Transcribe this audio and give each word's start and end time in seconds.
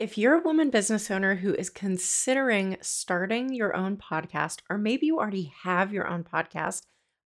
If 0.00 0.16
you're 0.16 0.36
a 0.36 0.42
woman 0.42 0.70
business 0.70 1.10
owner 1.10 1.34
who 1.34 1.52
is 1.52 1.68
considering 1.68 2.78
starting 2.80 3.52
your 3.52 3.76
own 3.76 3.98
podcast, 3.98 4.60
or 4.70 4.78
maybe 4.78 5.04
you 5.04 5.18
already 5.18 5.52
have 5.62 5.92
your 5.92 6.08
own 6.08 6.24
podcast, 6.24 6.86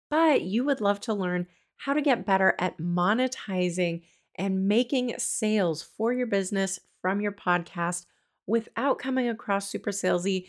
but 0.09 0.41
you 0.41 0.65
would 0.65 0.81
love 0.81 0.99
to 1.01 1.13
learn 1.13 1.45
how 1.77 1.93
to 1.93 2.01
get 2.01 2.25
better 2.25 2.55
at 2.57 2.79
monetizing 2.79 4.01
and 4.39 4.67
making 4.67 5.13
sales 5.19 5.83
for 5.83 6.13
your 6.13 6.25
business 6.25 6.79
from 6.99 7.21
your 7.21 7.31
podcast 7.31 8.07
without 8.47 8.97
coming 8.97 9.29
across 9.29 9.69
super 9.69 9.91
salesy, 9.91 10.47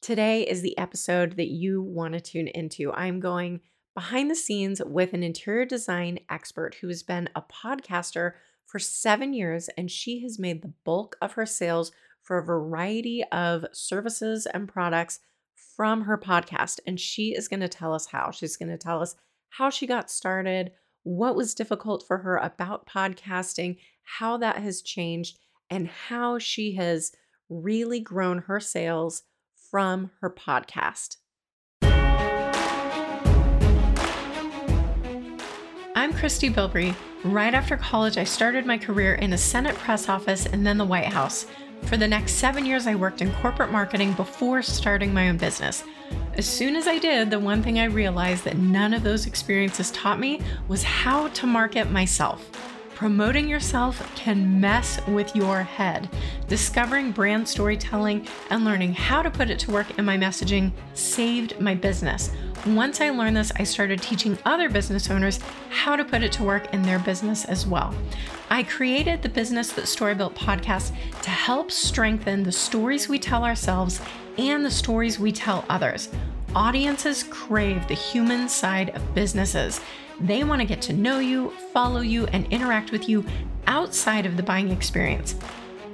today 0.00 0.44
is 0.44 0.62
the 0.62 0.78
episode 0.78 1.36
that 1.36 1.48
you 1.48 1.82
want 1.82 2.14
to 2.14 2.20
tune 2.20 2.48
into. 2.48 2.90
I'm 2.94 3.20
going 3.20 3.60
behind 3.94 4.30
the 4.30 4.34
scenes 4.34 4.80
with 4.82 5.12
an 5.12 5.22
interior 5.22 5.66
design 5.66 6.20
expert 6.30 6.76
who 6.80 6.88
has 6.88 7.02
been 7.02 7.28
a 7.36 7.42
podcaster 7.42 8.32
for 8.66 8.78
seven 8.78 9.32
years, 9.32 9.68
and 9.76 9.90
she 9.90 10.22
has 10.22 10.38
made 10.38 10.62
the 10.62 10.72
bulk 10.84 11.16
of 11.22 11.32
her 11.32 11.46
sales 11.46 11.92
for 12.22 12.38
a 12.38 12.44
variety 12.44 13.24
of 13.30 13.64
services 13.72 14.46
and 14.46 14.68
products 14.68 15.20
from 15.76 16.02
her 16.02 16.18
podcast. 16.18 16.80
And 16.86 16.98
she 16.98 17.34
is 17.34 17.48
going 17.48 17.60
to 17.60 17.68
tell 17.68 17.94
us 17.94 18.06
how. 18.06 18.30
She's 18.30 18.56
going 18.56 18.70
to 18.70 18.78
tell 18.78 19.00
us 19.00 19.14
how 19.50 19.70
she 19.70 19.86
got 19.86 20.10
started, 20.10 20.72
what 21.04 21.36
was 21.36 21.54
difficult 21.54 22.04
for 22.06 22.18
her 22.18 22.36
about 22.36 22.86
podcasting, 22.86 23.78
how 24.02 24.36
that 24.38 24.58
has 24.58 24.82
changed, 24.82 25.38
and 25.70 25.86
how 25.86 26.38
she 26.38 26.74
has 26.74 27.12
really 27.48 28.00
grown 28.00 28.38
her 28.38 28.58
sales 28.58 29.22
from 29.70 30.10
her 30.20 30.30
podcast. 30.30 31.16
I'm 36.06 36.12
Christy 36.12 36.48
Bilbrey. 36.50 36.94
Right 37.24 37.52
after 37.52 37.76
college, 37.76 38.16
I 38.16 38.22
started 38.22 38.64
my 38.64 38.78
career 38.78 39.16
in 39.16 39.32
a 39.32 39.36
Senate 39.36 39.74
press 39.74 40.08
office 40.08 40.46
and 40.46 40.64
then 40.64 40.78
the 40.78 40.84
White 40.84 41.06
House. 41.06 41.46
For 41.86 41.96
the 41.96 42.06
next 42.06 42.34
seven 42.34 42.64
years, 42.64 42.86
I 42.86 42.94
worked 42.94 43.22
in 43.22 43.32
corporate 43.32 43.72
marketing 43.72 44.12
before 44.12 44.62
starting 44.62 45.12
my 45.12 45.28
own 45.28 45.36
business. 45.36 45.82
As 46.34 46.46
soon 46.46 46.76
as 46.76 46.86
I 46.86 46.98
did, 46.98 47.28
the 47.28 47.40
one 47.40 47.60
thing 47.60 47.80
I 47.80 47.86
realized 47.86 48.44
that 48.44 48.56
none 48.56 48.94
of 48.94 49.02
those 49.02 49.26
experiences 49.26 49.90
taught 49.90 50.20
me 50.20 50.40
was 50.68 50.84
how 50.84 51.26
to 51.26 51.46
market 51.48 51.90
myself. 51.90 52.75
Promoting 52.96 53.46
yourself 53.46 54.02
can 54.16 54.58
mess 54.58 54.98
with 55.06 55.36
your 55.36 55.60
head. 55.62 56.08
Discovering 56.48 57.12
brand 57.12 57.46
storytelling 57.46 58.26
and 58.48 58.64
learning 58.64 58.94
how 58.94 59.20
to 59.20 59.30
put 59.30 59.50
it 59.50 59.58
to 59.58 59.70
work 59.70 59.98
in 59.98 60.06
my 60.06 60.16
messaging 60.16 60.72
saved 60.94 61.60
my 61.60 61.74
business. 61.74 62.30
Once 62.66 63.02
I 63.02 63.10
learned 63.10 63.36
this, 63.36 63.52
I 63.56 63.64
started 63.64 64.00
teaching 64.00 64.38
other 64.46 64.70
business 64.70 65.10
owners 65.10 65.40
how 65.68 65.94
to 65.94 66.06
put 66.06 66.22
it 66.22 66.32
to 66.32 66.42
work 66.42 66.72
in 66.72 66.80
their 66.80 66.98
business 66.98 67.44
as 67.44 67.66
well. 67.66 67.94
I 68.48 68.62
created 68.62 69.20
the 69.20 69.28
Business 69.28 69.72
That 69.72 69.88
Story 69.88 70.14
Built 70.14 70.34
podcast 70.34 70.94
to 71.20 71.28
help 71.28 71.70
strengthen 71.70 72.44
the 72.44 72.50
stories 72.50 73.10
we 73.10 73.18
tell 73.18 73.44
ourselves 73.44 74.00
and 74.38 74.64
the 74.64 74.70
stories 74.70 75.18
we 75.18 75.32
tell 75.32 75.66
others. 75.68 76.08
Audiences 76.54 77.24
crave 77.24 77.86
the 77.88 77.94
human 77.94 78.48
side 78.48 78.88
of 78.96 79.14
businesses. 79.14 79.82
They 80.20 80.44
want 80.44 80.62
to 80.62 80.66
get 80.66 80.80
to 80.82 80.92
know 80.94 81.18
you, 81.18 81.50
follow 81.72 82.00
you, 82.00 82.26
and 82.28 82.46
interact 82.52 82.90
with 82.90 83.08
you 83.08 83.24
outside 83.66 84.24
of 84.24 84.36
the 84.36 84.42
buying 84.42 84.70
experience. 84.70 85.34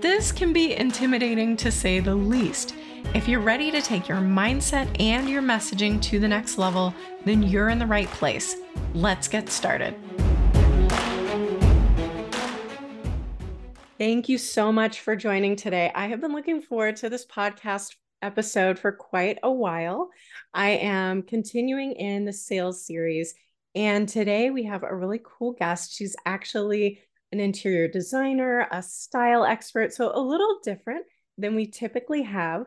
This 0.01 0.31
can 0.31 0.53
be 0.53 0.75
intimidating 0.75 1.56
to 1.56 1.70
say 1.73 1.98
the 1.98 2.15
least. 2.15 2.75
If 3.15 3.27
you're 3.27 3.41
ready 3.41 3.73
to 3.73 3.83
take 3.83 4.09
your 4.09 4.19
mindset 4.19 4.89
and 5.00 5.28
your 5.28 5.43
messaging 5.43 6.00
to 6.03 6.20
the 6.20 6.28
next 6.28 6.56
level, 6.56 6.95
then 7.25 7.43
you're 7.43 7.69
in 7.69 7.78
the 7.78 7.87
right 7.87 8.09
place. 8.09 8.56
Let's 8.95 9.27
get 9.27 9.48
started. 9.48 9.95
Thank 13.98 14.28
you 14.28 14.39
so 14.39 14.73
much 14.73 15.00
for 15.00 15.17
joining 15.17 15.56
today. 15.56 15.91
I 15.95 16.06
have 16.06 16.20
been 16.20 16.33
looking 16.33 16.62
forward 16.62 16.97
to 16.97 17.09
this 17.09 17.27
podcast 17.27 17.97
episode 18.23 18.78
for 18.78 18.93
quite 18.93 19.39
a 19.43 19.50
while. 19.50 20.11
I 20.55 20.70
am 20.70 21.23
continuing 21.23 21.93
in 21.93 22.25
the 22.25 22.33
sales 22.33 22.84
series, 22.84 23.34
and 23.75 24.09
today 24.09 24.50
we 24.50 24.65
have 24.65 24.83
a 24.83 24.94
really 24.94 25.21
cool 25.22 25.53
guest. 25.53 25.94
She's 25.94 26.16
actually 26.27 27.00
an 27.33 27.41
interior 27.41 27.88
designer, 27.88 28.69
a 28.71 28.83
style 28.83 29.44
expert, 29.44 29.93
so 29.93 30.12
a 30.15 30.21
little 30.21 30.60
different 30.62 31.06
than 31.38 31.55
we 31.55 31.66
typically 31.66 32.22
have 32.22 32.66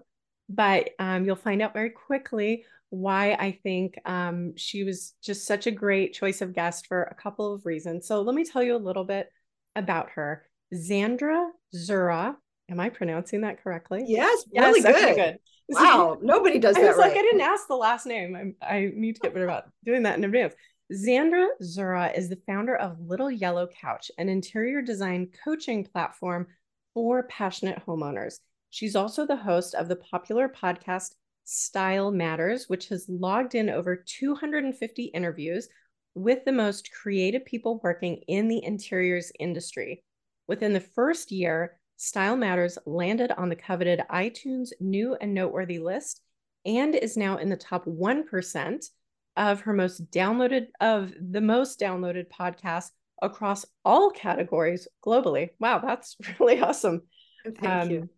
but 0.49 0.89
um, 0.99 1.25
you'll 1.25 1.35
find 1.35 1.61
out 1.61 1.73
very 1.73 1.89
quickly 1.89 2.65
why 2.89 3.33
I 3.33 3.59
think 3.63 3.99
um, 4.05 4.53
she 4.55 4.83
was 4.83 5.13
just 5.23 5.47
such 5.47 5.67
a 5.67 5.71
great 5.71 6.13
choice 6.13 6.41
of 6.41 6.53
guest 6.53 6.87
for 6.87 7.03
a 7.03 7.15
couple 7.15 7.53
of 7.53 7.65
reasons. 7.65 8.07
So 8.07 8.21
let 8.21 8.35
me 8.35 8.45
tell 8.45 8.63
you 8.63 8.75
a 8.75 8.77
little 8.77 9.03
bit 9.03 9.29
about 9.75 10.11
her. 10.11 10.45
Zandra 10.73 11.49
Zuraw. 11.75 12.35
Am 12.69 12.79
I 12.79 12.89
pronouncing 12.89 13.41
that 13.41 13.61
correctly? 13.63 14.03
Yes, 14.07 14.45
really 14.55 14.81
yes, 14.81 14.93
good. 14.93 15.15
good. 15.15 15.37
Wow, 15.67 16.19
nobody 16.21 16.59
does 16.59 16.75
that 16.75 16.83
I 16.83 16.87
was 16.89 16.97
right. 16.97 17.07
like, 17.07 17.17
I 17.17 17.23
didn't 17.23 17.41
ask 17.41 17.67
the 17.67 17.75
last 17.75 18.05
name. 18.05 18.53
I, 18.61 18.75
I 18.75 18.91
need 18.93 19.15
to 19.15 19.21
get 19.21 19.33
better 19.33 19.45
about 19.45 19.63
doing 19.83 20.03
that 20.03 20.15
in 20.15 20.23
advance. 20.23 20.53
Zandra 20.93 21.47
Zuraw 21.63 22.15
is 22.15 22.29
the 22.29 22.39
founder 22.45 22.75
of 22.75 22.99
Little 22.99 23.31
Yellow 23.31 23.67
Couch, 23.67 24.11
an 24.19 24.29
interior 24.29 24.83
design 24.83 25.29
coaching 25.43 25.83
platform 25.83 26.45
for 26.93 27.23
passionate 27.23 27.83
homeowners. 27.87 28.35
She's 28.69 28.95
also 28.95 29.25
the 29.25 29.35
host 29.35 29.73
of 29.73 29.87
the 29.87 29.95
popular 29.95 30.47
podcast 30.47 31.15
Style 31.43 32.11
Matters, 32.11 32.69
which 32.69 32.89
has 32.89 33.09
logged 33.09 33.55
in 33.55 33.67
over 33.67 33.95
250 33.95 35.05
interviews 35.05 35.67
with 36.13 36.45
the 36.45 36.51
most 36.51 36.91
creative 36.91 37.45
people 37.45 37.79
working 37.83 38.17
in 38.27 38.47
the 38.47 38.63
interiors 38.63 39.31
industry. 39.39 40.03
Within 40.47 40.73
the 40.73 40.79
first 40.79 41.31
year, 41.31 41.79
Style 41.97 42.37
Matters 42.37 42.77
landed 42.85 43.31
on 43.31 43.49
the 43.49 43.55
coveted 43.55 44.03
iTunes 44.11 44.69
New 44.79 45.15
and 45.15 45.33
Noteworthy 45.33 45.79
list 45.79 46.21
and 46.63 46.93
is 46.93 47.17
now 47.17 47.37
in 47.37 47.49
the 47.49 47.57
top 47.57 47.85
1% 47.85 48.89
of 49.37 49.61
her 49.61 49.73
most 49.73 50.09
downloaded 50.11 50.67
of 50.79 51.13
the 51.19 51.41
most 51.41 51.79
downloaded 51.79 52.25
podcasts 52.29 52.91
across 53.21 53.65
all 53.83 54.11
categories 54.11 54.87
globally. 55.05 55.49
Wow, 55.59 55.79
that's 55.79 56.15
really 56.39 56.59
awesome. 56.59 57.01
Thank 57.43 57.63
um, 57.63 57.89
you. 57.89 58.09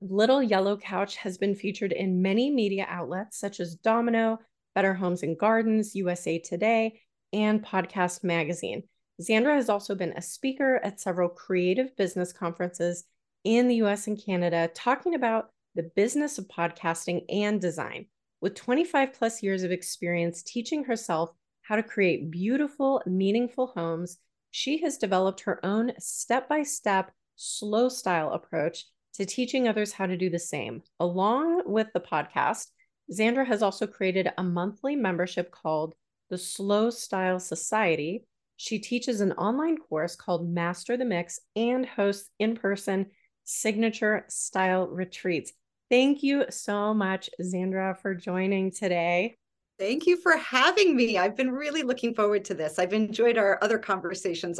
Little 0.00 0.42
Yellow 0.42 0.76
Couch 0.76 1.16
has 1.16 1.38
been 1.38 1.54
featured 1.54 1.92
in 1.92 2.22
many 2.22 2.50
media 2.50 2.86
outlets 2.88 3.38
such 3.38 3.60
as 3.60 3.76
Domino, 3.76 4.38
Better 4.74 4.94
Homes 4.94 5.22
and 5.22 5.38
Gardens, 5.38 5.94
USA 5.94 6.38
Today, 6.38 7.00
and 7.32 7.64
Podcast 7.64 8.24
Magazine. 8.24 8.82
Zandra 9.20 9.54
has 9.54 9.68
also 9.68 9.94
been 9.94 10.12
a 10.16 10.22
speaker 10.22 10.80
at 10.82 11.00
several 11.00 11.28
creative 11.28 11.96
business 11.96 12.32
conferences 12.32 13.04
in 13.44 13.68
the 13.68 13.76
US 13.76 14.06
and 14.06 14.22
Canada, 14.22 14.68
talking 14.74 15.14
about 15.14 15.50
the 15.74 15.90
business 15.94 16.38
of 16.38 16.48
podcasting 16.48 17.24
and 17.28 17.60
design. 17.60 18.06
With 18.42 18.56
25 18.56 19.12
plus 19.12 19.40
years 19.40 19.62
of 19.62 19.70
experience 19.70 20.42
teaching 20.42 20.82
herself 20.82 21.30
how 21.62 21.76
to 21.76 21.82
create 21.82 22.28
beautiful, 22.28 23.00
meaningful 23.06 23.68
homes, 23.68 24.18
she 24.50 24.78
has 24.82 24.98
developed 24.98 25.42
her 25.42 25.64
own 25.64 25.92
step 26.00 26.48
by 26.48 26.64
step, 26.64 27.12
slow 27.36 27.88
style 27.88 28.32
approach 28.32 28.84
to 29.14 29.24
teaching 29.24 29.68
others 29.68 29.92
how 29.92 30.06
to 30.06 30.16
do 30.16 30.28
the 30.28 30.40
same. 30.40 30.82
Along 30.98 31.62
with 31.66 31.86
the 31.94 32.00
podcast, 32.00 32.72
Zandra 33.12 33.46
has 33.46 33.62
also 33.62 33.86
created 33.86 34.32
a 34.36 34.42
monthly 34.42 34.96
membership 34.96 35.52
called 35.52 35.94
the 36.28 36.36
Slow 36.38 36.90
Style 36.90 37.38
Society. 37.38 38.26
She 38.56 38.80
teaches 38.80 39.20
an 39.20 39.30
online 39.34 39.76
course 39.76 40.16
called 40.16 40.52
Master 40.52 40.96
the 40.96 41.04
Mix 41.04 41.38
and 41.54 41.86
hosts 41.86 42.28
in 42.40 42.56
person 42.56 43.06
signature 43.44 44.24
style 44.28 44.88
retreats. 44.88 45.52
Thank 45.92 46.22
you 46.22 46.46
so 46.48 46.94
much, 46.94 47.28
Zandra, 47.38 48.00
for 48.00 48.14
joining 48.14 48.70
today. 48.70 49.36
Thank 49.78 50.06
you 50.06 50.16
for 50.16 50.38
having 50.38 50.96
me. 50.96 51.18
I've 51.18 51.36
been 51.36 51.50
really 51.50 51.82
looking 51.82 52.14
forward 52.14 52.46
to 52.46 52.54
this. 52.54 52.78
I've 52.78 52.94
enjoyed 52.94 53.36
our 53.36 53.58
other 53.60 53.78
conversations 53.78 54.58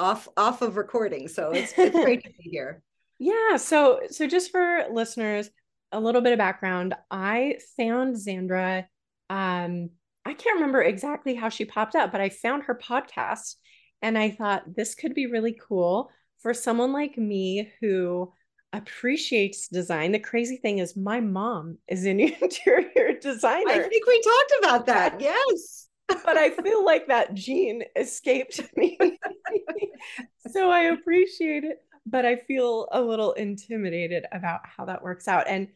off 0.00 0.26
off 0.36 0.62
of 0.62 0.76
recording, 0.76 1.28
so 1.28 1.52
it's, 1.52 1.72
it's 1.78 1.94
great 1.94 2.24
to 2.24 2.30
be 2.42 2.50
here. 2.50 2.82
Yeah. 3.20 3.58
So, 3.58 4.00
so 4.10 4.26
just 4.26 4.50
for 4.50 4.86
listeners, 4.90 5.50
a 5.92 6.00
little 6.00 6.20
bit 6.20 6.32
of 6.32 6.38
background. 6.38 6.94
I 7.12 7.58
found 7.76 8.16
Zandra. 8.16 8.86
Um, 9.30 9.90
I 10.24 10.34
can't 10.34 10.56
remember 10.56 10.82
exactly 10.82 11.36
how 11.36 11.48
she 11.48 11.64
popped 11.64 11.94
up, 11.94 12.10
but 12.10 12.20
I 12.20 12.30
found 12.30 12.64
her 12.64 12.74
podcast 12.74 13.54
and 14.02 14.18
I 14.18 14.30
thought 14.30 14.74
this 14.74 14.96
could 14.96 15.14
be 15.14 15.26
really 15.26 15.56
cool 15.68 16.10
for 16.40 16.52
someone 16.52 16.92
like 16.92 17.16
me 17.16 17.70
who 17.80 18.32
appreciates 18.76 19.68
design. 19.68 20.12
The 20.12 20.18
crazy 20.18 20.56
thing 20.56 20.78
is, 20.78 20.96
my 20.96 21.20
mom 21.20 21.78
is 21.88 22.04
an 22.04 22.20
interior 22.42 23.18
designer. 23.20 23.70
I 23.70 23.82
think 23.82 24.06
we 24.06 24.22
talked 24.22 24.52
about 24.60 24.86
that. 24.86 25.20
Yes. 25.20 25.88
but 26.08 26.36
I 26.36 26.50
feel 26.62 26.84
like 26.84 27.08
that 27.08 27.34
gene 27.34 27.82
escaped 27.96 28.60
me. 28.76 28.98
so 30.52 30.70
I 30.70 30.82
appreciate 30.82 31.64
it 31.64 31.82
but 32.06 32.24
I 32.24 32.36
feel 32.36 32.88
a 32.92 33.02
little 33.02 33.32
intimidated 33.32 34.26
about 34.32 34.60
how 34.64 34.84
that 34.84 35.02
works 35.02 35.26
out. 35.26 35.48
And 35.48 35.68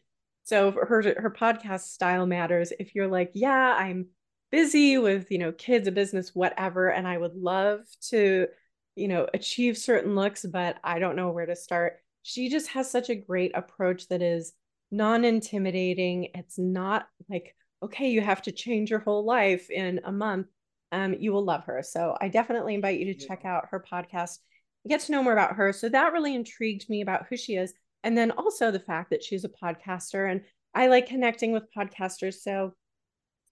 so 0.43 0.71
her 0.71 1.01
her 1.19 1.29
podcast 1.37 1.81
style 1.81 2.25
matters. 2.25 2.73
If 2.79 2.95
you're 2.95 3.07
like, 3.07 3.31
yeah, 3.33 3.75
I'm 3.77 4.07
busy 4.51 4.97
with, 4.97 5.29
you 5.29 5.37
know, 5.37 5.51
kids, 5.51 5.87
a 5.87 5.91
business, 5.91 6.33
whatever, 6.33 6.89
and 6.89 7.07
I 7.07 7.17
would 7.17 7.35
love 7.35 7.81
to, 8.09 8.47
you 8.95 9.07
know, 9.07 9.27
achieve 9.33 9.77
certain 9.77 10.15
looks, 10.15 10.45
but 10.45 10.77
I 10.83 10.99
don't 10.99 11.15
know 11.15 11.31
where 11.31 11.45
to 11.45 11.55
start. 11.55 11.97
She 12.23 12.49
just 12.49 12.67
has 12.69 12.89
such 12.89 13.09
a 13.09 13.15
great 13.15 13.51
approach 13.55 14.07
that 14.09 14.21
is 14.21 14.53
non-intimidating. 14.91 16.29
It's 16.35 16.57
not 16.57 17.07
like, 17.29 17.55
okay, 17.83 18.09
you 18.09 18.21
have 18.21 18.41
to 18.43 18.51
change 18.51 18.89
your 18.89 18.99
whole 18.99 19.25
life 19.25 19.69
in 19.69 20.01
a 20.03 20.11
month. 20.11 20.47
Um, 20.91 21.15
you 21.19 21.31
will 21.31 21.45
love 21.45 21.63
her. 21.65 21.81
So 21.83 22.17
I 22.19 22.27
definitely 22.27 22.75
invite 22.75 22.99
you 22.99 23.13
to 23.13 23.27
check 23.27 23.45
out 23.45 23.69
her 23.71 23.83
podcast, 23.89 24.39
get 24.87 25.01
to 25.01 25.11
know 25.11 25.23
more 25.23 25.33
about 25.33 25.55
her. 25.55 25.71
So 25.71 25.89
that 25.89 26.13
really 26.13 26.35
intrigued 26.35 26.89
me 26.89 27.01
about 27.01 27.27
who 27.29 27.37
she 27.37 27.55
is. 27.55 27.73
And 28.03 28.17
then 28.17 28.31
also 28.31 28.71
the 28.71 28.79
fact 28.79 29.11
that 29.11 29.23
she's 29.23 29.45
a 29.45 29.49
podcaster 29.49 30.29
and 30.29 30.41
I 30.73 30.87
like 30.87 31.07
connecting 31.07 31.51
with 31.51 31.73
podcasters. 31.75 32.35
So 32.35 32.73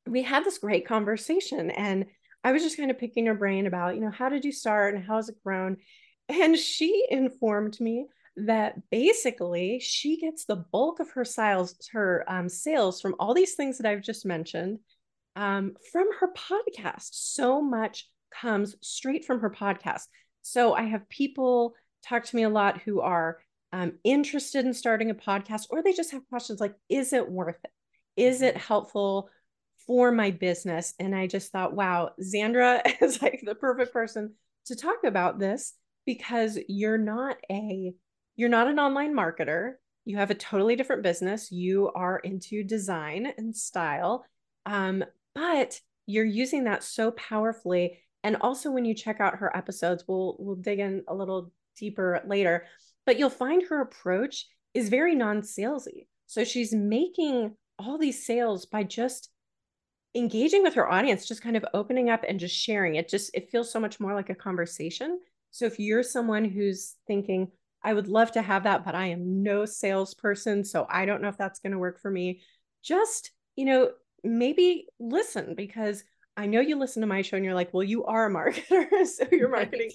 we 0.08 0.24
had 0.24 0.44
this 0.44 0.58
great 0.58 0.88
conversation 0.88 1.72
and 1.72 2.06
I 2.44 2.52
was 2.52 2.64
just 2.64 2.78
kind 2.78 2.90
of 2.90 2.98
picking 2.98 3.26
her 3.26 3.34
brain 3.34 3.68
about, 3.68 3.96
you 3.96 4.02
know, 4.02 4.12
how 4.12 4.30
did 4.30 4.46
you 4.46 4.52
start 4.52 4.96
and 4.96 5.04
how 5.04 5.18
has 5.18 5.30
it 5.30 5.44
grown? 5.44 5.78
And 6.28 6.58
she 6.58 7.06
informed 7.10 7.80
me 7.80 8.08
that 8.46 8.90
basically 8.90 9.80
she 9.80 10.18
gets 10.18 10.46
the 10.46 10.56
bulk 10.56 11.00
of 11.00 11.12
her 11.12 11.26
sales, 11.26 11.76
her 11.92 12.24
um, 12.28 12.50
sales 12.50 13.02
from 13.02 13.16
all 13.20 13.34
these 13.34 13.56
things 13.56 13.78
that 13.78 13.90
I've 13.90 14.04
just 14.04 14.26
mentioned 14.26 14.80
um, 15.36 15.74
from 15.92 16.08
her 16.20 16.32
podcast. 16.34 17.10
So 17.12 17.62
much 17.62 18.08
comes 18.32 18.76
straight 18.82 19.26
from 19.26 19.40
her 19.42 19.50
podcast. 19.50 20.04
So 20.42 20.74
I 20.74 20.84
have 20.84 21.10
people 21.10 21.76
talk 22.06 22.24
to 22.26 22.36
me 22.36 22.44
a 22.44 22.50
lot 22.50 22.82
who 22.82 23.02
are 23.02 23.40
um, 23.72 23.94
interested 24.04 24.66
in 24.66 24.74
starting 24.74 25.10
a 25.10 25.16
podcast, 25.16 25.68
or 25.70 25.84
they 25.84 25.94
just 25.94 26.12
have 26.12 26.28
questions 26.30 26.60
like, 26.60 26.76
is 26.90 27.14
it 27.14 27.30
worth 27.30 27.58
it? 27.64 27.72
Is 28.16 28.42
it 28.42 28.56
mm-hmm. 28.56 28.68
helpful 28.68 29.30
for 29.86 30.12
my 30.12 30.32
business? 30.32 30.94
And 31.00 31.16
I 31.16 31.28
just 31.28 31.52
thought, 31.52 31.76
wow, 31.76 32.12
Zandra 32.22 32.82
is 33.02 33.22
like 33.22 33.42
the 33.46 33.56
perfect 33.56 33.94
person 33.94 34.34
to 34.66 34.76
talk 34.76 35.04
about 35.04 35.40
this 35.40 35.74
because 36.06 36.58
you're 36.68 36.98
not 36.98 37.38
a 37.52 37.94
you're 38.40 38.50
not 38.50 38.68
an 38.68 38.80
online 38.80 39.14
marketer 39.14 39.74
you 40.06 40.18
have 40.18 40.32
a 40.32 40.36
totally 40.36 40.76
different 40.76 41.04
business 41.04 41.52
you 41.52 41.92
are 41.94 42.20
into 42.20 42.64
design 42.64 43.32
and 43.38 43.56
style 43.56 44.26
um, 44.66 45.04
but 45.36 45.80
you're 46.06 46.26
using 46.26 46.64
that 46.64 46.84
so 46.84 47.12
powerfully 47.12 48.00
and 48.24 48.38
also 48.42 48.72
when 48.72 48.86
you 48.86 48.94
check 48.94 49.20
out 49.20 49.36
her 49.38 49.56
episodes 49.56 50.04
we'll 50.08 50.36
we'll 50.40 50.56
dig 50.56 50.80
in 50.80 51.04
a 51.08 51.16
little 51.16 51.52
deeper 51.78 52.22
later 52.26 52.66
but 53.06 53.18
you'll 53.18 53.30
find 53.30 53.64
her 53.64 53.82
approach 53.82 54.46
is 54.74 54.90
very 54.90 55.16
non-salesy. 55.16 56.08
So 56.28 56.44
she's 56.44 56.74
making 56.74 57.56
all 57.78 57.98
these 57.98 58.26
sales 58.26 58.66
by 58.66 58.84
just 58.84 59.30
engaging 60.16 60.64
with 60.64 60.76
her 60.76 60.90
audience, 60.90 61.28
just 61.28 61.42
kind 61.42 61.58
of 61.58 61.66
opening 61.74 62.10
up 62.10 62.24
and 62.28 62.40
just 62.40 62.56
sharing. 62.56 62.96
It 62.96 63.10
just 63.10 63.32
it 63.34 63.50
feels 63.50 63.72
so 63.72 63.80
much 63.80 64.00
more 64.00 64.14
like 64.14 64.30
a 64.30 64.36
conversation. 64.36 65.20
So 65.52 65.66
if 65.66 65.80
you're 65.80 66.04
someone 66.04 66.46
who's 66.46 66.96
thinking, 67.08 67.52
I 67.84 67.94
would 67.94 68.08
love 68.08 68.32
to 68.34 68.42
have 68.42 68.64
that, 68.64 68.84
but 68.84 68.96
I 68.96 69.08
am 69.08 69.44
no 69.44 69.66
salesperson, 69.66 70.66
so 70.66 70.86
I 70.90 71.06
don't 71.06 71.22
know 71.22 71.30
if 71.30 71.38
that's 71.38 71.60
going 71.60 71.72
to 71.72 71.80
work 71.80 72.02
for 72.02 72.12
me. 72.12 72.42
Just, 72.84 73.32
you 73.56 73.66
know, 73.66 73.92
maybe 74.24 74.88
listen 75.00 75.56
because 75.56 76.04
I 76.36 76.46
know 76.46 76.62
you 76.62 76.78
listen 76.78 77.02
to 77.02 77.08
my 77.08 77.22
show 77.22 77.38
and 77.38 77.46
you're 77.46 77.54
like, 77.54 77.74
well, 77.74 77.84
you 77.84 78.06
are 78.06 78.26
a 78.26 78.34
marketer, 78.34 79.06
so 79.06 79.26
you're 79.32 79.50
marketing. 79.50 79.92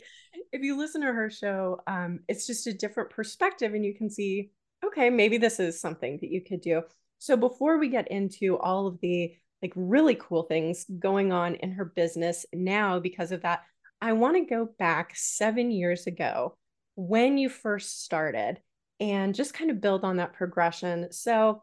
if 0.52 0.62
you 0.62 0.78
listen 0.78 1.02
to 1.02 1.12
her 1.12 1.30
show, 1.30 1.80
um, 1.86 2.20
it's 2.28 2.46
just 2.46 2.66
a 2.66 2.72
different 2.72 3.10
perspective, 3.10 3.74
and 3.74 3.84
you 3.84 3.94
can 3.94 4.08
see, 4.10 4.50
okay, 4.84 5.10
maybe 5.10 5.38
this 5.38 5.60
is 5.60 5.80
something 5.80 6.18
that 6.20 6.30
you 6.30 6.42
could 6.42 6.60
do. 6.60 6.82
So 7.18 7.36
before 7.36 7.78
we 7.78 7.88
get 7.88 8.10
into 8.10 8.58
all 8.58 8.86
of 8.86 9.00
the 9.00 9.34
like 9.62 9.72
really 9.76 10.14
cool 10.14 10.42
things 10.42 10.84
going 10.98 11.32
on 11.32 11.54
in 11.54 11.72
her 11.72 11.86
business 11.86 12.44
now 12.52 13.00
because 13.00 13.32
of 13.32 13.40
that, 13.42 13.62
I 14.02 14.12
want 14.12 14.36
to 14.36 14.44
go 14.44 14.68
back 14.78 15.12
seven 15.14 15.70
years 15.70 16.06
ago 16.06 16.58
when 16.96 17.38
you 17.38 17.48
first 17.48 18.04
started 18.04 18.60
and 19.00 19.34
just 19.34 19.54
kind 19.54 19.70
of 19.70 19.80
build 19.80 20.04
on 20.04 20.16
that 20.16 20.34
progression. 20.34 21.12
So 21.12 21.62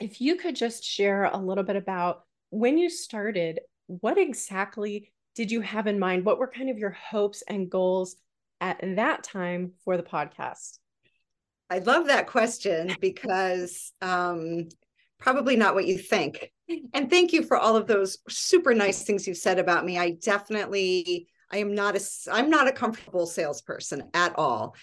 if 0.00 0.20
you 0.20 0.36
could 0.36 0.56
just 0.56 0.84
share 0.84 1.24
a 1.24 1.36
little 1.36 1.64
bit 1.64 1.76
about 1.76 2.24
when 2.50 2.78
you 2.78 2.90
started 2.90 3.60
what 3.86 4.18
exactly 4.18 5.12
did 5.34 5.50
you 5.50 5.60
have 5.60 5.86
in 5.86 5.98
mind? 5.98 6.24
What 6.24 6.38
were 6.38 6.48
kind 6.48 6.70
of 6.70 6.78
your 6.78 6.90
hopes 6.90 7.42
and 7.42 7.70
goals 7.70 8.16
at 8.60 8.78
that 8.96 9.22
time 9.22 9.72
for 9.84 9.96
the 9.96 10.02
podcast? 10.02 10.78
I 11.70 11.78
love 11.78 12.08
that 12.08 12.26
question 12.26 12.94
because 13.00 13.92
um, 14.02 14.68
probably 15.18 15.56
not 15.56 15.74
what 15.74 15.86
you 15.86 15.98
think. 15.98 16.50
And 16.94 17.10
thank 17.10 17.32
you 17.32 17.42
for 17.42 17.56
all 17.56 17.76
of 17.76 17.86
those 17.86 18.18
super 18.28 18.74
nice 18.74 19.02
things 19.02 19.26
you 19.26 19.34
said 19.34 19.58
about 19.58 19.84
me. 19.84 19.98
I 19.98 20.12
definitely, 20.22 21.28
I 21.52 21.58
am 21.58 21.74
not 21.74 21.96
a, 21.96 22.00
I'm 22.30 22.50
not 22.50 22.68
a 22.68 22.72
comfortable 22.72 23.26
salesperson 23.26 24.04
at 24.14 24.38
all. 24.38 24.74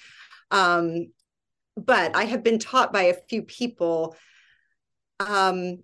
Um, 0.51 1.07
but 1.75 2.15
I 2.15 2.25
have 2.25 2.43
been 2.43 2.59
taught 2.59 2.93
by 2.93 3.03
a 3.03 3.17
few 3.29 3.43
people 3.43 4.15
um, 5.19 5.79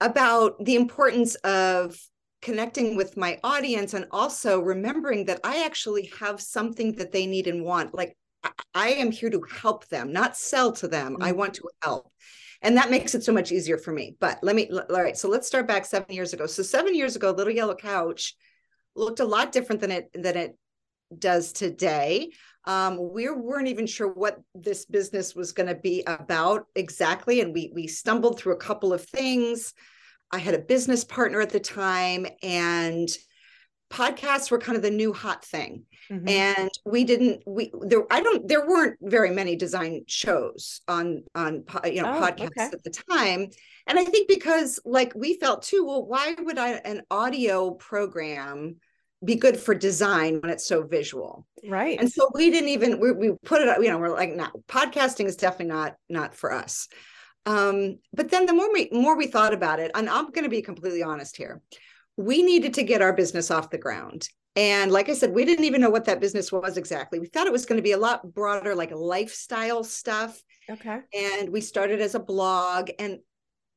about 0.00 0.64
the 0.64 0.76
importance 0.76 1.34
of 1.36 1.96
connecting 2.42 2.96
with 2.96 3.16
my 3.16 3.38
audience 3.44 3.92
and 3.94 4.06
also 4.10 4.60
remembering 4.60 5.26
that 5.26 5.40
I 5.44 5.64
actually 5.64 6.10
have 6.18 6.40
something 6.40 6.92
that 6.96 7.12
they 7.12 7.26
need 7.26 7.46
and 7.46 7.64
want. 7.64 7.94
Like 7.94 8.16
I 8.74 8.90
am 8.90 9.10
here 9.10 9.30
to 9.30 9.42
help 9.50 9.86
them, 9.88 10.12
not 10.12 10.36
sell 10.36 10.72
to 10.72 10.88
them. 10.88 11.14
Mm-hmm. 11.14 11.22
I 11.22 11.32
want 11.32 11.54
to 11.54 11.68
help. 11.82 12.10
And 12.62 12.76
that 12.76 12.90
makes 12.90 13.14
it 13.14 13.24
so 13.24 13.32
much 13.32 13.52
easier 13.52 13.78
for 13.78 13.92
me. 13.92 14.16
But 14.20 14.38
let 14.42 14.54
me, 14.54 14.70
all 14.70 15.02
right. 15.02 15.16
So 15.16 15.28
let's 15.28 15.46
start 15.46 15.66
back 15.66 15.86
seven 15.86 16.14
years 16.14 16.32
ago. 16.32 16.46
So 16.46 16.62
seven 16.62 16.94
years 16.94 17.16
ago, 17.16 17.30
Little 17.30 17.52
Yellow 17.52 17.74
Couch 17.74 18.34
looked 19.00 19.20
a 19.20 19.24
lot 19.24 19.52
different 19.52 19.80
than 19.80 19.90
it 19.90 20.10
than 20.14 20.36
it 20.36 20.56
does 21.16 21.52
today. 21.52 22.30
Um, 22.66 23.12
we 23.12 23.28
weren't 23.30 23.68
even 23.68 23.86
sure 23.86 24.08
what 24.08 24.38
this 24.54 24.84
business 24.84 25.34
was 25.34 25.52
going 25.52 25.68
to 25.68 25.74
be 25.74 26.04
about 26.06 26.66
exactly, 26.74 27.40
and 27.40 27.54
we 27.54 27.72
we 27.74 27.86
stumbled 27.86 28.38
through 28.38 28.54
a 28.54 28.58
couple 28.58 28.92
of 28.92 29.04
things. 29.04 29.72
I 30.30 30.38
had 30.38 30.54
a 30.54 30.60
business 30.60 31.02
partner 31.04 31.40
at 31.40 31.50
the 31.50 31.60
time, 31.60 32.26
and 32.42 33.08
podcasts 33.90 34.50
were 34.50 34.58
kind 34.58 34.76
of 34.76 34.82
the 34.82 34.90
new 34.90 35.12
hot 35.12 35.44
thing. 35.44 35.84
Mm-hmm. 36.10 36.28
And 36.28 36.70
we 36.84 37.04
didn't 37.04 37.42
we 37.46 37.72
there 37.82 38.04
I 38.10 38.20
don't 38.22 38.46
there 38.46 38.66
weren't 38.66 38.98
very 39.00 39.30
many 39.30 39.56
design 39.56 40.02
shows 40.06 40.80
on 40.88 41.24
on 41.34 41.64
you 41.84 42.02
know 42.02 42.16
oh, 42.16 42.20
podcasts 42.20 42.50
okay. 42.56 42.70
at 42.72 42.84
the 42.84 42.90
time. 43.10 43.48
And 43.86 43.98
I 43.98 44.04
think 44.04 44.28
because 44.28 44.80
like 44.84 45.12
we 45.14 45.38
felt 45.38 45.62
too, 45.62 45.84
well, 45.86 46.06
why 46.06 46.34
would 46.38 46.58
I 46.58 46.72
an 46.72 47.02
audio 47.10 47.72
program 47.72 48.76
be 49.24 49.34
good 49.34 49.58
for 49.58 49.74
design 49.74 50.40
when 50.40 50.50
it's 50.50 50.66
so 50.66 50.82
visual 50.82 51.46
right 51.68 52.00
and 52.00 52.10
so 52.10 52.30
we 52.34 52.50
didn't 52.50 52.70
even 52.70 52.98
we, 52.98 53.12
we 53.12 53.32
put 53.44 53.60
it 53.60 53.82
you 53.82 53.88
know 53.88 53.98
we're 53.98 54.08
like 54.08 54.34
not 54.34 54.52
podcasting 54.66 55.26
is 55.26 55.36
definitely 55.36 55.66
not 55.66 55.94
not 56.08 56.34
for 56.34 56.52
us 56.52 56.88
um, 57.46 57.98
but 58.12 58.30
then 58.30 58.46
the 58.46 58.52
more 58.52 58.72
we 58.72 58.88
more 58.92 59.16
we 59.16 59.26
thought 59.26 59.54
about 59.54 59.80
it, 59.80 59.90
and 59.94 60.08
I'm 60.08 60.30
going 60.30 60.44
to 60.44 60.50
be 60.50 60.62
completely 60.62 61.02
honest 61.02 61.36
here, 61.36 61.60
we 62.16 62.42
needed 62.42 62.74
to 62.74 62.82
get 62.82 63.02
our 63.02 63.12
business 63.12 63.50
off 63.50 63.70
the 63.70 63.78
ground. 63.78 64.28
And 64.56 64.90
like 64.90 65.08
I 65.08 65.14
said, 65.14 65.32
we 65.32 65.44
didn't 65.44 65.64
even 65.64 65.80
know 65.80 65.90
what 65.90 66.04
that 66.06 66.20
business 66.20 66.50
was 66.50 66.76
exactly. 66.76 67.18
We 67.18 67.28
thought 67.28 67.46
it 67.46 67.52
was 67.52 67.66
going 67.66 67.78
to 67.78 67.82
be 67.82 67.92
a 67.92 67.98
lot 67.98 68.34
broader, 68.34 68.74
like 68.74 68.90
lifestyle 68.90 69.84
stuff. 69.84 70.42
Okay. 70.68 71.00
And 71.14 71.50
we 71.50 71.60
started 71.60 72.00
as 72.00 72.14
a 72.14 72.20
blog, 72.20 72.90
and 72.98 73.20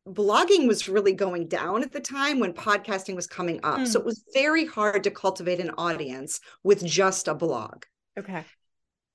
blogging 0.08 0.68
was 0.68 0.90
really 0.90 1.14
going 1.14 1.48
down 1.48 1.84
at 1.84 1.92
the 1.92 2.00
time 2.00 2.40
when 2.40 2.54
podcasting 2.54 3.16
was 3.16 3.28
coming 3.28 3.60
up. 3.64 3.80
Mm. 3.80 3.88
So 3.88 4.00
it 4.00 4.06
was 4.06 4.24
very 4.34 4.66
hard 4.66 5.04
to 5.04 5.12
cultivate 5.12 5.60
an 5.60 5.72
audience 5.78 6.40
with 6.64 6.86
just 6.86 7.28
a 7.28 7.34
blog. 7.34 7.84
Okay. 8.18 8.44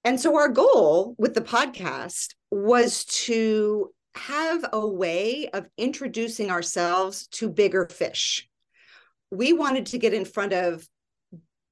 And 0.05 0.19
so 0.19 0.37
our 0.37 0.49
goal 0.49 1.15
with 1.19 1.35
the 1.35 1.41
podcast 1.41 2.35
was 2.51 3.05
to 3.05 3.93
have 4.15 4.65
a 4.73 4.87
way 4.87 5.49
of 5.53 5.67
introducing 5.77 6.51
ourselves 6.51 7.27
to 7.29 7.51
bigger 7.51 7.87
fish. 7.87 8.49
We 9.31 9.53
wanted 9.53 9.87
to 9.87 9.99
get 9.99 10.15
in 10.15 10.25
front 10.25 10.53
of 10.53 10.89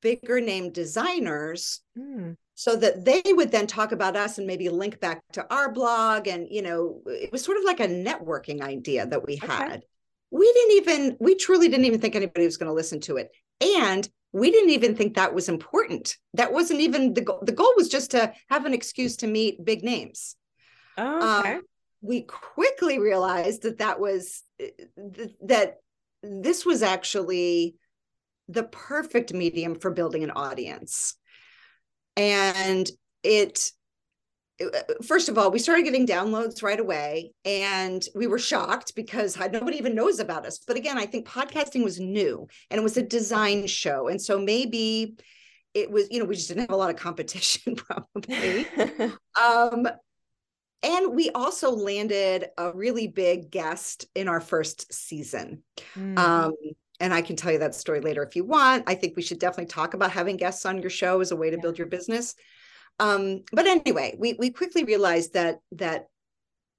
bigger 0.02 0.40
name 0.40 0.73
designers 0.73 1.80
mm. 1.99 2.37
So 2.59 2.75
that 2.75 3.05
they 3.05 3.23
would 3.27 3.53
then 3.53 3.67
talk 3.67 3.93
about 3.93 4.17
us 4.17 4.39
and 4.39 4.47
maybe 4.47 4.71
link 4.71 4.99
back 4.99 5.23
to 5.35 5.47
our 5.53 5.71
blog. 5.71 6.27
And, 6.27 6.49
you 6.51 6.63
know, 6.63 7.03
it 7.07 7.31
was 7.31 7.45
sort 7.45 7.59
of 7.59 7.65
like 7.65 7.81
a 7.81 7.87
networking 7.87 8.63
idea 8.63 9.07
that 9.07 9.27
we 9.27 9.37
had. 9.37 9.69
Okay. 9.69 9.83
We 10.31 10.51
didn't 10.51 10.77
even, 10.79 11.17
we 11.21 11.35
truly 11.35 11.69
didn't 11.69 11.85
even 11.85 12.01
think 12.01 12.17
anybody 12.17 12.47
was 12.47 12.57
going 12.57 12.69
to 12.69 12.75
listen 12.75 12.99
to 13.01 13.19
it. 13.19 13.31
And 13.61 14.09
we 14.33 14.51
didn't 14.51 14.71
even 14.71 14.97
think 14.97 15.15
that 15.15 15.35
was 15.35 15.51
important. 15.51 16.17
That 16.33 16.51
wasn't 16.51 16.81
even 16.81 17.13
the 17.13 17.21
goal. 17.21 17.41
The 17.43 17.53
goal 17.53 17.75
was 17.77 17.91
just 17.91 18.13
to 18.13 18.33
have 18.49 18.65
an 18.65 18.73
excuse 18.73 19.17
to 19.17 19.27
meet 19.27 19.63
big 19.63 19.85
names. 19.85 20.35
Oh, 20.97 21.41
okay. 21.41 21.55
Um, 21.57 21.63
we 22.01 22.23
quickly 22.23 22.99
realized 22.99 23.63
that 23.63 23.79
that 23.79 24.01
was 24.01 24.43
that 25.43 25.77
this 26.23 26.65
was 26.65 26.83
actually 26.83 27.77
the 28.49 28.65
perfect 28.65 29.35
medium 29.35 29.75
for 29.75 29.91
building 29.91 30.25
an 30.25 30.31
audience 30.31 31.17
and 32.16 32.90
it 33.23 33.70
first 35.06 35.28
of 35.28 35.37
all 35.37 35.50
we 35.50 35.58
started 35.58 35.85
getting 35.85 36.06
downloads 36.06 36.62
right 36.62 36.80
away 36.80 37.32
and 37.44 38.06
we 38.14 38.26
were 38.26 38.38
shocked 38.38 38.94
because 38.96 39.38
nobody 39.52 39.76
even 39.76 39.94
knows 39.94 40.18
about 40.18 40.46
us 40.46 40.58
but 40.66 40.76
again 40.76 40.96
i 40.96 41.04
think 41.04 41.26
podcasting 41.26 41.85
was 41.85 42.00
new 42.00 42.46
and 42.70 42.78
it 42.78 42.82
was 42.82 42.96
a 42.96 43.02
design 43.02 43.66
show 43.66 44.08
and 44.08 44.20
so 44.20 44.38
maybe 44.38 45.14
it 45.75 45.90
was 45.90 46.08
you 46.11 46.18
know 46.18 46.25
we 46.25 46.35
just 46.35 46.49
didn't 46.49 46.62
have 46.62 46.70
a 46.70 46.76
lot 46.76 46.88
of 46.88 46.96
competition 46.96 47.76
probably 47.76 48.66
um 49.40 49.87
and 50.82 51.14
we 51.14 51.30
also 51.30 51.70
landed 51.73 52.46
a 52.56 52.73
really 52.73 53.08
big 53.08 53.50
guest 53.50 54.06
in 54.14 54.28
our 54.28 54.40
first 54.40 54.92
season. 54.92 55.62
Mm-hmm. 55.96 56.18
Um, 56.18 56.52
and 57.00 57.12
I 57.12 57.23
can 57.23 57.37
tell 57.37 57.53
you 57.53 57.59
that 57.59 57.75
story 57.75 58.00
later 58.00 58.23
if 58.23 58.37
you 58.37 58.45
want. 58.45 58.85
I 58.87 58.95
think 58.95 59.17
we 59.17 59.23
should 59.23 59.38
definitely 59.38 59.67
talk 59.67 59.95
about 59.95 60.11
having 60.11 60.37
guests 60.37 60.67
on 60.67 60.81
your 60.81 60.91
show 60.91 61.21
as 61.21 61.31
a 61.31 61.37
way 61.37 61.50
to 61.50 61.57
yeah. 61.57 61.62
build 61.62 61.79
your 61.79 61.88
business. 61.88 62.35
Um, 62.99 63.43
but 63.53 63.67
anyway, 63.67 64.17
we 64.19 64.35
we 64.35 64.50
quickly 64.50 64.85
realized 64.85 65.35
that 65.35 65.59
that 65.73 66.07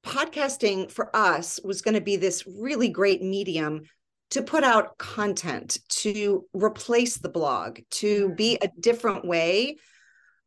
podcasting 0.06 0.90
for 0.90 1.16
us 1.16 1.60
was 1.64 1.82
going 1.82 1.94
to 1.96 2.02
be 2.02 2.16
this 2.16 2.46
really 2.48 2.90
great 2.90 3.22
medium 3.22 3.84
to 4.30 4.42
put 4.42 4.64
out 4.64 4.98
content, 4.98 5.80
to 5.90 6.46
replace 6.54 7.18
the 7.18 7.30
blog, 7.30 7.80
to 7.90 8.30
be 8.30 8.58
a 8.62 8.70
different 8.80 9.26
way 9.26 9.78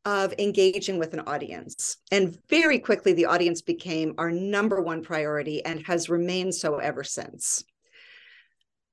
of 0.04 0.34
engaging 0.38 0.98
with 0.98 1.12
an 1.14 1.20
audience. 1.20 1.96
And 2.10 2.38
very 2.48 2.78
quickly, 2.78 3.12
the 3.12 3.26
audience 3.26 3.62
became 3.62 4.14
our 4.18 4.30
number 4.30 4.80
one 4.80 5.02
priority 5.02 5.64
and 5.64 5.86
has 5.86 6.08
remained 6.08 6.54
so 6.54 6.76
ever 6.76 7.04
since. 7.04 7.64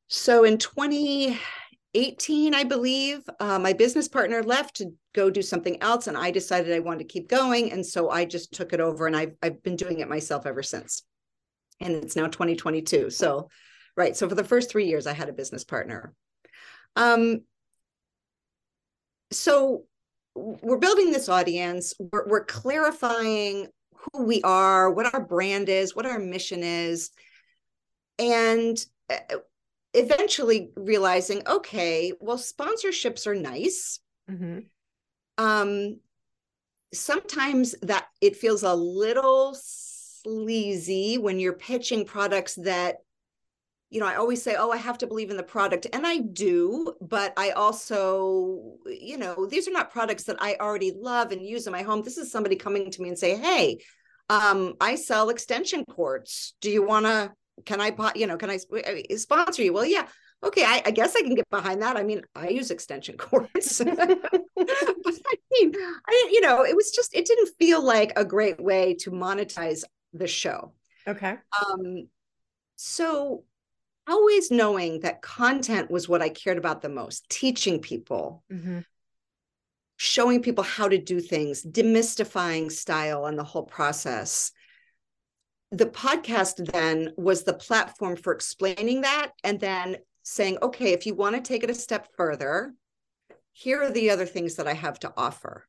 So 0.08 0.46
in 0.46 0.58
2018, 0.58 2.56
I 2.56 2.64
believe, 2.64 3.22
uh, 3.40 3.60
my 3.60 3.74
business 3.74 4.08
partner 4.08 4.42
left 4.42 4.78
to 4.78 4.94
go 5.14 5.30
do 5.30 5.42
something 5.42 5.82
else, 5.82 6.08
and 6.08 6.18
I 6.18 6.32
decided 6.32 6.74
I 6.74 6.80
wanted 6.80 7.00
to 7.00 7.14
keep 7.14 7.28
going. 7.28 7.72
And 7.72 7.86
so 7.86 8.10
I 8.10 8.26
just 8.26 8.54
took 8.54 8.74
it 8.74 8.80
over, 8.80 9.08
and 9.08 9.16
I've, 9.16 9.36
I've 9.44 9.62
been 9.64 9.76
doing 9.76 10.00
it 10.00 10.10
myself 10.10 10.46
ever 10.46 10.64
since. 10.64 11.04
And 11.82 11.94
it's 11.96 12.16
now 12.16 12.28
2022. 12.28 13.10
So, 13.10 13.50
right. 13.96 14.16
So 14.16 14.30
for 14.30 14.36
the 14.36 14.44
first 14.44 14.70
three 14.72 14.88
years, 14.88 15.08
I 15.08 15.14
had 15.14 15.30
a 15.30 15.34
business 15.34 15.64
partner. 15.64 16.14
Um, 16.96 17.42
so 19.32 19.84
we're 20.36 20.78
building 20.78 21.12
this 21.12 21.30
audience 21.30 21.94
we're, 22.00 22.28
we're 22.28 22.46
clarifying 22.46 23.68
who 23.92 24.24
we 24.24 24.42
are 24.44 24.92
what 24.92 25.12
our 25.14 25.26
brand 25.26 25.68
is 25.68 25.96
what 25.96 26.06
our 26.06 26.20
mission 26.20 26.62
is 26.64 27.10
and 28.20 28.86
uh, 29.10 29.38
eventually 29.98 30.72
realizing 30.76 31.42
okay 31.48 32.14
well 32.20 32.38
sponsorships 32.38 33.28
are 33.28 33.36
nice 33.36 34.00
mm-hmm. 34.30 34.60
um 35.38 36.00
sometimes 36.94 37.76
that 37.82 38.06
it 38.22 38.36
feels 38.36 38.64
a 38.64 38.74
little 38.74 39.56
sleazy 39.60 41.18
when 41.18 41.40
you're 41.40 41.54
pitching 41.54 42.06
products 42.06 42.56
that 42.56 42.98
you 43.90 44.02
know, 44.02 44.06
I 44.06 44.16
always 44.16 44.44
say, 44.44 44.56
oh, 44.58 44.72
I 44.72 44.78
have 44.78 44.98
to 45.00 45.08
believe 45.08 45.30
in 45.32 45.38
the 45.38 45.44
product. 45.44 45.88
And 45.94 46.06
I 46.06 46.18
do, 46.18 46.94
but 47.00 47.34
I 47.38 47.52
also, 47.52 48.78
you 48.86 49.18
know, 49.18 49.46
these 49.46 49.68
are 49.68 49.72
not 49.72 49.92
products 49.92 50.24
that 50.24 50.36
I 50.40 50.58
already 50.60 50.92
love 50.94 51.32
and 51.32 51.42
use 51.42 51.68
in 51.68 51.72
my 51.72 51.84
home. 51.84 52.02
This 52.02 52.18
is 52.18 52.32
somebody 52.32 52.58
coming 52.58 52.92
to 52.92 53.02
me 53.02 53.10
and 53.10 53.18
say, 53.18 53.38
hey, 53.38 53.80
um, 54.30 54.74
I 54.82 54.96
sell 54.96 55.30
extension 55.30 55.86
cords. 55.86 56.54
Do 56.60 56.70
you 56.70 56.86
want 56.86 57.06
to, 57.06 57.32
can 57.66 57.82
I, 57.82 57.94
you 58.16 58.28
know, 58.28 58.38
can 58.38 58.50
I 58.50 58.58
sponsor 58.58 59.64
you? 59.64 59.74
Well, 59.74 59.86
yeah. 59.86 60.08
Okay, 60.44 60.64
I, 60.64 60.84
I, 60.86 60.92
guess 60.92 61.16
I 61.16 61.22
can 61.22 61.34
get 61.34 61.50
behind 61.50 61.82
that. 61.82 61.98
I 61.98 62.04
mean, 62.04 62.22
I 62.36 62.50
use 62.50 62.70
extension 62.70 63.18
cords. 63.18 63.82
but 63.84 64.00
I 64.00 65.36
mean, 65.52 65.74
I, 65.76 66.30
you 66.32 66.42
know, 66.42 66.64
it 66.64 66.76
was 66.76 66.92
just, 66.92 67.16
it 67.16 67.26
didn't 67.26 67.50
feel 67.58 67.84
like 67.84 68.14
a 68.16 68.24
great 68.24 68.62
way 68.62 68.94
to 69.02 69.12
monetize 69.12 69.84
the 70.14 70.28
show. 70.28 70.74
Okay. 71.08 71.38
Um, 71.66 72.08
so 72.76 73.44
always 74.08 74.52
knowing 74.52 75.02
that 75.02 75.22
content 75.22 75.92
was 75.92 76.08
what 76.08 76.22
I 76.22 76.30
cared 76.30 76.58
about 76.58 76.82
the 76.82 76.90
most, 76.90 77.28
teaching 77.30 77.80
people, 77.80 78.44
mm-hmm. 78.52 78.80
showing 79.98 80.42
people 80.42 80.64
how 80.64 80.88
to 80.88 80.98
do 80.98 81.20
things, 81.20 81.64
demystifying 81.64 82.72
style 82.72 83.26
and 83.26 83.38
the 83.38 83.44
whole 83.44 83.64
process. 83.64 84.52
The 85.72 85.86
podcast 85.86 86.72
then 86.72 87.12
was 87.18 87.44
the 87.44 87.54
platform 87.54 88.16
for 88.16 88.34
explaining 88.34 89.02
that 89.02 89.32
and 89.44 89.60
then 89.60 89.98
saying, 90.24 90.58
okay, 90.62 90.94
if 90.94 91.06
you 91.06 91.14
want 91.14 91.36
to 91.36 91.42
take 91.42 91.64
it 91.64 91.70
a 91.70 91.76
step 91.76 92.08
further, 92.16 92.74
here 93.52 93.82
are 93.82 93.92
the 93.92 94.10
other 94.10 94.26
things 94.26 94.56
that 94.56 94.68
I 94.68 94.74
have 94.74 95.00
to 95.00 95.14
offer. 95.18 95.66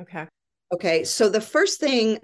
Okay. 0.00 0.26
Okay. 0.72 1.04
So 1.04 1.28
the 1.28 1.40
first 1.40 1.80
thing 1.80 2.18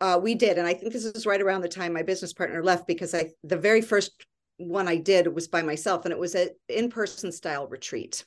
uh, 0.00 0.18
we 0.20 0.34
did, 0.34 0.58
and 0.58 0.66
I 0.66 0.74
think 0.74 0.92
this 0.92 1.04
is 1.04 1.26
right 1.26 1.40
around 1.40 1.60
the 1.60 1.68
time 1.68 1.92
my 1.92 2.02
business 2.02 2.32
partner 2.32 2.62
left 2.62 2.86
because 2.86 3.14
I 3.14 3.30
the 3.44 3.56
very 3.56 3.80
first 3.80 4.26
one 4.56 4.88
I 4.88 4.96
did 4.96 5.32
was 5.32 5.48
by 5.48 5.62
myself, 5.62 6.04
and 6.04 6.12
it 6.12 6.18
was 6.18 6.34
an 6.34 6.48
in-person 6.68 7.32
style 7.32 7.68
retreat. 7.68 8.24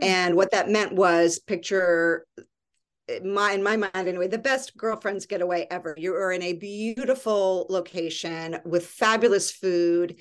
Hmm. 0.00 0.06
And 0.06 0.36
what 0.36 0.50
that 0.50 0.68
meant 0.68 0.92
was 0.92 1.38
picture 1.38 2.26
my 3.24 3.52
in 3.52 3.62
my 3.62 3.76
mind 3.76 3.90
anyway 3.94 4.28
the 4.28 4.38
best 4.38 4.76
girlfriends 4.76 5.26
getaway 5.26 5.66
ever. 5.70 5.94
You 5.96 6.14
are 6.14 6.32
in 6.32 6.42
a 6.42 6.52
beautiful 6.52 7.66
location 7.70 8.58
with 8.64 8.86
fabulous 8.86 9.50
food 9.50 10.20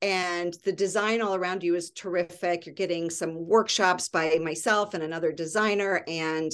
and 0.00 0.54
the 0.64 0.72
design 0.72 1.20
all 1.20 1.34
around 1.34 1.64
you 1.64 1.74
is 1.74 1.90
terrific. 1.90 2.66
You're 2.66 2.74
getting 2.74 3.10
some 3.10 3.46
workshops 3.46 4.08
by 4.08 4.38
myself 4.40 4.94
and 4.94 5.02
another 5.02 5.32
designer 5.32 6.04
and 6.06 6.52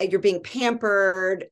you're 0.00 0.20
being 0.20 0.42
pampered 0.42 1.46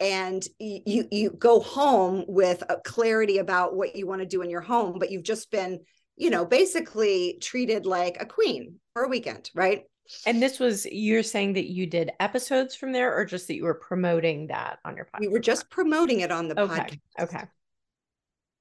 and 0.00 0.42
you 0.58 1.06
you 1.12 1.30
go 1.30 1.60
home 1.60 2.24
with 2.26 2.62
a 2.68 2.76
clarity 2.84 3.38
about 3.38 3.76
what 3.76 3.94
you 3.94 4.06
want 4.06 4.20
to 4.20 4.26
do 4.26 4.42
in 4.42 4.50
your 4.50 4.62
home 4.62 4.98
but 4.98 5.10
you've 5.10 5.22
just 5.22 5.50
been 5.50 5.78
you 6.16 6.30
know 6.30 6.44
basically 6.44 7.38
treated 7.40 7.86
like 7.86 8.16
a 8.18 8.26
queen 8.26 8.76
for 8.94 9.02
a 9.02 9.08
weekend 9.08 9.50
right 9.54 9.84
and 10.26 10.42
this 10.42 10.58
was 10.58 10.86
you're 10.86 11.22
saying 11.22 11.54
that 11.54 11.70
you 11.70 11.86
did 11.86 12.10
episodes 12.20 12.74
from 12.74 12.92
there 12.92 13.16
or 13.16 13.24
just 13.24 13.46
that 13.48 13.56
you 13.56 13.64
were 13.64 13.74
promoting 13.74 14.48
that 14.48 14.78
on 14.84 14.96
your 14.96 15.06
podcast 15.06 15.20
we 15.20 15.28
were 15.28 15.38
just 15.38 15.70
promoting 15.70 16.20
it 16.20 16.30
on 16.30 16.48
the 16.48 16.60
okay 16.60 16.74
podcast. 16.74 16.98
okay. 17.20 17.44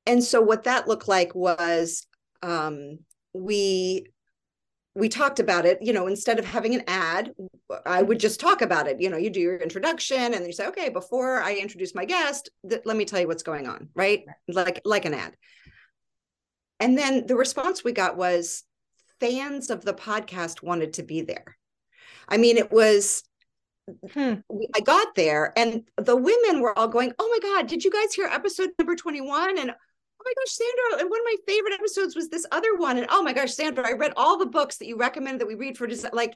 And 0.05 0.23
so 0.23 0.41
what 0.41 0.63
that 0.63 0.87
looked 0.87 1.07
like 1.07 1.35
was 1.35 2.07
um 2.41 2.99
we 3.33 4.07
we 4.95 5.07
talked 5.07 5.39
about 5.39 5.65
it 5.65 5.77
you 5.81 5.93
know 5.93 6.07
instead 6.07 6.39
of 6.39 6.45
having 6.45 6.73
an 6.73 6.83
ad 6.87 7.31
i 7.85 8.01
would 8.01 8.19
just 8.19 8.39
talk 8.39 8.61
about 8.61 8.87
it 8.87 8.99
you 8.99 9.09
know 9.09 9.17
you 9.17 9.29
do 9.29 9.39
your 9.39 9.57
introduction 9.57 10.17
and 10.17 10.33
then 10.33 10.45
you 10.45 10.53
say 10.53 10.67
okay 10.67 10.89
before 10.89 11.41
i 11.41 11.53
introduce 11.55 11.93
my 11.93 12.05
guest 12.05 12.49
th- 12.67 12.81
let 12.85 12.97
me 12.97 13.05
tell 13.05 13.19
you 13.19 13.27
what's 13.27 13.43
going 13.43 13.67
on 13.67 13.89
right. 13.93 14.25
Like 14.47 14.81
like 14.85 15.05
an 15.05 15.13
ad. 15.13 15.35
And 16.79 16.97
then 16.97 17.27
the 17.27 17.35
response 17.35 17.83
we 17.83 17.91
got 17.91 18.15
was 18.15 18.63
fans 19.19 19.69
of 19.69 19.83
the 19.83 19.93
podcast 19.93 20.63
wanted 20.63 20.93
to 20.93 21.03
be 21.03 21.21
there 21.21 21.57
i 22.27 22.37
mean 22.37 22.57
it 22.57 22.71
was 22.71 23.23
hmm. 24.13 24.35
i 24.75 24.79
got 24.79 25.15
there 25.15 25.53
and 25.57 25.83
the 25.97 26.15
women 26.15 26.61
were 26.61 26.77
all 26.77 26.87
going 26.87 27.11
oh 27.19 27.29
my 27.29 27.49
god 27.49 27.67
did 27.67 27.83
you 27.83 27.91
guys 27.91 28.13
hear 28.13 28.27
episode 28.27 28.69
number 28.77 28.95
21 28.95 29.57
and 29.57 29.73
oh 30.19 30.25
my 30.25 30.33
gosh, 30.43 30.57
Zandra, 30.57 31.01
and 31.01 31.09
one 31.09 31.19
of 31.19 31.25
my 31.25 31.35
favorite 31.47 31.73
episodes 31.73 32.15
was 32.15 32.29
this 32.29 32.45
other 32.51 32.75
one. 32.75 32.97
And 32.97 33.07
oh 33.09 33.23
my 33.23 33.33
gosh, 33.33 33.55
Zandra, 33.55 33.85
I 33.85 33.93
read 33.93 34.13
all 34.17 34.37
the 34.37 34.45
books 34.45 34.77
that 34.77 34.87
you 34.87 34.97
recommended 34.97 35.41
that 35.41 35.47
we 35.47 35.55
read 35.55 35.77
for 35.77 35.87
design. 35.87 36.11
Like 36.13 36.35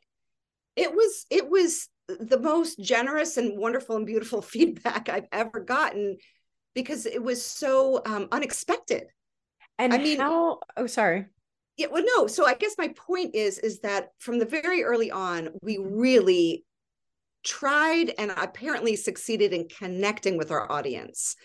it 0.75 0.93
was, 0.93 1.25
it 1.29 1.49
was 1.49 1.89
the 2.07 2.39
most 2.39 2.79
generous 2.79 3.37
and 3.37 3.57
wonderful 3.57 3.97
and 3.97 4.05
beautiful 4.05 4.41
feedback 4.41 5.09
I've 5.09 5.27
ever 5.31 5.59
gotten 5.59 6.17
because 6.73 7.05
it 7.05 7.21
was 7.21 7.43
so 7.43 8.01
um, 8.05 8.27
unexpected. 8.31 9.07
And 9.77 9.93
I 9.93 9.97
mean, 9.97 10.19
how, 10.19 10.59
oh, 10.77 10.87
sorry. 10.87 11.25
Yeah, 11.77 11.87
well, 11.91 12.03
no. 12.05 12.27
So 12.27 12.45
I 12.45 12.53
guess 12.53 12.75
my 12.77 12.89
point 12.89 13.35
is, 13.35 13.57
is 13.59 13.79
that 13.79 14.09
from 14.19 14.39
the 14.39 14.45
very 14.45 14.83
early 14.83 15.09
on, 15.11 15.49
we 15.61 15.77
really 15.77 16.65
tried 17.43 18.13
and 18.17 18.31
apparently 18.37 18.95
succeeded 18.95 19.53
in 19.53 19.67
connecting 19.67 20.37
with 20.37 20.51
our 20.51 20.71
audience 20.71 21.35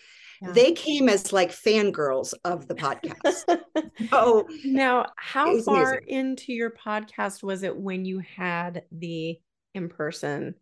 yeah. 0.41 0.51
they 0.51 0.71
came 0.71 1.09
as 1.09 1.33
like 1.33 1.51
fangirls 1.51 2.33
of 2.43 2.67
the 2.67 2.75
podcast. 2.75 3.61
oh, 4.11 4.47
now 4.65 5.05
how 5.17 5.59
far 5.61 5.95
amazing. 5.95 6.07
into 6.07 6.53
your 6.53 6.71
podcast 6.71 7.43
was 7.43 7.63
it 7.63 7.75
when 7.75 8.05
you 8.05 8.19
had 8.19 8.83
the 8.91 9.39
in-person 9.73 10.55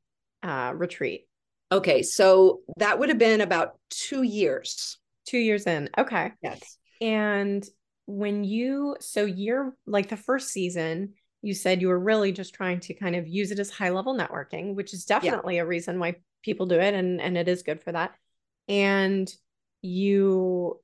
uh, 0.44 0.74
retreat? 0.76 1.28
Okay, 1.72 2.02
so 2.02 2.62
that 2.78 2.98
would 2.98 3.10
have 3.10 3.18
been 3.18 3.42
about 3.42 3.78
two 3.90 4.24
years. 4.24 4.98
Two 5.26 5.38
years 5.38 5.66
in. 5.68 5.90
Okay. 5.98 6.32
Yes. 6.42 6.78
And 7.02 7.68
when 8.08 8.44
you, 8.44 8.96
so 9.00 9.26
you're 9.26 9.76
like 9.86 10.10
the 10.10 10.18
first 10.18 10.50
season, 10.50 11.14
you 11.44 11.54
said 11.54 11.82
you 11.82 11.90
were 11.90 12.00
really 12.00 12.32
just 12.32 12.56
trying 12.56 12.80
to 12.80 12.94
kind 12.96 13.16
of 13.16 13.28
use 13.28 13.52
it 13.52 13.60
as 13.60 13.70
high 13.70 13.90
level 13.90 14.18
networking, 14.18 14.74
which 14.74 14.94
is 14.94 15.06
definitely 15.06 15.58
yeah. 15.58 15.62
a 15.62 15.66
reason 15.66 16.00
why 16.00 16.16
people 16.42 16.66
do 16.66 16.80
it. 16.80 16.96
And, 16.96 17.22
and 17.22 17.38
it 17.38 17.48
is 17.48 17.62
good 17.62 17.84
for 17.84 17.92
that. 17.92 18.16
And 18.68 19.32
you 19.82 20.80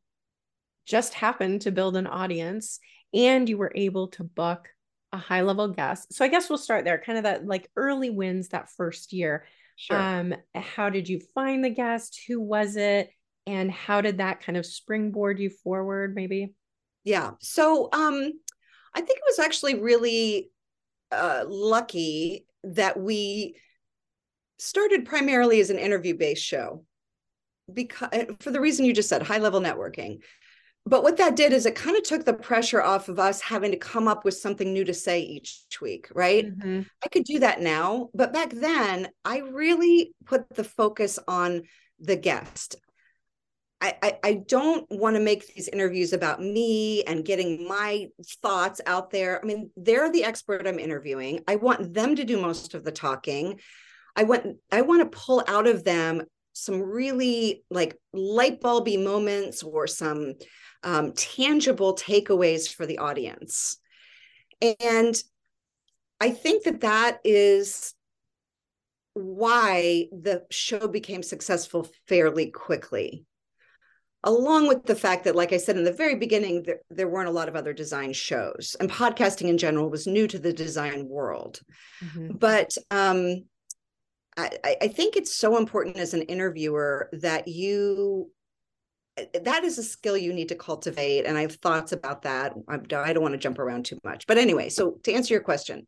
just 0.86 1.14
happened 1.14 1.62
to 1.62 1.72
build 1.72 1.96
an 1.96 2.08
audience 2.08 2.80
and 3.14 3.48
you 3.48 3.58
were 3.58 3.72
able 3.74 4.10
to 4.10 4.24
book 4.24 4.68
a 5.12 5.18
high 5.18 5.42
level 5.42 5.70
guest. 5.70 6.14
So 6.14 6.26
I 6.26 6.28
guess 6.28 6.50
we'll 6.50 6.58
start 6.58 6.86
there, 6.86 6.98
kind 6.98 7.18
of 7.18 7.24
that 7.24 7.46
like 7.46 7.70
early 7.76 8.10
wins 8.10 8.50
that 8.50 8.70
first 8.70 9.14
year. 9.14 9.46
Sure. 9.76 9.98
Um, 9.98 10.36
how 10.54 10.90
did 10.90 11.08
you 11.08 11.22
find 11.34 11.64
the 11.64 11.70
guest? 11.70 12.22
Who 12.28 12.42
was 12.42 12.76
it? 12.76 13.10
And 13.48 13.72
how 13.72 14.02
did 14.02 14.20
that 14.20 14.42
kind 14.42 14.58
of 14.58 14.66
springboard 14.66 15.40
you 15.40 15.50
forward, 15.50 16.16
maybe? 16.16 16.54
Yeah. 17.04 17.32
So 17.40 17.90
um, 17.92 18.32
I 18.94 19.02
think 19.02 19.18
it 19.18 19.24
was 19.28 19.40
actually 19.40 19.76
really 19.76 20.50
uh, 21.12 21.46
lucky 21.48 22.46
that 22.64 23.00
we 23.00 23.56
started 24.58 25.06
primarily 25.06 25.60
as 25.60 25.70
an 25.70 25.78
interview 25.78 26.16
based 26.16 26.44
show 26.44 26.86
because 27.72 28.10
for 28.40 28.52
the 28.52 28.62
reason 28.62 28.86
you 28.86 28.94
just 28.94 29.10
said, 29.10 29.22
high 29.22 29.38
level 29.38 29.62
networking. 29.62 30.20
But 30.86 31.04
what 31.04 31.18
that 31.18 31.38
did 31.38 31.54
is 31.54 31.66
it 31.66 31.76
kind 31.76 31.96
of 31.96 32.04
took 32.04 32.26
the 32.26 32.34
pressure 32.34 32.82
off 32.82 33.08
of 33.08 33.18
us 33.18 33.40
having 33.40 33.72
to 33.72 33.78
come 33.78 34.10
up 34.10 34.26
with 34.26 34.34
something 34.34 34.74
new 34.74 34.84
to 34.84 34.94
say 34.94 35.22
each 35.22 35.66
week, 35.82 36.10
right? 36.14 36.46
Mm-hmm. 36.46 36.82
I 37.04 37.08
could 37.08 37.24
do 37.24 37.40
that 37.40 37.62
now, 37.62 38.10
but 38.14 38.34
back 38.34 38.50
then 38.50 39.08
I 39.24 39.40
really 39.40 40.14
put 40.26 40.54
the 40.54 40.66
focus 40.66 41.20
on 41.26 41.64
the 42.00 42.18
guest. 42.18 42.76
I, 43.84 44.18
I, 44.24 44.34
don't 44.48 44.88
want 44.90 45.18
to 45.18 45.22
make 45.22 45.46
these 45.54 45.68
interviews 45.68 46.14
about 46.14 46.40
me 46.40 47.04
and 47.04 47.26
getting 47.26 47.68
my 47.68 48.08
thoughts 48.42 48.80
out 48.86 49.12
there. 49.12 49.42
I 49.44 49.46
mean, 49.46 49.72
they're 49.76 50.10
the 50.10 50.24
expert 50.24 50.66
I'm 50.66 50.80
interviewing. 50.80 51.42
I 51.50 51.58
want 51.58 51.94
them 51.94 52.16
to 52.16 52.24
do 52.24 52.40
most 52.42 52.76
of 52.76 52.86
the 52.86 52.94
talking. 52.94 53.60
I 54.16 54.24
want 54.24 54.58
I 54.72 54.82
want 54.84 55.02
to 55.02 55.18
pull 55.18 55.44
out 55.48 55.68
of 55.68 55.84
them 55.84 56.24
some 56.54 56.82
really 56.82 57.66
like 57.70 57.98
light 58.14 58.62
bulby 58.62 59.04
moments 59.04 59.64
or 59.64 59.88
some 59.88 60.36
um, 60.84 61.12
tangible 61.14 61.96
takeaways 61.96 62.74
for 62.74 62.86
the 62.86 63.00
audience. 63.00 63.78
And 64.62 65.22
I 66.22 66.30
think 66.30 66.64
that 66.64 66.82
that 66.82 67.20
is 67.26 67.94
why 69.14 70.08
the 70.12 70.46
show 70.52 70.88
became 70.88 71.22
successful 71.22 71.88
fairly 72.08 72.50
quickly. 72.50 73.26
Along 74.26 74.68
with 74.68 74.86
the 74.86 74.96
fact 74.96 75.26
that, 75.26 75.36
like 75.36 75.52
I 75.52 75.58
said 75.58 75.78
in 75.78 75.84
the 75.84 75.92
very 75.92 76.16
beginning, 76.16 76.64
there, 76.64 76.80
there 76.90 77.10
weren't 77.10 77.28
a 77.28 77.34
lot 77.34 77.50
of 77.50 77.56
other 77.56 77.74
design 77.74 78.14
shows, 78.14 78.76
and 78.80 78.90
podcasting 78.90 79.50
in 79.50 79.58
general 79.58 79.90
was 79.90 80.08
new 80.08 80.28
to 80.28 80.40
the 80.40 80.54
design 80.54 81.08
world. 81.10 81.60
Mm-hmm. 82.02 82.38
But 82.38 82.78
um, 82.90 83.44
I, 84.38 84.78
I 84.82 84.88
think 84.88 85.16
it's 85.16 85.36
so 85.36 85.58
important 85.58 85.98
as 85.98 86.14
an 86.14 86.24
interviewer 86.24 87.10
that 87.14 87.48
you 87.48 88.32
eh, 89.18 89.26
that 89.44 89.64
is 89.64 89.78
a 89.78 89.84
skill 89.84 90.18
you 90.18 90.34
need 90.34 90.50
to 90.50 90.56
cultivate 90.56 91.26
and 91.26 91.38
i 91.38 91.42
have 91.42 91.56
thoughts 91.56 91.92
about 91.92 92.24
that 92.24 92.54
i 92.68 93.14
don't 93.14 93.22
want 93.22 93.34
to 93.34 93.38
jump 93.38 93.60
around 93.60 93.86
too 93.86 94.00
much 94.04 94.26
but 94.28 94.38
anyway 94.38 94.70
so 94.70 94.98
to 95.04 95.14
answer 95.14 95.34
your 95.34 95.44
question 95.44 95.86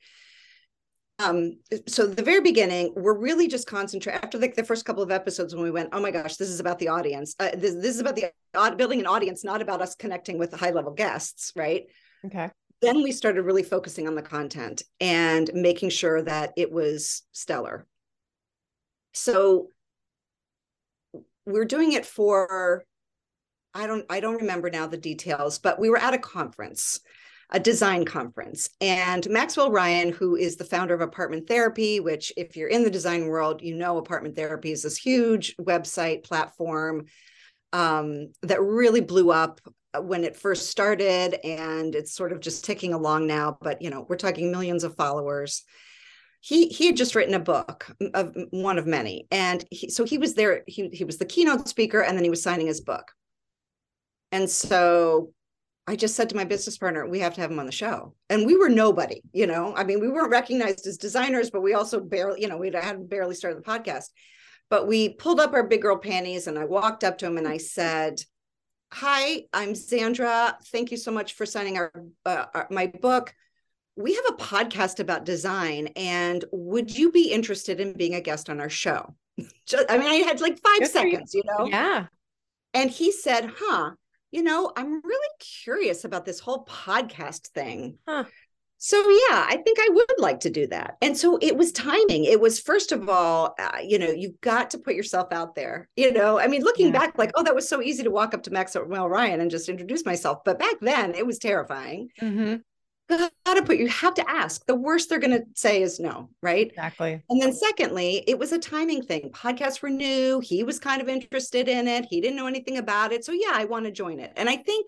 um 1.19 1.57
so 1.87 2.05
the 2.05 2.21
very 2.21 2.41
beginning 2.41 2.91
we're 2.95 3.17
really 3.17 3.47
just 3.47 3.67
concentrate 3.67 4.15
after 4.15 4.37
like 4.37 4.53
the 4.53 4.63
first 4.63 4.83
couple 4.83 5.01
of 5.01 5.11
episodes 5.11 5.55
when 5.55 5.63
we 5.63 5.71
went 5.71 5.89
oh 5.93 6.01
my 6.01 6.11
gosh 6.11 6.35
this 6.35 6.49
is 6.49 6.59
about 6.59 6.77
the 6.79 6.89
audience 6.89 7.35
uh, 7.39 7.51
this, 7.55 7.73
this 7.75 7.95
is 7.95 7.99
about 7.99 8.15
the 8.15 8.31
building 8.75 8.99
an 8.99 9.07
audience 9.07 9.43
not 9.43 9.61
about 9.61 9.81
us 9.81 9.95
connecting 9.95 10.37
with 10.37 10.53
high 10.53 10.71
level 10.71 10.91
guests 10.91 11.53
right? 11.55 11.85
Okay. 12.25 12.49
Then 12.81 13.01
we 13.01 13.11
started 13.11 13.43
really 13.43 13.63
focusing 13.63 14.07
on 14.07 14.15
the 14.15 14.21
content 14.21 14.83
and 14.99 15.49
making 15.53 15.89
sure 15.89 16.21
that 16.21 16.51
it 16.57 16.71
was 16.71 17.23
stellar. 17.31 17.87
So 19.13 19.69
we're 21.45 21.65
doing 21.65 21.93
it 21.93 22.05
for 22.05 22.83
I 23.73 23.87
don't 23.87 24.05
I 24.09 24.19
don't 24.19 24.41
remember 24.41 24.69
now 24.69 24.87
the 24.87 24.97
details, 24.97 25.59
but 25.59 25.79
we 25.79 25.89
were 25.89 25.97
at 25.97 26.13
a 26.13 26.17
conference, 26.17 26.99
a 27.51 27.59
design 27.59 28.05
conference, 28.05 28.69
and 28.81 29.27
Maxwell 29.29 29.71
Ryan, 29.71 30.11
who 30.11 30.35
is 30.35 30.55
the 30.55 30.65
founder 30.65 30.93
of 30.93 31.01
Apartment 31.01 31.47
Therapy, 31.47 31.99
which 31.99 32.33
if 32.37 32.55
you're 32.55 32.69
in 32.69 32.83
the 32.83 32.89
design 32.89 33.27
world, 33.27 33.61
you 33.61 33.75
know 33.75 33.97
Apartment 33.97 34.35
Therapy 34.35 34.71
is 34.71 34.83
this 34.83 34.97
huge 34.97 35.55
website 35.57 36.23
platform 36.23 37.05
um, 37.73 38.31
that 38.41 38.61
really 38.61 39.01
blew 39.01 39.31
up 39.31 39.61
when 39.99 40.23
it 40.23 40.35
first 40.35 40.69
started, 40.69 41.35
and 41.45 41.95
it's 41.95 42.13
sort 42.13 42.31
of 42.31 42.39
just 42.39 42.65
ticking 42.65 42.93
along 42.93 43.27
now. 43.27 43.57
But 43.61 43.81
you 43.81 43.89
know, 43.89 44.05
we're 44.07 44.17
talking 44.17 44.51
millions 44.51 44.83
of 44.83 44.95
followers 44.95 45.63
he 46.45 46.67
he 46.67 46.85
had 46.85 46.95
just 46.95 47.15
written 47.15 47.33
a 47.33 47.39
book 47.39 47.87
of 48.13 48.35
one 48.51 48.77
of 48.77 48.85
many 48.85 49.25
and 49.31 49.65
he, 49.71 49.89
so 49.89 50.03
he 50.03 50.19
was 50.19 50.35
there 50.35 50.63
he, 50.67 50.89
he 50.89 51.03
was 51.03 51.17
the 51.17 51.25
keynote 51.25 51.67
speaker 51.67 52.01
and 52.01 52.15
then 52.15 52.23
he 52.23 52.29
was 52.29 52.43
signing 52.43 52.67
his 52.67 52.81
book 52.81 53.11
and 54.31 54.47
so 54.47 55.33
i 55.87 55.95
just 55.95 56.15
said 56.15 56.29
to 56.29 56.35
my 56.35 56.43
business 56.43 56.77
partner 56.77 57.07
we 57.07 57.19
have 57.19 57.33
to 57.33 57.41
have 57.41 57.51
him 57.51 57.59
on 57.59 57.65
the 57.65 57.71
show. 57.71 58.13
And 58.29 58.45
we 58.45 58.55
were 58.57 58.69
nobody 58.69 59.21
you 59.33 59.47
know? 59.47 59.73
I 59.75 59.83
mean 59.83 59.99
we 59.99 60.09
weren't 60.09 60.31
recognized 60.31 60.87
as 60.87 60.97
designers 60.97 61.49
but 61.49 61.61
we 61.61 61.73
also 61.73 61.99
barely 61.99 62.41
you 62.41 62.47
know 62.47 62.57
we 62.57 62.71
had 62.71 63.09
barely 63.09 63.35
started 63.35 63.59
the 63.59 63.69
podcast. 63.69 64.05
But 64.69 64.87
we 64.87 65.09
pulled 65.09 65.39
up 65.39 65.53
our 65.53 65.67
big 65.67 65.81
girl 65.81 65.97
panties 65.97 66.47
and 66.47 66.57
i 66.57 66.65
walked 66.65 67.03
up 67.03 67.17
to 67.19 67.25
him 67.27 67.37
and 67.37 67.47
i 67.47 67.57
said 67.77 68.21
hi 68.91 69.43
i'm 69.53 69.73
Zandra. 69.73 70.55
thank 70.71 70.91
you 70.91 70.97
so 70.97 71.11
much 71.11 71.33
for 71.33 71.45
signing 71.45 71.77
our, 71.77 71.91
uh, 72.25 72.45
our 72.53 72.67
my 72.71 72.87
book. 72.87 73.33
We 73.97 74.15
have 74.15 74.25
a 74.29 74.33
podcast 74.33 74.99
about 74.99 75.23
design 75.23 75.87
and 75.95 76.43
would 76.51 76.97
you 76.97 77.11
be 77.11 77.31
interested 77.31 77.79
in 77.79 77.93
being 77.93 78.15
a 78.15 78.21
guest 78.21 78.49
on 78.49 78.59
our 78.59 78.69
show? 78.69 79.15
Just, 79.67 79.85
i 79.89 79.97
mean 79.97 80.07
i 80.07 80.15
had 80.15 80.41
like 80.41 80.59
five 80.59 80.79
Good 80.79 80.91
seconds 80.91 81.33
you. 81.33 81.43
you 81.43 81.51
know? 81.51 81.65
Yeah. 81.67 82.07
And 82.73 82.89
he 82.89 83.11
said 83.11 83.51
huh 83.57 83.91
you 84.35 84.43
know 84.43 84.69
i'm 84.75 85.01
really 85.01 85.29
curious 85.39 86.03
about 86.03 86.25
this 86.25 86.41
whole 86.41 86.65
podcast 86.65 87.47
thing. 87.47 87.97
Huh. 88.05 88.25
so 88.77 88.97
yeah 88.97 89.45
i 89.47 89.61
think 89.63 89.77
i 89.79 89.89
would 89.93 90.19
like 90.19 90.41
to 90.41 90.49
do 90.49 90.67
that. 90.67 90.97
And 91.01 91.17
so 91.17 91.39
it 91.41 91.55
was 91.55 91.71
timing. 91.71 92.25
It 92.25 92.41
was 92.41 92.59
first 92.59 92.91
of 92.91 93.07
all 93.07 93.55
uh, 93.57 93.79
you 93.81 93.97
know 93.97 94.11
you've 94.11 94.41
got 94.41 94.71
to 94.71 94.77
put 94.77 94.95
yourself 94.95 95.29
out 95.31 95.55
there 95.55 95.87
you 95.95 96.11
know? 96.11 96.37
I 96.37 96.47
mean 96.47 96.63
looking 96.63 96.87
yeah. 96.87 96.99
back 96.99 97.17
like 97.17 97.31
oh 97.35 97.43
that 97.43 97.55
was 97.55 97.69
so 97.69 97.81
easy 97.81 98.03
to 98.03 98.11
walk 98.11 98.33
up 98.33 98.43
to 98.43 98.51
maxwell 98.51 99.07
ryan 99.07 99.39
and 99.39 99.49
just 99.49 99.69
introduce 99.69 100.05
myself. 100.05 100.39
But 100.43 100.59
back 100.59 100.75
then 100.81 101.15
it 101.15 101.25
was 101.25 101.39
terrifying. 101.39 102.09
Mm-hmm 102.21 102.55
gotta 103.07 103.63
put 103.63 103.77
you 103.77 103.87
have 103.87 104.13
to 104.15 104.29
ask. 104.29 104.65
The 104.65 104.75
worst 104.75 105.09
they're 105.09 105.19
going 105.19 105.37
to 105.37 105.45
say 105.53 105.81
is 105.81 105.99
no 105.99 106.29
right? 106.41 106.67
Exactly. 106.67 107.21
And 107.29 107.41
then 107.41 107.53
secondly 107.53 108.23
it 108.27 108.37
was 108.37 108.51
a 108.51 108.59
timing 108.59 109.03
thing. 109.03 109.31
Podcasts 109.31 109.81
were 109.81 109.89
new. 109.89 110.39
He 110.39 110.63
was 110.63 110.79
kind 110.79 111.01
of 111.01 111.09
interested 111.09 111.67
in 111.67 111.87
it. 111.87 112.05
He 112.09 112.21
didn't 112.21 112.37
know 112.37 112.47
anything 112.47 112.77
about 112.77 113.11
it. 113.11 113.25
So 113.25 113.31
yeah 113.31 113.51
i 113.53 113.65
want 113.65 113.85
to 113.85 113.91
join 113.91 114.19
it. 114.19 114.33
And 114.35 114.49
i 114.49 114.55
think 114.55 114.87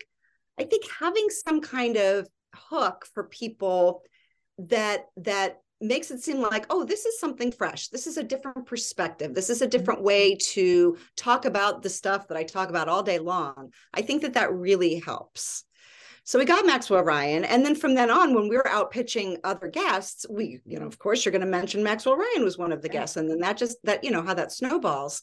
i 0.58 0.64
think 0.64 0.84
having 0.98 1.28
some 1.30 1.60
kind 1.60 1.96
of 1.96 2.28
hook 2.54 3.06
for 3.14 3.24
people 3.24 4.02
that 4.58 5.06
that 5.16 5.60
makes 5.80 6.10
it 6.10 6.20
seem 6.20 6.40
like 6.40 6.66
oh 6.70 6.84
this 6.84 7.04
is 7.06 7.20
something 7.20 7.52
fresh. 7.52 7.88
This 7.88 8.06
is 8.06 8.16
a 8.16 8.24
different 8.24 8.66
perspective. 8.66 9.34
This 9.34 9.50
is 9.50 9.62
a 9.62 9.64
mm-hmm. 9.64 9.78
different 9.78 10.02
way 10.02 10.34
to 10.52 10.96
talk 11.16 11.44
about 11.44 11.82
the 11.82 11.90
stuff 11.90 12.28
that 12.28 12.36
i 12.36 12.42
talk 12.42 12.68
about 12.68 12.88
all 12.88 13.02
day 13.02 13.18
long. 13.18 13.72
I 13.94 14.02
think 14.02 14.22
that 14.22 14.34
that 14.34 14.52
really 14.52 14.98
helps 14.98 15.64
so 16.28 16.38
we 16.38 16.44
got 16.44 16.66
Maxwell 16.66 17.02
Ryan. 17.04 17.46
And 17.46 17.64
then 17.64 17.74
from 17.74 17.94
then 17.94 18.10
on, 18.10 18.34
when 18.34 18.50
we 18.50 18.56
were 18.58 18.68
out 18.68 18.90
pitching 18.90 19.38
other 19.44 19.66
guests, 19.66 20.26
we, 20.28 20.60
you 20.66 20.78
know, 20.78 20.84
of 20.84 20.98
course, 20.98 21.24
you're 21.24 21.32
going 21.32 21.40
to 21.40 21.46
mention 21.46 21.82
Maxwell 21.82 22.18
Ryan 22.18 22.44
was 22.44 22.58
one 22.58 22.70
of 22.70 22.82
the 22.82 22.90
guests. 22.90 23.16
And 23.16 23.30
then 23.30 23.38
that 23.38 23.56
just, 23.56 23.78
that, 23.84 24.04
you 24.04 24.10
know, 24.10 24.20
how 24.20 24.34
that 24.34 24.52
snowballs. 24.52 25.22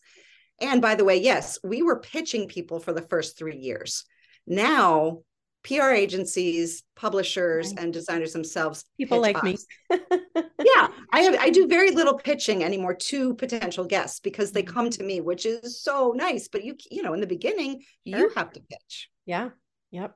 And 0.60 0.82
by 0.82 0.96
the 0.96 1.06
way, 1.06 1.18
yes, 1.18 1.60
we 1.63 1.84
were 1.84 2.00
pitching 2.00 2.48
people 2.48 2.80
for 2.80 2.91
the 2.91 3.04
first 3.04 3.38
three 3.38 3.58
years. 3.58 4.04
Now, 4.48 5.20
PR 5.63 5.91
agencies, 5.91 6.82
publishers, 6.96 7.72
and 7.78 7.94
designers 7.94 8.34
themselves. 8.34 8.84
People 8.98 9.22
like 9.22 9.38
us. 9.38 9.44
me. 9.44 9.58
yeah, 9.91 10.88
I 11.13 11.20
have. 11.22 11.36
I 11.39 11.52
do 11.52 11.68
very 11.68 11.91
little 11.91 12.18
pitching 12.18 12.63
anymore 12.63 12.96
to 12.96 13.36
potential 13.36 13.86
guests 13.86 14.20
because 14.22 14.52
they 14.52 14.63
mm-hmm. 14.63 14.74
come 14.74 14.89
to 14.89 15.04
me, 15.04 15.22
which 15.22 15.46
is 15.46 15.84
so 15.84 16.13
nice. 16.15 16.48
But 16.48 16.63
you, 16.63 16.76
you 16.89 17.04
know, 17.04 17.13
in 17.13 17.22
the 17.22 17.28
beginning, 17.28 17.84
sure. 18.08 18.20
you 18.20 18.32
have 18.36 18.52
to 18.54 18.60
pitch. 18.60 19.10
Yeah. 19.28 19.50
Yep 19.91 20.15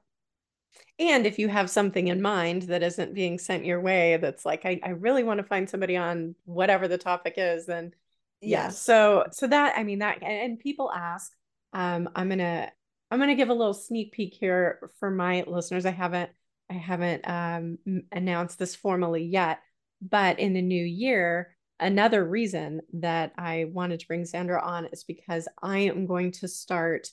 and 1.00 1.26
if 1.26 1.40
you 1.40 1.48
have 1.48 1.70
something 1.70 2.10
in 2.10 2.22
mind 2.22 2.64
that 2.64 2.84
isn't 2.84 3.16
being 3.16 3.40
sent 3.40 3.66
your 3.66 3.80
way 3.80 4.18
that's 4.18 4.46
like 4.46 4.66
i, 4.66 4.80
I 4.84 4.90
really 4.90 5.24
want 5.24 5.40
to 5.40 5.46
find 5.46 5.70
somebody 5.70 5.98
on 5.98 6.36
whatever 6.46 6.88
the 6.88 6.98
topic 6.98 7.36
is 7.38 7.66
then 7.66 7.94
yeah 8.42 8.66
yes. 8.66 8.82
so 8.82 9.26
so 9.32 9.48
that 9.48 9.78
i 9.78 9.84
mean 9.84 10.00
that 10.00 10.22
and, 10.22 10.52
and 10.52 10.60
people 10.60 10.92
ask 10.92 11.32
um 11.74 12.10
i'm 12.16 12.30
gonna 12.30 12.72
i'm 13.10 13.20
gonna 13.20 13.36
give 13.36 13.50
a 13.50 13.54
little 13.54 13.74
sneak 13.74 14.12
peek 14.12 14.34
here 14.34 14.92
for 15.00 15.10
my 15.10 15.44
listeners 15.48 15.86
i 15.86 15.92
haven't 15.92 16.30
i 16.70 16.74
haven't 16.74 17.28
um 17.28 17.78
announced 18.12 18.60
this 18.60 18.76
formally 18.76 19.24
yet 19.24 19.60
but 20.02 20.40
in 20.40 20.54
the 20.54 20.62
new 20.62 20.84
year 20.84 21.56
another 21.80 22.24
reason 22.26 22.82
that 22.94 23.32
i 23.38 23.66
wanted 23.72 24.00
to 24.00 24.08
bring 24.08 24.24
Zandra 24.24 24.64
on 24.64 24.86
is 24.88 25.04
because 25.04 25.48
i 25.62 25.80
am 25.80 26.06
going 26.06 26.32
to 26.34 26.48
start 26.48 27.10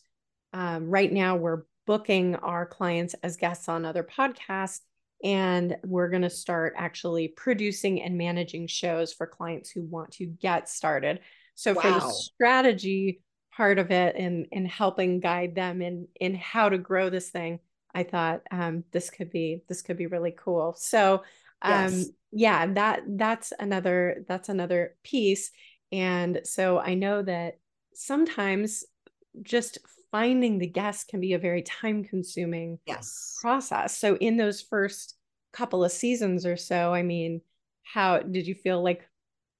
um, 0.52 0.88
right 0.88 1.12
now 1.12 1.36
we're 1.36 1.64
booking 1.86 2.34
our 2.36 2.66
clients 2.66 3.14
as 3.22 3.36
guests 3.36 3.68
on 3.68 3.84
other 3.84 4.02
podcasts. 4.02 4.80
And 5.24 5.76
we're 5.84 6.10
going 6.10 6.22
to 6.22 6.30
start 6.30 6.74
actually 6.76 7.28
producing 7.28 8.02
and 8.02 8.18
managing 8.18 8.66
shows 8.66 9.12
for 9.12 9.26
clients 9.26 9.70
who 9.70 9.82
want 9.82 10.12
to 10.12 10.26
get 10.26 10.68
started. 10.68 11.20
So, 11.54 11.72
wow. 11.72 11.80
for 11.80 11.90
the 11.90 12.10
strategy 12.10 13.22
part 13.56 13.78
of 13.78 13.90
it 13.90 14.16
and, 14.16 14.46
and 14.52 14.68
helping 14.68 15.20
guide 15.20 15.54
them 15.54 15.80
in, 15.80 16.06
in 16.20 16.34
how 16.34 16.68
to 16.68 16.76
grow 16.76 17.08
this 17.08 17.30
thing, 17.30 17.60
I 17.94 18.02
thought 18.02 18.42
um, 18.50 18.84
this 18.92 19.08
could 19.08 19.30
be 19.30 19.62
this 19.68 19.80
could 19.80 19.96
be 19.96 20.06
really 20.06 20.34
cool. 20.36 20.74
So, 20.76 21.22
um, 21.62 21.92
yes. 21.94 22.10
yeah, 22.30 22.66
that 22.74 23.02
that's 23.06 23.54
another 23.58 24.24
that's 24.28 24.50
another 24.50 24.96
piece. 25.02 25.50
And 25.90 26.42
so 26.44 26.78
I 26.78 26.92
know 26.92 27.22
that 27.22 27.58
sometimes 27.94 28.84
just 29.42 29.78
finding 30.10 30.58
the 30.58 30.66
guest 30.66 31.08
can 31.08 31.20
be 31.20 31.32
a 31.34 31.38
very 31.38 31.62
time 31.62 32.04
consuming 32.04 32.78
yes. 32.86 33.36
process. 33.40 33.96
So 33.96 34.16
in 34.16 34.36
those 34.36 34.60
first 34.60 35.16
couple 35.52 35.84
of 35.84 35.92
seasons 35.92 36.46
or 36.46 36.56
so, 36.56 36.92
I 36.92 37.02
mean, 37.02 37.40
how 37.82 38.18
did 38.20 38.46
you 38.46 38.54
feel 38.54 38.82
like 38.82 39.08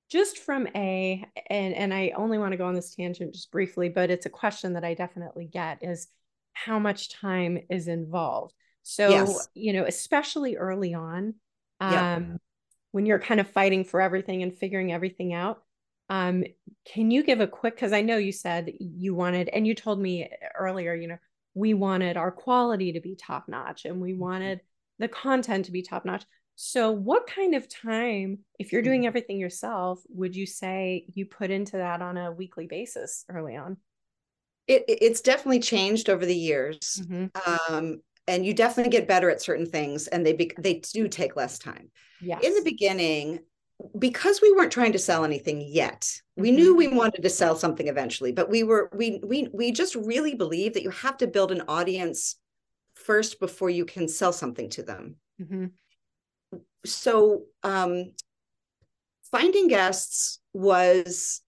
just 0.09 0.39
from 0.39 0.69
a 0.75 1.25
and 1.51 1.75
and 1.75 1.93
I 1.93 2.13
only 2.17 2.39
want 2.39 2.53
to 2.53 2.57
go 2.57 2.67
on 2.67 2.75
this 2.75 2.95
tangent 2.95 3.35
just 3.35 3.51
briefly, 3.51 3.89
but 3.89 4.11
it's 4.11 4.27
a 4.27 4.31
question 4.31 4.75
that 4.75 4.85
I 4.85 4.95
definitely 4.95 5.47
get 5.47 5.83
is 5.83 6.09
how 6.53 6.79
much 6.79 7.13
time 7.13 7.59
is 7.69 7.89
involved. 7.89 8.55
So, 8.83 9.09
yes. 9.09 9.49
you 9.55 9.73
know, 9.73 9.85
especially 9.85 10.57
early 10.57 10.95
on, 10.95 11.35
um, 11.81 11.93
yeah. 11.93 12.21
when 12.93 13.05
you're 13.05 13.19
kind 13.19 13.41
of 13.41 13.49
fighting 13.49 13.85
for 13.85 14.01
everything 14.01 14.43
and 14.43 14.57
figuring 14.57 14.93
everything 14.93 15.35
out, 15.35 15.63
um, 16.09 16.45
can 16.85 17.11
you 17.11 17.23
give 17.23 17.41
a 17.41 17.47
quick 17.47 17.75
because 17.75 17.93
I 17.93 18.03
know 18.03 18.17
you 18.17 18.33
said 18.33 18.73
you 18.79 19.15
wanted 19.15 19.49
and 19.49 19.67
you 19.67 19.75
told 19.75 20.01
me 20.01 20.29
earlier, 20.57 20.95
you 20.95 21.09
know, 21.09 21.19
we 21.55 21.75
wanted 21.75 22.17
our 22.17 22.31
quality 22.31 22.93
to 22.93 23.01
be 23.01 23.17
top 23.17 23.49
notch 23.49 23.85
and 23.85 24.01
we 24.01 24.13
mm-hmm. 24.13 24.21
wanted 24.21 24.61
the 24.99 25.09
content 25.09 25.65
to 25.65 25.73
be 25.73 25.83
top 25.83 26.05
notch. 26.05 26.25
So, 26.55 26.91
what 26.91 27.27
kind 27.27 27.55
of 27.55 27.69
time, 27.69 28.39
if 28.59 28.73
you're 28.73 28.83
doing 28.83 29.01
mm-hmm. 29.01 29.09
everything 29.09 29.39
yourself, 29.39 30.01
would 30.09 30.35
you 30.35 30.47
say 30.47 31.05
you 31.13 31.27
put 31.27 31.51
into 31.51 31.77
that 31.79 32.01
on 32.01 32.17
a 32.17 32.33
weekly 32.33 32.67
basis 32.67 33.25
early 33.29 33.57
on? 33.57 33.77
It, 34.67 34.85
it's 34.89 35.21
definitely 35.21 35.61
changed 35.61 36.09
over 36.09 36.25
the 36.25 36.37
years. 36.37 37.03
Mm-hmm. 37.05 37.75
Um, 37.75 38.01
and 38.27 38.45
you 38.45 38.55
definitely 38.55 38.91
get 38.91 39.07
better 39.07 39.31
at 39.31 39.43
certain 39.43 39.67
things 39.67 40.09
and 40.09 40.27
they 40.27 40.33
be, 40.33 40.51
they 40.59 40.81
do 40.93 41.09
take 41.09 41.37
less 41.37 41.59
time. 41.59 41.91
Yes. 42.21 42.43
In 42.43 42.55
the 42.55 42.65
beginning, 42.65 43.41
because 43.99 44.41
we 44.41 44.53
weren't 44.53 44.73
trying 44.73 44.93
to 44.93 44.99
sell 44.99 45.25
anything 45.25 45.61
yet 45.61 46.21
we 46.37 46.51
knew 46.51 46.71
mm-hmm. 46.71 46.79
we 46.79 46.97
wanted 46.97 47.23
to 47.23 47.31
sell 47.31 47.55
something 47.55 47.89
eventually 47.89 48.33
but 48.33 48.49
we 48.49 48.63
were 48.63 48.91
we 48.95 49.21
we 49.23 49.49
we 49.53 49.71
just 49.71 49.95
really 49.95 50.35
believe 50.35 50.75
that 50.75 50.83
you 50.83 50.91
have 50.91 51.17
to 51.17 51.27
build 51.27 51.53
an 51.53 51.63
audience 51.69 52.37
first 52.95 53.39
before 53.39 53.69
you 53.69 53.85
can 53.85 54.09
sell 54.09 54.33
something 54.33 54.71
to 54.71 54.83
them 54.83 55.17
mm-hmm. 55.41 55.67
so 56.85 57.43
um 57.63 58.13
finding 59.31 59.69
guests 59.69 60.41
was 60.55 61.43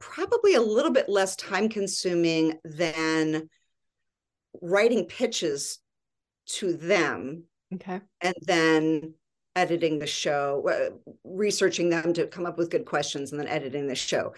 probably 0.00 0.54
a 0.54 0.60
little 0.60 0.92
bit 0.92 1.08
less 1.08 1.36
time 1.36 1.68
consuming 1.68 2.58
than 2.64 3.48
writing 4.60 5.04
pitches 5.04 5.78
to 6.46 6.72
them 6.72 7.44
okay 7.72 8.00
and 8.20 8.34
then 8.42 9.14
editing 9.56 9.98
the 9.98 10.06
show, 10.06 10.66
uh, 10.68 11.14
researching 11.24 11.90
them 11.90 12.12
to 12.14 12.26
come 12.26 12.46
up 12.46 12.58
with 12.58 12.70
good 12.70 12.84
questions, 12.84 13.32
and 13.32 13.40
then 13.40 13.48
editing 13.48 13.86
the 13.86 13.94
show. 13.94 14.34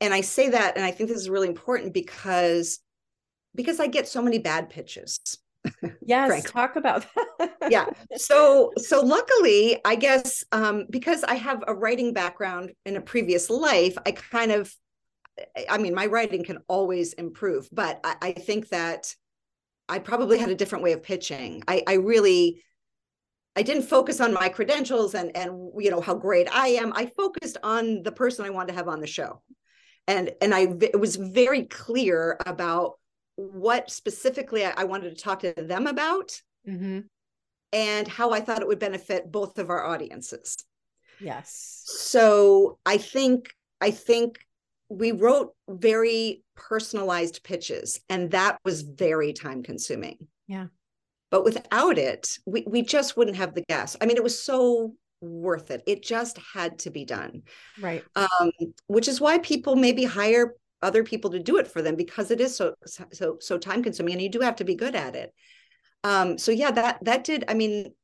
And 0.00 0.12
I 0.12 0.20
say 0.20 0.48
that, 0.50 0.76
and 0.76 0.84
I 0.84 0.90
think 0.90 1.08
this 1.08 1.18
is 1.18 1.30
really 1.30 1.48
important 1.48 1.92
because 1.92 2.80
because 3.54 3.80
I 3.80 3.86
get 3.86 4.08
so 4.08 4.22
many 4.22 4.38
bad 4.38 4.70
pitches. 4.70 5.18
Yes, 6.04 6.50
talk 6.50 6.74
about 6.74 7.06
that. 7.38 7.52
yeah. 7.70 7.86
So 8.16 8.72
so 8.76 9.00
luckily, 9.00 9.80
I 9.84 9.94
guess 9.94 10.44
um, 10.50 10.86
because 10.90 11.22
I 11.22 11.36
have 11.36 11.62
a 11.66 11.74
writing 11.74 12.12
background 12.12 12.72
in 12.84 12.96
a 12.96 13.00
previous 13.00 13.48
life, 13.48 13.96
I 14.04 14.10
kind 14.10 14.50
of 14.50 14.74
I 15.68 15.78
mean, 15.78 15.94
my 15.94 16.06
writing 16.06 16.44
can 16.44 16.58
always 16.68 17.12
improve, 17.14 17.68
but 17.72 18.00
I, 18.04 18.16
I 18.20 18.32
think 18.32 18.68
that 18.68 19.14
I 19.88 19.98
probably 19.98 20.38
had 20.38 20.50
a 20.50 20.54
different 20.54 20.84
way 20.84 20.92
of 20.92 21.02
pitching. 21.02 21.62
I, 21.68 21.82
I 21.86 21.94
really 21.94 22.62
I 23.54 23.62
didn't 23.62 23.84
focus 23.84 24.20
on 24.20 24.32
my 24.32 24.48
credentials 24.48 25.14
and 25.14 25.36
and 25.36 25.70
you 25.78 25.90
know 25.90 26.00
how 26.00 26.14
great 26.14 26.48
I 26.52 26.68
am. 26.68 26.92
I 26.94 27.06
focused 27.06 27.58
on 27.62 28.02
the 28.02 28.12
person 28.12 28.44
I 28.44 28.50
wanted 28.50 28.68
to 28.68 28.78
have 28.78 28.88
on 28.88 29.00
the 29.00 29.06
show, 29.06 29.42
and 30.06 30.30
and 30.40 30.54
I 30.54 30.68
it 30.80 30.98
was 30.98 31.16
very 31.16 31.64
clear 31.64 32.38
about 32.46 32.98
what 33.36 33.90
specifically 33.90 34.64
I, 34.64 34.72
I 34.76 34.84
wanted 34.84 35.16
to 35.16 35.22
talk 35.22 35.40
to 35.40 35.52
them 35.56 35.86
about, 35.86 36.40
mm-hmm. 36.66 37.00
and 37.72 38.08
how 38.08 38.30
I 38.30 38.40
thought 38.40 38.62
it 38.62 38.68
would 38.68 38.78
benefit 38.78 39.30
both 39.30 39.58
of 39.58 39.70
our 39.70 39.84
audiences. 39.84 40.56
Yes. 41.20 41.82
So 41.86 42.78
I 42.86 42.96
think 42.96 43.50
I 43.80 43.90
think 43.90 44.38
we 44.88 45.12
wrote 45.12 45.54
very 45.68 46.42
personalized 46.54 47.42
pitches, 47.42 48.00
and 48.08 48.30
that 48.30 48.58
was 48.64 48.82
very 48.82 49.32
time 49.32 49.62
consuming. 49.62 50.28
Yeah. 50.46 50.66
But 51.32 51.44
without 51.44 51.96
it, 51.96 52.38
we, 52.44 52.62
we 52.68 52.82
just 52.82 53.16
wouldn't 53.16 53.38
have 53.38 53.54
the 53.54 53.64
guests. 53.68 53.96
I 54.00 54.06
mean, 54.06 54.18
it 54.18 54.22
was 54.22 54.40
so 54.40 54.94
worth 55.22 55.70
it. 55.70 55.82
It 55.86 56.02
just 56.02 56.38
had 56.54 56.78
to 56.80 56.90
be 56.90 57.06
done. 57.06 57.42
Right. 57.80 58.04
Um, 58.14 58.50
which 58.86 59.08
is 59.08 59.18
why 59.18 59.38
people 59.38 59.74
maybe 59.74 60.04
hire 60.04 60.54
other 60.82 61.02
people 61.02 61.30
to 61.30 61.38
do 61.38 61.56
it 61.56 61.66
for 61.66 61.80
them 61.80 61.96
because 61.96 62.30
it 62.30 62.40
is 62.40 62.56
so 62.56 62.74
so 63.12 63.38
so 63.40 63.56
time 63.56 63.82
consuming 63.82 64.14
and 64.14 64.22
you 64.22 64.28
do 64.28 64.40
have 64.40 64.56
to 64.56 64.64
be 64.64 64.74
good 64.74 64.94
at 64.94 65.16
it. 65.16 65.32
Um, 66.04 66.36
so 66.36 66.52
yeah, 66.52 66.70
that 66.72 66.98
that 67.04 67.24
did, 67.24 67.44
I 67.48 67.54
mean, 67.54 67.94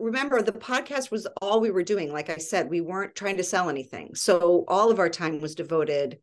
remember 0.00 0.42
the 0.42 0.50
podcast 0.50 1.12
was 1.12 1.28
all 1.40 1.60
we 1.60 1.70
were 1.70 1.84
doing. 1.84 2.12
Like 2.12 2.30
I 2.30 2.38
said, 2.38 2.68
we 2.68 2.80
weren't 2.80 3.14
trying 3.14 3.36
to 3.36 3.44
sell 3.44 3.70
anything. 3.70 4.16
So 4.16 4.64
all 4.66 4.90
of 4.90 4.98
our 4.98 5.08
time 5.08 5.40
was 5.40 5.54
devoted 5.54 6.18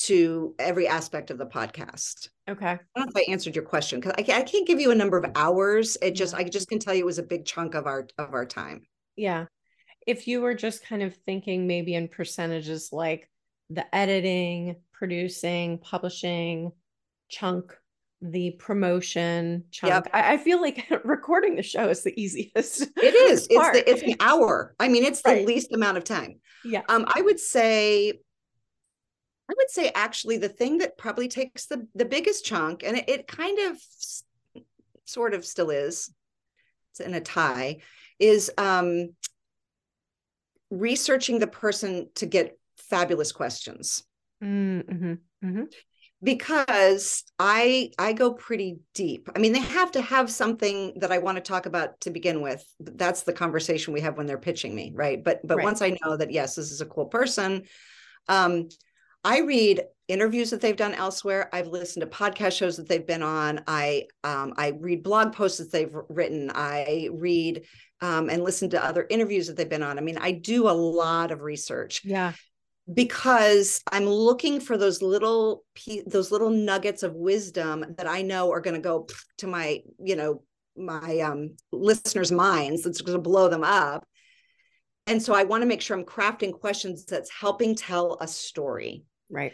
to 0.00 0.54
every 0.58 0.88
aspect 0.88 1.30
of 1.30 1.36
the 1.36 1.46
podcast. 1.46 2.28
Okay. 2.48 2.66
I 2.66 2.78
don't 2.96 3.06
know 3.06 3.20
if 3.20 3.28
I 3.28 3.30
answered 3.30 3.54
your 3.54 3.64
question 3.64 4.00
because 4.00 4.14
I, 4.16 4.38
I 4.38 4.42
can't 4.42 4.66
give 4.66 4.80
you 4.80 4.90
a 4.90 4.94
number 4.94 5.18
of 5.18 5.30
hours. 5.34 5.98
It 6.00 6.12
just 6.12 6.34
I 6.34 6.44
just 6.44 6.68
can 6.68 6.78
tell 6.78 6.94
you 6.94 7.02
it 7.02 7.06
was 7.06 7.18
a 7.18 7.22
big 7.22 7.44
chunk 7.44 7.74
of 7.74 7.86
our 7.86 8.08
of 8.16 8.32
our 8.32 8.46
time. 8.46 8.82
Yeah. 9.16 9.46
If 10.06 10.26
you 10.26 10.40
were 10.40 10.54
just 10.54 10.84
kind 10.86 11.02
of 11.02 11.14
thinking 11.26 11.66
maybe 11.66 11.94
in 11.94 12.08
percentages 12.08 12.88
like 12.92 13.28
the 13.68 13.94
editing, 13.94 14.76
producing, 14.92 15.78
publishing 15.78 16.72
chunk, 17.28 17.76
the 18.22 18.52
promotion 18.52 19.64
chunk. 19.70 19.92
Yep. 19.92 20.08
I, 20.14 20.34
I, 20.34 20.36
feel 20.38 20.60
like 20.60 20.86
recording 21.04 21.56
the 21.56 21.62
show 21.62 21.88
is 21.88 22.02
the 22.02 22.18
easiest. 22.20 22.82
It 22.96 23.14
is. 23.14 23.48
Part. 23.48 23.76
It's 23.76 23.84
the, 23.84 23.90
it's 23.90 24.02
an 24.02 24.16
hour. 24.20 24.74
I 24.80 24.88
mean, 24.88 25.04
it's 25.04 25.22
the 25.22 25.44
least 25.44 25.72
amount 25.72 25.98
of 25.98 26.04
time. 26.04 26.40
Yeah. 26.64 26.82
Um, 26.88 27.04
I 27.06 27.20
would 27.22 27.38
say 27.38 28.20
I 29.50 29.54
would 29.56 29.70
say 29.70 29.90
actually 29.94 30.38
the 30.38 30.48
thing 30.48 30.78
that 30.78 30.96
probably 30.96 31.26
takes 31.26 31.66
the 31.66 31.88
the 31.96 32.04
biggest 32.04 32.44
chunk, 32.44 32.84
and 32.84 32.96
it, 32.96 33.08
it 33.08 33.26
kind 33.26 33.58
of 33.58 33.78
sort 35.06 35.34
of 35.34 35.44
still 35.44 35.70
is, 35.70 36.12
it's 36.92 37.00
in 37.00 37.14
a 37.14 37.20
tie, 37.20 37.78
is 38.20 38.52
um, 38.56 39.10
researching 40.70 41.40
the 41.40 41.48
person 41.48 42.10
to 42.14 42.26
get 42.26 42.56
fabulous 42.76 43.32
questions. 43.32 44.04
Mm-hmm. 44.42 45.14
Mm-hmm. 45.44 45.64
Because 46.22 47.24
I 47.40 47.90
I 47.98 48.12
go 48.12 48.32
pretty 48.32 48.78
deep. 48.94 49.30
I 49.34 49.40
mean, 49.40 49.52
they 49.52 49.58
have 49.58 49.90
to 49.92 50.00
have 50.00 50.30
something 50.30 50.92
that 51.00 51.10
I 51.10 51.18
want 51.18 51.38
to 51.38 51.42
talk 51.42 51.66
about 51.66 52.00
to 52.02 52.10
begin 52.10 52.40
with. 52.40 52.64
That's 52.78 53.22
the 53.22 53.32
conversation 53.32 53.94
we 53.94 54.02
have 54.02 54.16
when 54.16 54.26
they're 54.26 54.38
pitching 54.38 54.76
me, 54.76 54.92
right? 54.94 55.24
But 55.24 55.40
but 55.44 55.56
right. 55.56 55.64
once 55.64 55.82
I 55.82 55.96
know 56.04 56.16
that 56.16 56.30
yes, 56.30 56.54
this 56.54 56.70
is 56.70 56.82
a 56.82 56.86
cool 56.86 57.06
person, 57.06 57.64
um, 58.28 58.68
I 59.24 59.40
read 59.40 59.82
interviews 60.08 60.50
that 60.50 60.60
they've 60.60 60.76
done 60.76 60.94
elsewhere. 60.94 61.48
I've 61.52 61.68
listened 61.68 62.00
to 62.02 62.06
podcast 62.06 62.56
shows 62.56 62.76
that 62.76 62.88
they've 62.88 63.06
been 63.06 63.22
on. 63.22 63.62
I 63.66 64.06
um, 64.24 64.54
I 64.56 64.72
read 64.78 65.02
blog 65.02 65.32
posts 65.32 65.58
that 65.58 65.70
they've 65.70 65.94
written. 66.08 66.50
I 66.54 67.08
read 67.12 67.66
um, 68.00 68.30
and 68.30 68.42
listen 68.42 68.70
to 68.70 68.84
other 68.84 69.06
interviews 69.08 69.46
that 69.46 69.56
they've 69.56 69.68
been 69.68 69.82
on. 69.82 69.98
I 69.98 70.00
mean, 70.00 70.18
I 70.18 70.32
do 70.32 70.68
a 70.68 70.72
lot 70.72 71.30
of 71.30 71.42
research. 71.42 72.02
Yeah. 72.04 72.32
Because 72.92 73.82
I'm 73.92 74.06
looking 74.06 74.58
for 74.58 74.76
those 74.76 75.00
little 75.00 75.64
those 76.06 76.32
little 76.32 76.50
nuggets 76.50 77.02
of 77.02 77.14
wisdom 77.14 77.84
that 77.98 78.08
I 78.08 78.22
know 78.22 78.50
are 78.50 78.60
going 78.60 78.74
to 78.74 78.80
go 78.80 79.06
to 79.38 79.46
my 79.46 79.80
you 80.02 80.16
know 80.16 80.42
my 80.76 81.20
um, 81.20 81.56
listeners' 81.72 82.32
minds. 82.32 82.86
It's 82.86 83.00
going 83.02 83.18
to 83.18 83.22
blow 83.22 83.48
them 83.48 83.64
up. 83.64 84.04
And 85.06 85.22
so 85.22 85.34
I 85.34 85.44
want 85.44 85.62
to 85.62 85.66
make 85.66 85.80
sure 85.80 85.96
I'm 85.96 86.04
crafting 86.04 86.52
questions 86.52 87.04
that's 87.04 87.30
helping 87.30 87.74
tell 87.74 88.16
a 88.20 88.28
story. 88.28 89.04
Right. 89.30 89.52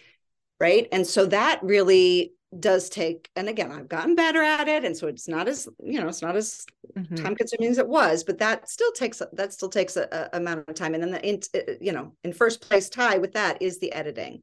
Right. 0.59 0.89
And 0.91 1.07
so 1.07 1.27
that 1.27 1.63
really 1.63 2.33
does 2.59 2.89
take, 2.89 3.29
and 3.37 3.49
again, 3.49 3.71
I've 3.71 3.89
gotten 3.89 4.15
better 4.15 4.43
at 4.43 4.69
it. 4.69 4.85
And 4.85 4.97
so 4.97 5.09
it's 5.09 5.29
not 5.29 5.49
as, 5.49 5.69
you 5.83 6.01
know, 6.01 6.09
it's 6.09 6.23
not 6.23 6.37
as 6.37 6.65
mm-hmm. 6.97 7.17
time 7.17 7.35
consuming 7.35 7.71
as 7.71 7.79
it 7.79 7.89
was, 7.89 8.25
but 8.25 8.39
that 8.39 8.69
still 8.69 8.93
takes, 8.93 9.21
that 9.33 9.53
still 9.53 9.69
takes 9.69 9.97
a, 9.97 10.09
a 10.11 10.37
amount 10.39 10.65
of 10.67 10.75
time. 10.75 10.95
And 10.95 11.03
then 11.03 11.11
the, 11.11 11.29
in, 11.29 11.41
uh, 11.55 11.73
you 11.81 11.93
know, 11.93 12.15
in 12.25 12.33
first 12.33 12.63
place 12.63 12.89
tie 12.89 13.19
with 13.19 13.33
that 13.33 13.61
is 13.61 13.79
the 13.79 13.93
editing. 13.93 14.43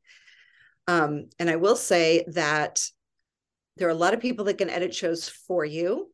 Um, 0.88 1.30
and 1.40 1.50
I 1.50 1.56
will 1.56 1.78
say 1.78 2.26
that 2.28 2.86
there 3.78 3.88
are 3.88 3.92
a 3.92 3.96
lot 3.96 4.14
of 4.14 4.20
people 4.20 4.46
that 4.46 4.58
can 4.58 4.70
edit 4.70 4.94
shows 4.94 5.30
for 5.30 5.66
you. 5.66 6.12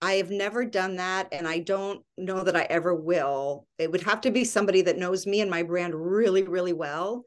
I 0.00 0.12
have 0.12 0.30
never 0.30 0.64
done 0.64 0.96
that, 0.96 1.28
and 1.32 1.48
I 1.48 1.58
don't 1.58 2.04
know 2.16 2.44
that 2.44 2.54
I 2.54 2.62
ever 2.70 2.94
will. 2.94 3.66
It 3.78 3.90
would 3.90 4.02
have 4.02 4.20
to 4.20 4.30
be 4.30 4.44
somebody 4.44 4.82
that 4.82 4.98
knows 4.98 5.26
me 5.26 5.40
and 5.40 5.50
my 5.50 5.64
brand 5.64 5.92
really, 5.92 6.44
really 6.44 6.72
well 6.72 7.24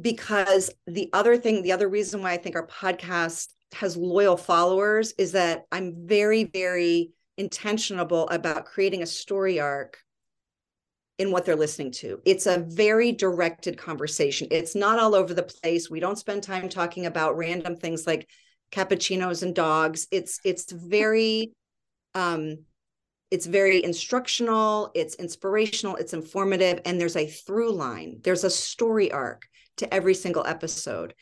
because 0.00 0.70
the 0.86 1.10
other 1.12 1.36
thing, 1.36 1.62
the 1.62 1.72
other 1.72 1.88
reason 1.88 2.22
why 2.22 2.32
I 2.32 2.36
think 2.36 2.56
our 2.56 2.66
podcast 2.66 3.48
has 3.74 3.96
loyal 3.96 4.36
followers 4.36 5.12
is 5.18 5.32
that 5.32 5.64
I'm 5.72 6.06
very, 6.06 6.44
very 6.44 7.10
intentional 7.36 8.28
about 8.28 8.66
creating 8.66 9.02
a 9.02 9.06
story 9.06 9.60
arc 9.60 9.98
in 11.18 11.32
what 11.32 11.44
they're 11.44 11.56
listening 11.56 11.90
to. 11.90 12.20
It's 12.24 12.46
a 12.46 12.64
very 12.68 13.12
directed 13.12 13.76
conversation. 13.76 14.48
It's 14.50 14.74
not 14.74 15.00
all 15.00 15.14
over 15.14 15.34
the 15.34 15.42
place. 15.42 15.90
We 15.90 16.00
don't 16.00 16.18
spend 16.18 16.42
time 16.42 16.68
talking 16.68 17.06
about 17.06 17.36
random 17.36 17.76
things 17.76 18.06
like 18.06 18.28
cappuccinos 18.70 19.42
and 19.42 19.54
dogs. 19.54 20.06
It's 20.12 20.40
it's 20.44 20.70
very 20.70 21.52
um 22.14 22.58
it's 23.30 23.46
very 23.46 23.84
instructional, 23.84 24.90
it's 24.94 25.16
inspirational, 25.16 25.96
it's 25.96 26.14
informative, 26.14 26.80
and 26.86 26.98
there's 27.00 27.16
a 27.16 27.26
through 27.26 27.72
line. 27.72 28.20
There's 28.22 28.44
a 28.44 28.50
story 28.50 29.12
arc 29.12 29.46
to 29.78 29.92
every 29.92 30.14
single 30.14 30.46
episode. 30.46 31.14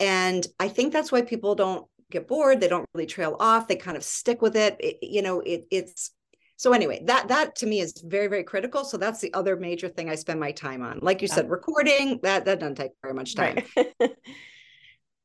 And 0.00 0.46
I 0.60 0.68
think 0.68 0.92
that's 0.92 1.10
why 1.10 1.22
people 1.22 1.54
don't 1.54 1.86
get 2.10 2.28
bored. 2.28 2.60
They 2.60 2.68
don't 2.68 2.88
really 2.94 3.06
trail 3.06 3.36
off. 3.40 3.68
They 3.68 3.76
kind 3.76 3.96
of 3.96 4.04
stick 4.04 4.40
with 4.42 4.56
it. 4.56 4.76
it 4.80 4.98
you 5.02 5.22
know, 5.22 5.40
it, 5.40 5.66
it's 5.70 6.12
so 6.56 6.72
anyway, 6.72 7.00
that 7.04 7.28
that 7.28 7.54
to 7.56 7.66
me 7.66 7.80
is 7.80 7.92
very 8.04 8.26
very 8.26 8.42
critical. 8.42 8.84
So 8.84 8.96
that's 8.96 9.20
the 9.20 9.32
other 9.32 9.56
major 9.56 9.88
thing 9.88 10.10
I 10.10 10.16
spend 10.16 10.40
my 10.40 10.50
time 10.50 10.82
on. 10.82 10.98
Like 11.00 11.22
you 11.22 11.28
yeah. 11.28 11.34
said, 11.36 11.50
recording 11.50 12.18
that 12.24 12.44
that 12.46 12.58
doesn't 12.58 12.74
take 12.74 12.92
very 13.00 13.14
much 13.14 13.36
time. 13.36 13.62
Right. 13.76 13.92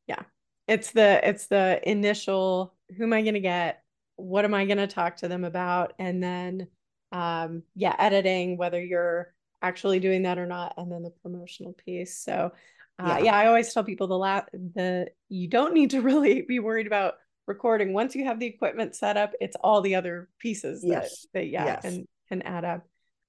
yeah, 0.08 0.22
it's 0.68 0.92
the 0.92 1.28
it's 1.28 1.48
the 1.48 1.82
initial. 1.90 2.76
Who 2.96 3.04
am 3.04 3.14
I 3.14 3.24
going 3.24 3.34
to 3.34 3.40
get? 3.40 3.82
What 4.16 4.46
am 4.46 4.54
I 4.54 4.66
going 4.66 4.78
to 4.78 4.86
talk 4.86 5.18
to 5.18 5.28
them 5.28 5.44
about? 5.44 5.94
And 5.98 6.22
then, 6.22 6.68
um, 7.12 7.64
yeah, 7.76 7.96
editing 7.98 8.56
whether 8.58 8.80
you're 8.80 9.34
actually 9.64 10.00
doing 10.00 10.24
that 10.24 10.38
or 10.38 10.46
not, 10.46 10.74
and 10.78 10.92
then 10.92 11.04
the 11.04 11.12
promotional 11.22 11.74
piece. 11.74 12.18
So. 12.18 12.52
Uh, 13.00 13.18
yeah. 13.18 13.24
yeah, 13.24 13.36
I 13.36 13.48
always 13.48 13.74
tell 13.74 13.84
people 13.84 14.06
the 14.06 14.20
la- 14.20 14.46
the 14.54 15.08
you 15.28 15.48
don't 15.48 15.74
need 15.74 15.90
to 15.90 16.02
really 16.04 16.44
be 16.44 16.60
worried 16.60 16.86
about 16.86 17.16
recording 17.48 17.94
once 17.94 18.16
you 18.16 18.26
have 18.26 18.40
the 18.40 18.46
equipment 18.46 18.96
set 18.96 19.18
up 19.18 19.32
it's 19.42 19.56
all 19.64 19.82
the 19.82 19.96
other 19.96 20.30
pieces 20.40 20.82
yes. 20.84 21.28
that, 21.34 21.40
that 21.40 21.48
yeah 21.48 21.66
yes. 21.66 21.82
can 21.82 22.08
can 22.30 22.42
add 22.44 22.64
up 22.64 22.86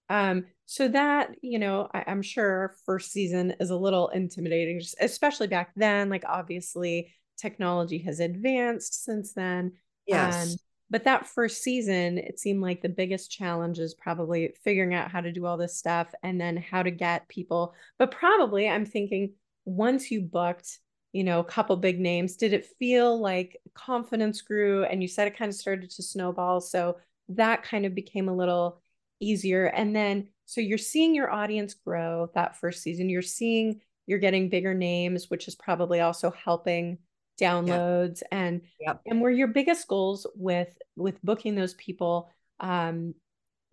um 0.09 0.45
so 0.67 0.87
that 0.89 1.31
you 1.43 1.59
know 1.59 1.89
I, 1.93 2.05
am 2.07 2.23
sure 2.23 2.77
first 2.87 3.11
season 3.11 3.55
is 3.59 3.71
a 3.71 3.77
little 3.77 4.09
intimidating 4.09 4.79
just 4.79 4.97
especially 5.01 5.49
back 5.49 5.73
then 5.75 6.11
like 6.11 6.25
obviously 6.29 7.13
technology 7.37 7.99
has 7.99 8.21
advanced 8.21 9.05
since 9.05 9.33
then 9.33 9.73
yes 10.07 10.53
um, 10.53 10.57
but 10.91 11.05
that 11.05 11.27
first 11.27 11.63
season 11.63 12.19
it 12.19 12.39
seemed 12.39 12.61
like 12.63 12.83
the 12.83 12.89
biggest 12.89 13.31
challenge 13.31 13.79
is 13.79 13.95
probably 13.95 14.55
figuring 14.63 14.95
out 14.95 15.11
how 15.11 15.21
to 15.21 15.33
do 15.33 15.47
all 15.47 15.57
this 15.57 15.77
stuff 15.77 16.13
and 16.23 16.41
then 16.41 16.57
how 16.57 16.83
to 16.83 16.91
get 16.91 17.29
people 17.29 17.75
but 17.99 18.11
probably 18.11 18.69
i'm 18.69 18.87
thinking 18.87 19.33
once 19.65 20.11
you 20.11 20.21
booked 20.21 20.79
you 21.15 21.23
know, 21.23 21.39
a 21.39 21.45
couple 21.45 21.77
big 21.77 22.01
names. 22.01 22.35
Did 22.35 22.53
it 22.53 22.67
feel 22.77 23.19
like 23.21 23.57
confidence 23.73 24.43
grew 24.43 24.83
and 24.83 25.01
you 25.01 25.07
said 25.07 25.29
it 25.29 25.39
kind 25.39 25.49
of 25.49 25.55
started 25.55 25.89
to 25.89 26.03
snowball? 26.03 26.61
So 26.61 26.97
that 27.29 27.63
kind 27.63 27.87
of 27.87 27.95
became 27.95 28.29
a 28.29 28.35
little 28.35 28.83
easier. 29.21 29.67
And 29.67 29.95
then, 29.95 30.27
so 30.45 30.61
you're 30.61 30.77
seeing 30.77 31.15
your 31.15 31.31
audience 31.31 31.73
grow 31.73 32.31
that 32.35 32.57
first 32.57 32.83
season. 32.83 33.09
You're 33.09 33.23
seeing 33.23 33.81
you're 34.07 34.19
getting 34.19 34.49
bigger 34.49 34.75
names, 34.75 35.31
which 35.31 35.47
is 35.47 35.55
probably 35.55 36.01
also 36.01 36.33
helping 36.33 36.99
downloads 37.41 38.21
yep. 38.21 38.29
and 38.31 38.61
yep. 38.81 39.01
and 39.07 39.21
were 39.21 39.31
your 39.31 39.49
biggest 39.49 39.89
goals 39.89 40.27
with 40.37 40.69
with 40.97 41.21
booking 41.23 41.55
those 41.55 41.75
people 41.75 42.31
um 42.61 43.13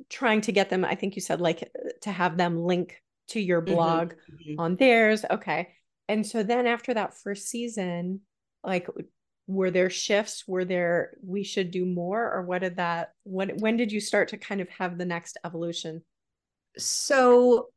trying 0.10 0.42
to 0.42 0.52
get 0.52 0.70
them 0.70 0.84
i 0.84 0.96
think 0.96 1.16
you 1.16 1.22
said 1.22 1.40
like 1.40 1.72
to 2.02 2.12
have 2.12 2.38
them 2.38 2.58
link 2.58 3.02
to 3.28 3.40
your 3.40 3.62
mm-hmm. 3.62 3.76
blog 3.76 4.14
mm-hmm. 4.14 4.60
on 4.60 4.76
theirs 4.78 5.24
okay 5.30 5.68
and 6.12 6.28
so 6.28 6.44
then 6.44 6.68
after 6.68 6.94
that 6.94 7.18
first 7.18 7.48
season, 7.48 8.20
like 8.66 8.86
were 9.48 9.72
there 9.72 9.90
shifts? 9.90 10.44
Were 10.46 10.66
there 10.66 11.14
we 11.24 11.46
should 11.46 11.72
do 11.72 11.86
more 11.86 12.30
or 12.30 12.44
what 12.44 12.60
did 12.60 12.76
that 12.76 13.14
when 13.24 13.58
when 13.60 13.78
did 13.78 13.94
you 13.94 14.02
start 14.02 14.28
to 14.30 14.38
kind 14.38 14.60
of 14.60 14.68
have 14.68 14.98
the 14.98 15.06
next 15.06 15.38
evolution? 15.46 16.04
So 16.78 17.70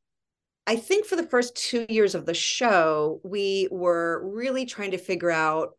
I 0.66 0.76
think 0.76 1.06
for 1.06 1.16
the 1.16 1.26
first 1.26 1.54
two 1.56 1.86
years 1.88 2.14
of 2.14 2.26
the 2.26 2.34
show, 2.34 3.20
we 3.22 3.68
were 3.70 4.22
really 4.24 4.64
trying 4.64 4.92
to 4.92 4.98
figure 4.98 5.30
out 5.30 5.76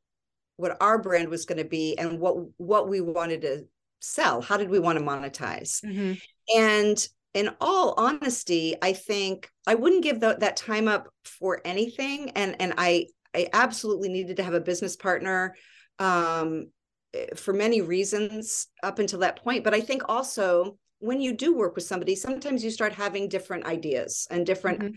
what 0.58 0.78
our 0.80 1.02
brand 1.02 1.30
was 1.30 1.46
going 1.46 1.58
to 1.58 1.66
be 1.66 1.98
and 1.98 2.20
what 2.20 2.36
what 2.58 2.88
we 2.88 3.02
wanted 3.02 3.42
to 3.42 3.66
sell. 4.00 4.42
How 4.42 4.58
did 4.58 4.70
we 4.70 4.80
want 4.80 5.00
to 5.00 5.04
monetize? 5.04 5.84
Mm-hmm. 5.84 6.14
And 6.58 7.08
in 7.34 7.50
all 7.60 7.96
honesty, 7.98 8.76
I 8.82 8.94
think 8.94 9.50
I 9.68 9.76
wouldn't 9.76 10.04
give 10.04 10.20
the, 10.20 10.38
that 10.40 10.56
time 10.56 10.88
up 10.88 11.10
for 11.26 11.62
anything. 11.66 12.30
And 12.32 12.56
and 12.62 12.74
I 12.78 13.08
I 13.34 13.50
absolutely 13.54 14.10
needed 14.10 14.38
to 14.38 14.44
have 14.44 14.54
a 14.54 14.62
business 14.62 14.96
partner 14.96 15.56
um, 16.00 16.68
eh, 17.14 17.28
for 17.36 17.54
many 17.54 17.82
reasons 17.82 18.68
up 18.84 19.00
until 19.00 19.20
that 19.20 19.44
point. 19.44 19.64
But 19.64 19.74
I 19.74 19.82
think 19.82 20.04
also 20.08 20.78
when 21.00 21.22
you 21.22 21.34
do 21.34 21.56
work 21.56 21.76
with 21.76 21.86
somebody, 21.86 22.16
sometimes 22.16 22.64
you 22.64 22.72
start 22.72 22.94
having 22.94 23.30
different 23.30 23.66
ideas 23.66 24.28
and 24.30 24.46
different. 24.46 24.80
Mm-hmm. 24.80 24.96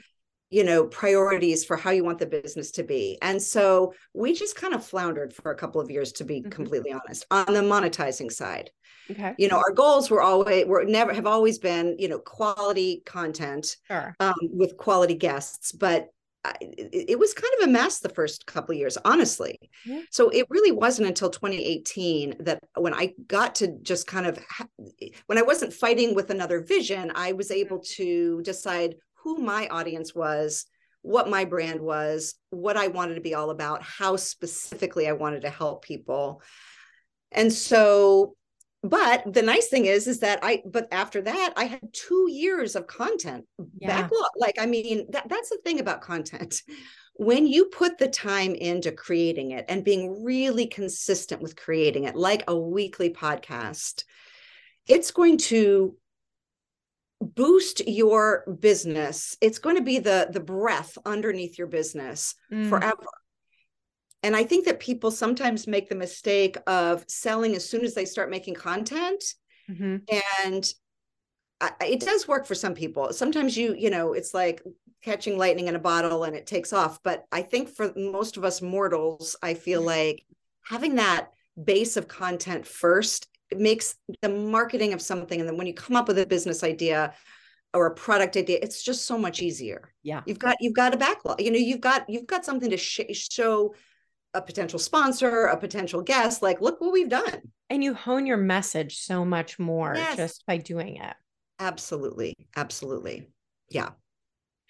you 0.51 0.65
know 0.65 0.87
priorities 0.87 1.63
for 1.63 1.77
how 1.77 1.91
you 1.91 2.03
want 2.03 2.19
the 2.19 2.25
business 2.25 2.71
to 2.71 2.83
be 2.83 3.19
and 3.21 3.43
so 3.55 3.93
we 4.15 4.33
just 4.33 4.57
kind 4.57 4.73
of 4.73 4.83
floundered 4.83 5.35
for 5.35 5.53
a 5.53 5.55
couple 5.55 5.79
of 5.79 5.91
years 5.91 6.11
to 6.13 6.25
be 6.25 6.41
mm-hmm. 6.41 6.49
completely 6.49 6.91
honest 6.91 7.27
on 7.31 7.53
the 7.53 7.61
monetizing 7.61 8.33
side 8.33 8.71
Okay. 9.11 9.35
You 9.39 9.49
know, 9.49 9.57
our 9.57 9.73
goals 9.73 10.11
were 10.11 10.23
always 10.23 10.67
were 10.67 10.85
never 10.85 11.13
have 11.15 11.27
always 11.27 11.59
been, 11.59 11.97
you 11.99 12.09
know, 12.09 12.19
quality 12.19 13.03
content 13.07 13.77
sure. 13.87 14.15
um, 14.21 14.35
with 14.43 14.77
quality 14.77 15.15
guests, 15.15 15.73
but 15.73 16.09
it, 16.61 17.11
it, 17.11 17.19
was 17.19 17.35
kind 17.35 17.53
of 17.61 17.69
a 17.69 17.73
mess 17.73 17.99
the 17.99 18.09
first 18.09 18.47
couple 18.47 18.73
of 18.73 18.79
years, 18.79 18.97
honestly. 19.05 19.59
Yeah. 19.85 20.03
So 20.11 20.29
it 20.31 20.47
really 20.51 20.73
wasn't 20.73 21.09
until 21.09 21.31
2018 21.31 22.37
that 22.41 22.63
when 22.77 22.95
I 22.95 23.15
got 23.27 23.57
to 23.57 23.77
just 23.83 24.07
kind 24.07 24.27
of 24.27 24.39
when 25.27 25.39
I 25.39 25.43
wasn't 25.43 25.73
fighting 25.73 26.15
with 26.15 26.31
another 26.31 26.61
vision, 26.61 27.13
I 27.15 27.33
was 27.33 27.49
mm-hmm. 27.49 27.61
able 27.61 27.81
to 27.97 28.43
decide 28.43 28.97
who 29.23 29.39
my 29.39 29.67
audience 29.69 30.15
was, 30.15 30.67
what 31.03 31.29
my 31.29 31.45
brand 31.45 31.81
was, 31.81 32.35
what 32.51 32.77
I 32.77 32.89
wanted 32.89 33.17
to 33.17 33.21
be 33.21 33.35
all 33.35 33.51
about, 33.51 33.83
how 33.83 34.17
specifically 34.17 35.09
I 35.09 35.13
wanted 35.13 35.43
to 35.43 35.51
help 35.51 35.85
people. 35.85 36.43
And 37.33 37.53
so 37.53 38.37
but 38.83 39.33
the 39.33 39.43
nice 39.43 39.69
thing 39.69 39.87
is 39.87 40.07
is 40.07 40.21
that 40.21 40.39
i 40.43 40.63
but 40.67 40.87
after 40.93 41.21
that 41.21 41.53
i 41.57 41.65
had 41.65 41.81
two 41.93 42.29
years 42.31 42.77
of 42.77 42.87
content 42.87 43.45
yeah. 43.79 44.03
backlog 44.03 44.31
like 44.37 44.55
i 44.59 44.67
mean 44.67 45.07
that, 45.11 45.29
that's 45.29 45.51
the 45.51 45.59
thing 45.65 45.81
about 45.81 46.01
content 46.01 46.63
when 47.15 47.49
you 47.49 47.65
put 47.67 47.99
the 47.99 48.07
time 48.07 48.55
into 48.55 48.93
creating 48.93 49.51
it 49.51 49.65
and 49.69 49.85
being 49.85 50.23
really 50.23 50.67
consistent 50.67 51.43
with 51.43 51.57
creating 51.57 52.05
it 52.05 52.15
like 52.15 52.45
a 52.47 52.57
weekly 52.57 53.11
podcast 53.11 54.05
it's 54.87 55.11
going 55.11 55.37
to 55.37 55.97
boost 57.21 57.87
your 57.89 58.45
business 58.61 59.37
it's 59.41 59.59
going 59.59 59.75
to 59.75 59.83
be 59.83 59.99
the 59.99 60.29
the 60.33 60.41
breath 60.41 60.97
underneath 61.05 61.59
your 61.59 61.67
business 61.67 62.37
mm. 62.53 62.69
forever 62.69 63.07
and 64.23 64.35
I 64.35 64.45
think 64.45 64.65
that 64.65 64.81
people 64.81 65.11
sometimes 65.11 65.67
make 65.67 65.89
the 65.89 65.95
mistake 65.95 66.57
of 66.67 67.05
selling 67.09 67.55
as 67.55 67.69
soon 67.69 67.85
as 67.85 67.95
they 67.95 68.05
start 68.05 68.31
making 68.31 68.55
content. 68.55 69.23
Mm-hmm. 69.71 69.97
And 70.45 70.73
I, 71.61 71.73
it 71.87 72.01
does 72.01 72.27
work 72.27 72.47
for 72.47 72.55
some 72.55 72.75
people. 72.75 73.13
Sometimes 73.13 73.57
you, 73.57 73.75
you 73.79 73.91
know, 73.91 74.15
it's 74.15 74.35
like 74.35 74.63
catching 75.03 75.39
lightning 75.39 75.69
in 75.69 75.77
a 75.77 75.81
bottle 75.81 76.25
and 76.25 76.35
it 76.35 76.47
takes 76.47 76.73
off. 76.73 77.01
But 77.05 77.25
I 77.31 77.43
think 77.43 77.69
for 77.69 77.93
most 77.97 78.37
of 78.37 78.45
us 78.45 78.61
mortals, 78.61 79.37
I 79.43 79.55
feel 79.55 79.83
like 79.83 80.25
having 80.65 80.97
that 80.97 81.31
base 81.63 81.97
of 81.97 82.09
content 82.09 82.67
first 82.67 83.29
makes 83.55 83.95
the 84.21 84.29
marketing 84.29 84.95
of 84.95 85.01
something. 85.01 85.39
And 85.39 85.49
then 85.49 85.57
when 85.57 85.69
you 85.69 85.75
come 85.75 85.97
up 85.97 86.09
with 86.09 86.19
a 86.19 86.27
business 86.27 86.65
idea, 86.65 87.15
or 87.75 87.85
a 87.85 87.95
product 87.95 88.35
idea 88.39 88.59
it's 88.63 88.83
just 88.83 89.05
so 89.05 89.19
much 89.19 89.43
easier 89.43 89.93
yeah 90.03 90.23
you've 90.25 90.39
got 90.39 90.57
you've 90.59 90.73
got 90.73 90.95
a 90.95 90.97
backlog 90.97 91.39
you 91.39 91.51
know 91.51 91.59
you've 91.59 91.83
got 91.83 92.09
you've 92.09 92.27
got 92.27 92.43
something 92.43 92.71
to 92.71 92.79
sh- 92.79 93.01
show 93.13 93.75
a 94.35 94.43
potential 94.43 94.79
sponsor, 94.79 95.47
a 95.47 95.57
potential 95.57 96.03
guest, 96.03 96.43
like, 96.43 96.61
look 96.61 96.81
what 96.81 96.93
we've 96.93 97.09
done. 97.09 97.43
And 97.71 97.83
you 97.83 97.95
hone 97.95 98.27
your 98.27 98.37
message 98.37 98.99
so 98.99 99.25
much 99.25 99.59
more 99.59 99.95
yes. 99.97 100.17
just 100.17 100.47
by 100.47 100.59
doing 100.59 100.97
it. 100.97 101.15
Absolutely. 101.59 102.35
Absolutely. 102.57 103.31
Yeah. 103.71 103.91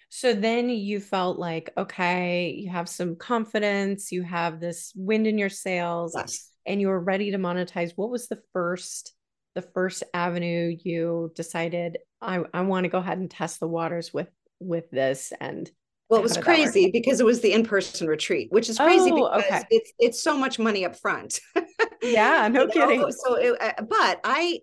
So 0.09 0.33
then 0.33 0.69
you 0.69 0.99
felt 0.99 1.37
like, 1.37 1.71
okay, 1.77 2.49
you 2.49 2.69
have 2.69 2.89
some 2.89 3.15
confidence, 3.15 4.11
you 4.11 4.23
have 4.23 4.59
this 4.59 4.91
wind 4.95 5.27
in 5.27 5.37
your 5.37 5.49
sails, 5.49 6.13
yes. 6.17 6.49
and 6.65 6.81
you 6.81 6.87
were 6.87 6.99
ready 6.99 7.31
to 7.31 7.37
monetize. 7.37 7.91
What 7.95 8.09
was 8.09 8.27
the 8.27 8.41
first, 8.51 9.13
the 9.53 9.61
first 9.61 10.03
avenue 10.13 10.75
you 10.83 11.31
decided 11.35 11.99
I, 12.21 12.43
I 12.53 12.61
want 12.61 12.85
to 12.85 12.89
go 12.89 12.97
ahead 12.97 13.19
and 13.19 13.29
test 13.29 13.59
the 13.59 13.67
waters 13.67 14.13
with 14.13 14.29
with 14.59 14.89
this 14.91 15.31
and 15.39 15.69
well, 16.09 16.19
it 16.19 16.23
was 16.23 16.37
crazy 16.37 16.89
because 16.91 17.19
it 17.19 17.25
was 17.25 17.41
the 17.41 17.53
in-person 17.53 18.07
retreat, 18.07 18.51
which 18.51 18.67
is 18.67 18.77
crazy 18.77 19.11
oh, 19.11 19.37
because 19.37 19.61
okay. 19.61 19.63
it's 19.69 19.93
it's 19.99 20.23
so 20.23 20.35
much 20.35 20.57
money 20.57 20.83
up 20.83 20.95
front. 20.95 21.39
yeah, 22.01 22.47
no 22.47 22.67
kidding. 22.67 23.01
Know? 23.01 23.11
So, 23.11 23.35
it, 23.35 23.61
uh, 23.61 23.83
but 23.83 24.19
I 24.23 24.61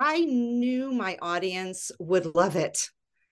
I 0.00 0.20
knew 0.24 0.92
my 0.92 1.16
audience 1.22 1.92
would 2.00 2.34
love 2.34 2.56
it. 2.56 2.88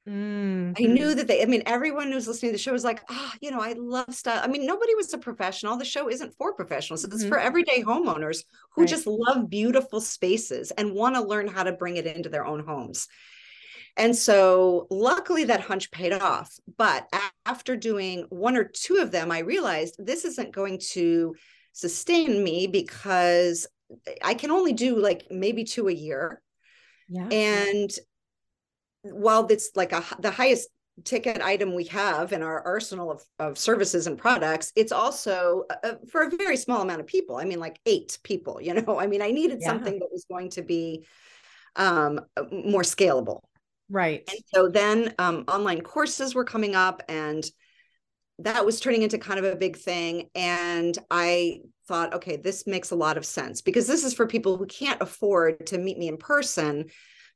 Mm-hmm. 0.09 0.83
I 0.83 0.87
knew 0.87 1.14
that 1.14 1.27
they, 1.27 1.42
I 1.42 1.46
mean, 1.46 1.62
everyone 1.66 2.11
who's 2.11 2.27
listening 2.27 2.53
to 2.53 2.57
the 2.57 2.62
show 2.62 2.73
was 2.73 2.85
like, 2.85 3.03
oh, 3.11 3.33
you 3.40 3.51
know, 3.51 3.61
I 3.61 3.75
love 3.75 4.14
style. 4.14 4.40
I 4.42 4.46
mean, 4.46 4.64
nobody 4.64 4.94
was 4.94 5.12
a 5.12 5.18
professional. 5.18 5.77
The 5.77 5.85
show 5.85 6.09
isn't 6.09 6.35
for 6.38 6.55
professionals. 6.55 7.05
Mm-hmm. 7.05 7.14
It's 7.14 7.25
for 7.27 7.38
everyday 7.38 7.83
homeowners 7.83 8.44
who 8.75 8.83
right. 8.83 8.88
just 8.88 9.07
love 9.07 9.51
beautiful 9.51 10.01
spaces 10.01 10.70
and 10.70 10.94
want 10.94 11.16
to 11.16 11.23
learn 11.23 11.49
how 11.49 11.64
to 11.64 11.73
bring 11.73 11.96
it 11.96 12.07
into 12.07 12.29
their 12.29 12.46
own 12.46 12.64
homes. 12.64 13.09
And 14.01 14.17
so 14.17 14.87
luckily 14.91 15.45
that 15.45 15.61
hunch 15.61 15.91
paid 15.91 16.13
off. 16.13 16.53
But 16.79 17.07
after 17.45 17.77
doing 17.77 18.25
one 18.31 18.57
or 18.57 18.65
two 18.65 18.97
of 18.97 19.11
them, 19.11 19.31
I 19.31 19.41
realized 19.41 19.97
this 19.99 20.25
isn't 20.25 20.53
going 20.53 20.81
to 20.93 21.35
sustain 21.73 22.43
me 22.43 22.67
because 22.67 23.67
I 24.25 24.35
can 24.35 24.51
only 24.51 24.73
do 24.73 24.99
like 24.99 25.27
maybe 25.31 25.65
two 25.65 25.89
a 25.89 25.93
year. 25.93 26.41
Yeah. 27.11 27.29
And 27.29 27.91
while 29.03 29.47
it's 29.49 29.71
like 29.75 29.93
a 29.93 30.03
the 30.19 30.31
highest 30.31 30.69
ticket 31.05 31.41
item 31.41 31.75
we 31.75 31.85
have 31.85 32.33
in 32.33 32.43
our 32.43 32.63
arsenal 32.67 33.11
of, 33.11 33.23
of 33.39 33.59
services 33.59 34.07
and 34.07 34.19
products 34.19 34.71
it's 34.77 34.93
also 34.93 35.65
uh, 35.83 35.95
for 36.11 36.23
a 36.25 36.37
very 36.37 36.59
small 36.59 36.83
amount 36.83 37.01
of 37.01 37.07
people 37.07 37.37
i 37.37 37.45
mean 37.45 37.59
like 37.59 37.81
eight 37.87 38.19
people 38.23 38.61
you 38.61 38.75
know 38.75 38.99
i 39.01 39.07
mean 39.07 39.23
i 39.23 39.31
needed 39.31 39.59
Yeah. 39.63 39.69
something 39.69 39.99
that 39.99 40.09
was 40.13 40.27
going 40.31 40.51
to 40.51 40.63
be 40.63 41.07
um, 41.77 42.21
more 42.53 42.83
scalable 42.83 43.41
right. 43.90 44.22
and 44.31 44.38
so 44.55 44.68
then 44.68 45.14
um, 45.18 45.44
online 45.48 45.81
courses 45.83 46.35
were 46.35 46.44
coming 46.44 46.74
up 46.74 47.03
and 47.09 47.44
that 48.38 48.64
was 48.64 48.81
turning 48.81 49.03
into 49.03 49.18
kind 49.18 49.38
of 49.38 49.44
a 49.44 49.57
big 49.57 49.76
thing 49.76 50.31
and 50.35 50.96
i 51.11 51.59
thought 51.87 52.14
okay 52.14 52.37
this 52.37 52.66
makes 52.66 52.90
a 52.90 52.96
lot 52.96 53.16
of 53.18 53.26
sense 53.26 53.61
because 53.61 53.87
this 53.87 54.05
is 54.05 54.14
for 54.14 54.26
people 54.26 54.57
who 54.57 54.64
can't 54.66 55.03
afford 55.03 55.66
to 55.66 55.76
meet 55.76 55.98
me 55.98 56.09
in 56.09 56.16
person 56.16 56.87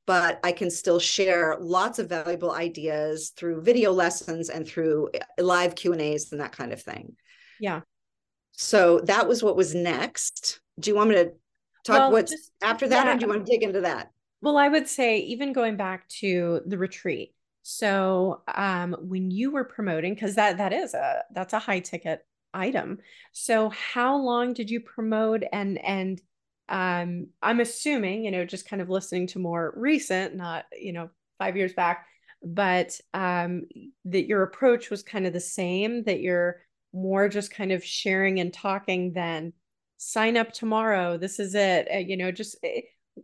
but 0.06 0.38
i 0.44 0.52
can 0.52 0.70
still 0.70 0.98
share 0.98 1.56
lots 1.60 1.98
of 1.98 2.08
valuable 2.08 2.52
ideas 2.52 3.32
through 3.36 3.60
video 3.60 3.92
lessons 3.92 4.48
and 4.48 4.66
through 4.66 5.10
uh, 5.14 5.42
live 5.42 5.74
q 5.74 5.92
and 5.92 6.00
a's 6.00 6.30
and 6.32 6.40
that 6.40 6.52
kind 6.52 6.72
of 6.72 6.80
thing 6.80 7.14
Yeah. 7.60 7.80
so 8.52 9.00
that 9.00 9.28
was 9.28 9.42
what 9.42 9.56
was 9.56 9.74
next 9.74 10.60
do 10.80 10.90
you 10.90 10.96
want 10.96 11.10
me 11.10 11.16
to 11.16 11.32
talk 11.84 11.98
Well, 11.98 12.12
what's 12.12 12.32
just- 12.32 12.50
after 12.62 12.88
that 12.88 13.06
yeah. 13.06 13.14
or 13.14 13.18
do 13.18 13.26
you 13.26 13.30
want 13.32 13.44
to 13.44 13.52
dig 13.52 13.62
into 13.62 13.82
that 13.82 14.10
Well, 14.44 14.59
I 14.59 14.68
would 14.68 14.88
say 14.88 15.20
even 15.20 15.54
going 15.54 15.76
back 15.76 16.07
to 16.20 16.61
the 16.66 16.76
retreat. 16.78 17.35
So, 17.62 18.42
um, 18.54 18.94
when 19.00 19.30
you 19.30 19.50
were 19.50 19.64
promoting, 19.64 20.14
because 20.14 20.35
that 20.35 20.59
that 20.59 20.72
is 20.74 20.92
a 20.94 21.24
that's 21.33 21.54
a 21.54 21.59
high 21.59 21.80
ticket 21.80 22.26
item. 22.52 22.98
So, 23.33 23.70
how 23.70 24.16
long 24.18 24.52
did 24.52 24.70
you 24.70 24.80
promote? 24.80 25.44
And 25.50 25.83
and 25.83 26.20
um, 26.68 27.28
I'm 27.42 27.61
assuming, 27.61 28.24
you 28.24 28.30
know, 28.33 28.44
just 28.44 28.68
kind 28.68 28.83
of 28.83 28.90
listening 28.90 29.28
to 29.28 29.38
more 29.38 29.72
recent, 29.76 30.37
not 30.37 30.66
you 30.78 30.92
know 30.92 31.09
five 31.38 31.57
years 31.57 31.72
back, 31.72 32.07
but 32.42 33.00
um, 33.14 33.64
that 34.04 34.26
your 34.26 34.42
approach 34.42 34.90
was 34.90 35.02
kind 35.02 35.26
of 35.26 35.33
the 35.33 35.40
same. 35.40 36.04
That 36.04 36.20
you're 36.20 36.61
more 36.92 37.30
just 37.30 37.50
kind 37.50 37.72
of 37.72 37.83
sharing 37.85 38.40
and 38.40 38.52
talking 38.52 39.14
than 39.14 39.54
sign 39.96 40.37
up 40.37 40.52
tomorrow. 40.52 41.16
This 41.16 41.40
is 41.40 41.54
it. 41.54 41.88
Uh, 41.92 41.98
you 41.98 42.18
know, 42.18 42.30
just. 42.30 42.59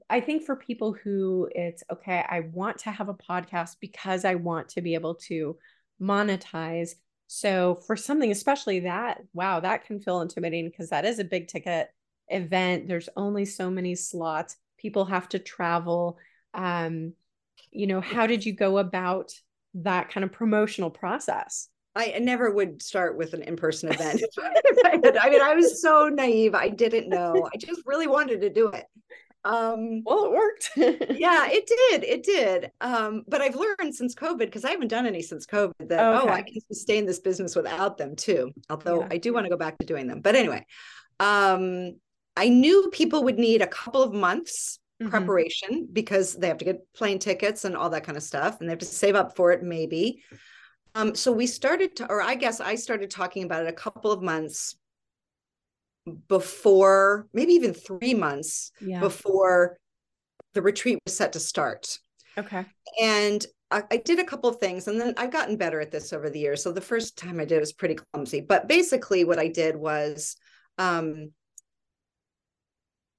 I 0.08 0.20
think 0.20 0.44
for 0.44 0.56
people 0.56 0.92
who 0.92 1.48
it's 1.52 1.82
okay, 1.90 2.24
I 2.28 2.40
want 2.52 2.78
to 2.80 2.90
have 2.90 3.08
a 3.08 3.14
podcast 3.14 3.76
because 3.80 4.24
I 4.24 4.36
want 4.36 4.68
to 4.70 4.82
be 4.82 4.94
able 4.94 5.16
to 5.26 5.56
monetize. 6.00 6.90
So 7.26 7.80
for 7.86 7.96
something, 7.96 8.30
especially 8.30 8.80
that, 8.80 9.20
wow, 9.32 9.60
that 9.60 9.84
can 9.84 10.00
feel 10.00 10.20
intimidating 10.20 10.70
because 10.70 10.90
that 10.90 11.04
is 11.04 11.18
a 11.18 11.24
big 11.24 11.48
ticket 11.48 11.88
event. 12.28 12.88
There's 12.88 13.08
only 13.16 13.44
so 13.44 13.70
many 13.70 13.94
slots. 13.94 14.56
People 14.78 15.04
have 15.04 15.28
to 15.30 15.38
travel. 15.38 16.18
Um, 16.54 17.12
you 17.70 17.86
know, 17.86 18.00
how 18.00 18.26
did 18.26 18.44
you 18.44 18.52
go 18.52 18.78
about 18.78 19.32
that 19.74 20.10
kind 20.10 20.24
of 20.24 20.32
promotional 20.32 20.90
process? 20.90 21.68
I 21.94 22.18
never 22.20 22.50
would 22.50 22.82
start 22.82 23.18
with 23.18 23.34
an 23.34 23.42
in-person 23.42 23.92
event. 23.92 24.22
If 24.22 24.84
I 24.84 24.90
had- 25.04 25.16
I 25.16 25.30
mean, 25.30 25.40
I 25.42 25.54
was 25.54 25.82
so 25.82 26.08
naive. 26.08 26.54
I 26.54 26.68
didn't 26.68 27.08
know. 27.08 27.48
I 27.52 27.56
just 27.56 27.82
really 27.84 28.06
wanted 28.06 28.40
to 28.42 28.50
do 28.50 28.68
it. 28.68 28.86
Um, 29.44 30.02
Well, 30.04 30.26
it 30.26 30.32
worked. 30.32 30.70
yeah, 30.76 31.46
it 31.50 31.66
did. 31.66 32.04
It 32.04 32.22
did. 32.22 32.70
Um, 32.80 33.22
but 33.26 33.40
I've 33.40 33.56
learned 33.56 33.94
since 33.94 34.14
COVID, 34.14 34.38
because 34.38 34.64
I 34.64 34.70
haven't 34.70 34.88
done 34.88 35.06
any 35.06 35.22
since 35.22 35.46
COVID, 35.46 35.88
that 35.88 36.00
oh, 36.00 36.28
I 36.28 36.40
Okay. 36.40 36.52
can 36.52 36.60
sustain 36.72 37.06
this 37.06 37.20
business 37.20 37.56
without 37.56 37.96
them 37.98 38.16
too. 38.16 38.52
Although 38.68 39.00
Yeah. 39.00 39.08
I 39.10 39.16
do 39.18 39.32
want 39.32 39.46
to 39.46 39.50
go 39.50 39.56
back 39.56 39.78
to 39.78 39.86
doing 39.86 40.06
them. 40.06 40.20
But 40.20 40.36
anyway, 40.36 40.66
um, 41.18 41.96
I 42.36 42.48
knew 42.48 42.90
people 42.92 43.24
would 43.24 43.38
need 43.38 43.62
a 43.62 43.66
couple 43.66 44.02
of 44.02 44.12
months 44.12 44.78
Mhm. 45.02 45.10
preparation 45.10 45.88
because 45.90 46.34
they 46.34 46.48
have 46.48 46.58
to 46.58 46.64
get 46.66 46.92
plane 46.92 47.18
tickets 47.18 47.64
and 47.64 47.74
all 47.74 47.88
that 47.90 48.04
kind 48.04 48.18
of 48.18 48.22
stuff 48.22 48.60
and 48.60 48.68
they 48.68 48.72
have 48.72 48.78
to 48.80 48.84
save 48.84 49.14
up 49.14 49.34
for 49.34 49.50
it 49.50 49.62
maybe 49.62 50.22
um 50.94 51.14
so 51.14 51.32
we 51.32 51.46
started 51.46 51.96
to 51.96 52.06
or 52.10 52.20
i 52.20 52.34
guess 52.34 52.60
i 52.60 52.74
started 52.74 53.10
talking 53.10 53.44
about 53.44 53.62
it 53.64 53.68
a 53.70 53.72
couple 53.72 54.12
of 54.12 54.20
months 54.20 54.76
before 56.28 57.28
maybe 57.32 57.52
even 57.52 57.74
three 57.74 58.14
months 58.14 58.72
Yeah. 58.80 59.00
before 59.00 59.76
the 60.54 60.62
retreat 60.62 60.98
was 61.04 61.16
set 61.16 61.32
to 61.34 61.40
start 61.40 61.98
Okay. 62.38 62.64
and 63.00 63.44
I, 63.70 63.84
I 63.90 63.96
did 63.98 64.18
a 64.18 64.24
couple 64.24 64.50
of 64.50 64.56
things 64.56 64.88
and 64.88 65.00
then 65.00 65.14
I've 65.16 65.30
gotten 65.32 65.56
better 65.56 65.80
at 65.80 65.90
this 65.92 66.12
over 66.12 66.28
the 66.28 66.40
years. 66.40 66.62
So 66.62 66.72
the 66.72 66.80
first 66.80 67.16
time 67.16 67.38
I 67.38 67.44
did 67.44 67.56
it 67.58 67.60
was 67.60 67.72
pretty 67.72 67.96
clumsy, 67.96 68.40
but 68.40 68.66
basically 68.66 69.24
what 69.24 69.38
I 69.38 69.46
did 69.48 69.76
was, 69.76 70.36
um, 70.78 71.30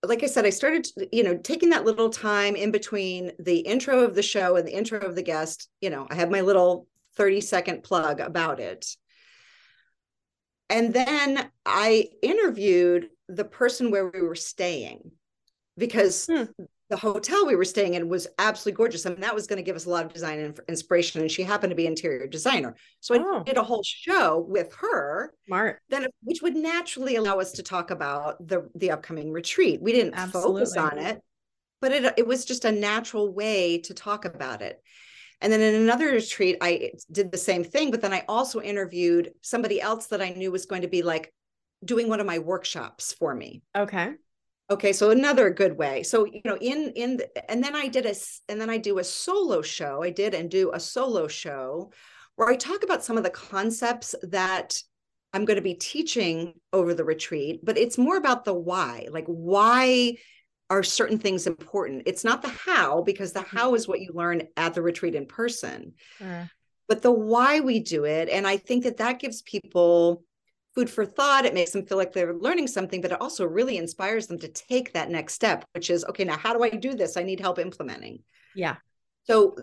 like 0.04 0.24
I 0.24 0.26
said, 0.28 0.46
I 0.46 0.50
started, 0.50 0.88
you 1.12 1.24
know, 1.24 1.38
taking 1.38 1.70
that 1.70 1.86
little 1.86 2.10
time 2.10 2.56
in 2.56 2.72
between 2.72 3.32
the 3.40 3.60
intro 3.60 4.00
of 4.02 4.16
the 4.16 4.24
show 4.24 4.56
and 4.56 4.68
the 4.68 4.76
intro 4.76 5.00
of 5.00 5.16
the 5.16 5.22
guest. 5.22 5.70
You 5.80 5.92
know, 5.92 6.08
I 6.10 6.16
had 6.16 6.32
my 6.32 6.42
little 6.42 6.88
30 7.18 7.40
second 7.42 7.84
plug 7.84 8.20
about 8.20 8.60
it. 8.60 8.88
And 10.72 10.94
then 10.94 11.52
I 11.66 12.10
interviewed 12.24 13.10
the 13.28 13.46
person 13.46 13.92
where 13.92 14.08
we 14.10 14.22
were 14.22 14.36
staying 14.36 15.12
because 15.78 16.26
Hmm. 16.30 16.44
the 16.90 16.98
hotel 16.98 17.46
we 17.46 17.56
were 17.56 17.66
staying 17.66 17.94
in 17.94 18.10
was 18.10 18.28
absolutely 18.38 18.78
gorgeous. 18.78 19.06
I 19.06 19.10
mean, 19.10 19.22
that 19.22 19.36
was 19.36 19.48
going 19.48 19.58
to 19.58 19.64
give 19.64 19.76
us 19.76 19.86
a 19.86 19.90
lot 19.90 20.06
of 20.06 20.14
design 20.14 20.40
and 20.40 20.60
inspiration. 20.68 21.22
And 21.22 21.32
she 21.32 21.44
happened 21.44 21.72
to 21.72 21.76
be 21.76 21.86
interior 21.88 22.28
designer. 22.28 22.76
So 23.00 23.16
I 23.16 23.20
Oh. 23.20 23.44
did 23.46 23.58
a 23.58 23.64
whole 23.64 23.84
show 23.84 24.40
with 24.40 24.74
her 24.76 25.34
Smart. 25.48 25.82
then 25.90 26.08
which 26.24 26.42
would 26.42 26.56
naturally 26.56 27.16
allow 27.16 27.40
us 27.40 27.54
to 27.54 27.64
talk 27.64 27.92
about 27.92 28.48
the 28.48 28.70
the 28.76 28.92
upcoming 28.92 29.32
retreat. 29.32 29.82
We 29.82 29.92
didn't 29.94 30.16
focus 30.20 30.76
on 30.78 30.98
it, 30.98 31.22
but 31.80 31.92
it 31.92 32.14
it 32.18 32.28
was 32.28 32.46
just 32.46 32.66
a 32.66 32.72
natural 32.72 33.34
way 33.34 33.80
to 33.80 33.94
talk 33.94 34.26
about 34.26 34.62
it. 34.62 34.82
And 35.42 35.52
then 35.52 35.62
in 35.62 35.82
another 35.82 36.08
retreat, 36.08 36.58
I 36.62 36.92
did 37.12 37.32
the 37.32 37.38
same 37.38 37.64
thing, 37.64 37.92
but 37.92 38.02
then 38.02 38.14
I 38.14 38.24
also 38.28 38.62
interviewed 38.62 39.34
somebody 39.42 39.82
else 39.82 40.08
that 40.08 40.22
I 40.22 40.30
knew 40.30 40.52
was 40.52 40.66
going 40.66 40.84
to 40.84 40.88
be 40.88 41.02
like 41.02 41.34
doing 41.84 42.08
one 42.08 42.20
of 42.20 42.28
my 42.28 42.40
workshops 42.40 43.14
for 43.14 43.34
me. 43.34 43.64
Okay. 43.76 44.14
Okay, 44.70 44.94
so 44.94 45.10
another 45.10 45.50
good 45.50 45.78
way. 45.78 46.04
So 46.04 46.26
you 46.26 46.42
know, 46.46 46.58
in 46.58 46.94
in 46.96 47.18
the, 47.18 47.52
and 47.52 47.62
then 47.62 47.76
I 47.76 47.88
did 47.88 48.06
a 48.06 48.16
and 48.48 48.62
then 48.62 48.70
I 48.70 48.78
do 48.78 49.00
a 49.00 49.04
solo 49.04 49.62
show. 49.62 50.02
I 50.02 50.12
did 50.12 50.34
and 50.34 50.50
do 50.50 50.72
a 50.74 50.80
solo 50.80 51.28
show 51.28 51.92
where 52.36 52.48
I 52.48 52.56
talk 52.56 52.84
about 52.84 53.04
some 53.04 53.18
of 53.18 53.24
the 53.24 53.30
concepts 53.30 54.16
that 54.24 54.82
I'm 55.34 55.46
going 55.46 55.58
to 55.58 55.62
be 55.62 55.74
teaching 55.74 56.54
over 56.72 56.94
the 56.94 57.04
retreat, 57.04 57.62
but 57.64 57.78
it's 57.78 57.98
more 57.98 58.18
about 58.18 58.46
the 58.46 58.54
why. 58.54 59.08
Like 59.10 59.26
why 59.26 60.16
are 60.72 60.84
certain 60.84 61.20
things 61.20 61.48
important? 61.48 62.04
It's 62.06 62.24
not 62.24 62.42
the 62.42 62.48
how 62.48 63.02
because 63.02 63.34
the 63.34 63.42
Mhm. 63.42 63.58
how 63.58 63.76
is 63.76 63.88
what 63.88 64.00
you 64.00 64.12
learn 64.14 64.48
at 64.56 64.74
the 64.74 64.82
retreat 64.82 65.16
in 65.16 65.26
person 65.26 65.94
Sure. 66.18 66.50
but 66.88 67.02
the 67.02 67.12
why 67.12 67.60
we 67.60 67.80
do 67.80 68.06
it 68.06 68.28
and 68.30 68.46
i 68.48 68.58
think 68.58 68.84
that 68.84 68.98
that 68.98 69.20
gives 69.20 69.42
people 69.44 70.24
food 70.74 70.90
for 70.90 71.06
thought 71.06 71.46
it 71.46 71.54
makes 71.54 71.72
them 71.72 71.86
feel 71.86 71.98
like 71.98 72.12
they're 72.14 72.34
learning 72.34 72.68
something 72.68 73.02
but 73.02 73.12
it 73.12 73.22
also 73.22 73.46
really 73.46 73.78
inspires 73.78 74.28
them 74.28 74.40
to 74.40 74.48
take 74.48 74.94
that 74.94 75.10
next 75.10 75.34
step 75.34 75.64
which 75.74 75.90
is 75.90 76.04
okay 76.06 76.24
now 76.24 76.38
how 76.38 76.54
do 76.54 76.64
i 76.64 76.70
do 76.70 76.94
this 76.94 77.18
i 77.18 77.24
need 77.24 77.40
help 77.40 77.60
implementing 77.60 78.24
Yeah. 78.56 78.78
so 79.24 79.56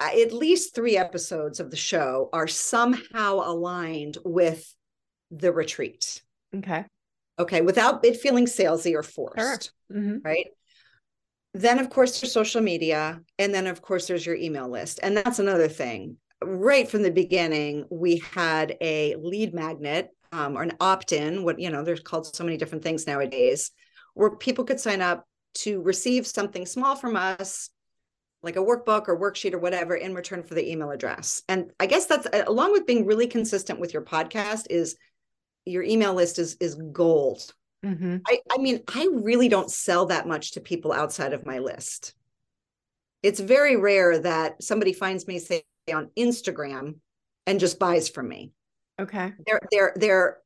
at 0.00 0.32
least 0.32 0.74
three 0.74 0.96
episodes 0.96 1.60
of 1.60 1.70
the 1.70 1.76
show 1.76 2.28
are 2.32 2.48
somehow 2.48 3.36
aligned 3.36 4.18
with 4.24 4.74
the 5.30 5.52
retreat 5.52 6.22
Okay. 6.54 6.84
Okay 7.38 7.60
without 7.60 8.04
it 8.04 8.20
feeling 8.20 8.46
salesy 8.46 8.94
or 8.94 9.02
forced 9.02 9.72
hmm 9.90 10.16
right? 10.24 10.46
Then, 11.56 11.78
of 11.78 11.88
course, 11.88 12.20
there's 12.20 12.32
social 12.32 12.60
media. 12.60 13.20
And 13.38 13.54
then, 13.54 13.68
of 13.68 13.80
course, 13.80 14.08
there's 14.08 14.26
your 14.26 14.34
email 14.34 14.68
list. 14.68 14.98
And 15.02 15.16
that's 15.16 15.38
another 15.38 15.68
thing. 15.68 16.16
Right 16.42 16.90
from 16.90 17.02
the 17.02 17.12
beginning, 17.12 17.84
we 17.90 18.16
had 18.34 18.76
a 18.80 19.14
lead 19.14 19.54
magnet 19.54 20.10
um, 20.32 20.56
or 20.56 20.64
an 20.64 20.72
opt 20.80 21.12
in, 21.12 21.44
what, 21.44 21.60
you 21.60 21.70
know, 21.70 21.84
there's 21.84 22.00
called 22.00 22.34
so 22.34 22.42
many 22.42 22.56
different 22.56 22.82
things 22.82 23.06
nowadays, 23.06 23.70
where 24.14 24.34
people 24.34 24.64
could 24.64 24.80
sign 24.80 25.00
up 25.00 25.28
to 25.58 25.80
receive 25.80 26.26
something 26.26 26.66
small 26.66 26.96
from 26.96 27.14
us, 27.14 27.70
like 28.42 28.56
a 28.56 28.58
workbook 28.58 29.06
or 29.06 29.16
worksheet 29.16 29.54
or 29.54 29.60
whatever, 29.60 29.94
in 29.94 30.12
return 30.12 30.42
for 30.42 30.54
the 30.54 30.68
email 30.68 30.90
address. 30.90 31.44
And 31.48 31.70
I 31.78 31.86
guess 31.86 32.06
that's 32.06 32.26
along 32.48 32.72
with 32.72 32.84
being 32.84 33.06
really 33.06 33.28
consistent 33.28 33.78
with 33.78 33.94
your 33.94 34.02
podcast, 34.02 34.66
is 34.70 34.96
your 35.64 35.82
email 35.82 36.14
list 36.14 36.38
is 36.38 36.56
is 36.60 36.74
gold 36.92 37.52
hmm 37.84 38.16
I, 38.26 38.40
I 38.50 38.58
mean, 38.58 38.80
I 38.88 39.08
really 39.12 39.48
don't 39.50 39.70
sell 39.70 40.06
that 40.06 40.26
much 40.26 40.52
to 40.52 40.60
people 40.60 40.90
outside 40.92 41.34
of 41.34 41.44
my 41.44 41.58
list. 41.58 42.14
It's 43.22 43.40
very 43.40 43.76
rare 43.76 44.18
that 44.18 44.62
somebody 44.62 44.94
finds 44.94 45.26
me, 45.26 45.38
say, 45.38 45.64
on 45.92 46.10
Instagram 46.16 46.96
and 47.46 47.60
just 47.60 47.78
buys 47.78 48.08
from 48.08 48.28
me. 48.28 48.52
Okay. 48.98 49.34
They're, 49.46 49.60
they're, 49.70 49.92
they're, 49.96 50.38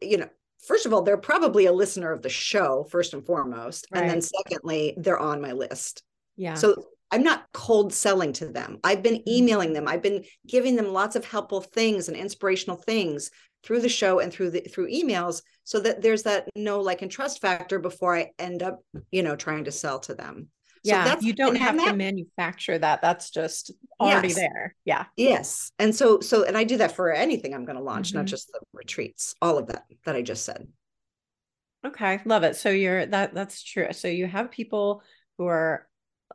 you 0.00 0.16
know, 0.16 0.28
first 0.66 0.86
of 0.86 0.94
all, 0.94 1.02
they're 1.02 1.18
probably 1.18 1.66
a 1.66 1.72
listener 1.72 2.12
of 2.12 2.22
the 2.22 2.30
show, 2.30 2.84
first 2.84 3.12
and 3.12 3.24
foremost. 3.26 3.86
And 3.92 4.08
then 4.08 4.22
secondly, 4.22 4.94
they're 4.96 5.18
on 5.18 5.42
my 5.42 5.52
list. 5.52 6.02
Yeah. 6.36 6.54
So 6.54 6.86
I'm 7.10 7.22
not 7.22 7.46
cold 7.52 7.92
selling 7.92 8.32
to 8.34 8.46
them. 8.46 8.78
I've 8.82 9.02
been 9.02 9.16
Mhm. 9.16 9.28
emailing 9.28 9.72
them. 9.74 9.86
I've 9.86 10.02
been 10.02 10.24
giving 10.46 10.76
them 10.76 10.92
lots 10.92 11.14
of 11.16 11.24
helpful 11.24 11.60
things 11.60 12.08
and 12.08 12.16
inspirational 12.16 12.76
things 12.78 13.30
through 13.64 13.80
the 13.80 13.88
show 13.88 14.20
and 14.20 14.32
through 14.32 14.50
the 14.50 14.60
through 14.60 14.90
emails 14.90 15.42
so 15.64 15.80
that 15.80 16.02
there's 16.02 16.24
that 16.24 16.48
no 16.54 16.80
like 16.80 17.02
and 17.02 17.10
trust 17.10 17.40
factor 17.40 17.78
before 17.78 18.16
I 18.16 18.30
end 18.38 18.62
up, 18.62 18.80
you 19.10 19.22
know, 19.22 19.36
trying 19.36 19.64
to 19.64 19.72
sell 19.72 19.98
to 20.00 20.14
them. 20.14 20.48
yeah, 20.82 21.14
so 21.14 21.20
you 21.20 21.32
don't 21.32 21.56
have 21.56 21.76
that, 21.78 21.92
to 21.92 21.96
manufacture 21.96 22.78
that. 22.78 23.00
That's 23.00 23.30
just 23.30 23.72
already 23.98 24.28
yes. 24.28 24.36
there. 24.36 24.74
Yeah. 24.84 25.06
Yes. 25.16 25.72
And 25.78 25.94
so 25.94 26.20
so 26.20 26.44
and 26.44 26.56
I 26.56 26.64
do 26.64 26.76
that 26.76 26.92
for 26.92 27.10
anything 27.10 27.54
I'm 27.54 27.64
going 27.64 27.78
to 27.78 27.82
launch, 27.82 28.08
mm-hmm. 28.08 28.18
not 28.18 28.26
just 28.26 28.48
the 28.52 28.60
retreats, 28.74 29.34
all 29.40 29.56
of 29.56 29.68
that 29.68 29.84
that 30.04 30.14
I 30.14 30.22
just 30.22 30.44
said. 30.44 30.68
Okay, 31.86 32.20
love 32.24 32.44
it. 32.44 32.56
So 32.56 32.70
you're 32.70 33.06
that 33.06 33.34
that's 33.34 33.62
true. 33.62 33.88
So 33.92 34.08
you 34.08 34.26
have 34.26 34.50
people 34.50 35.02
who 35.38 35.46
are 35.46 35.86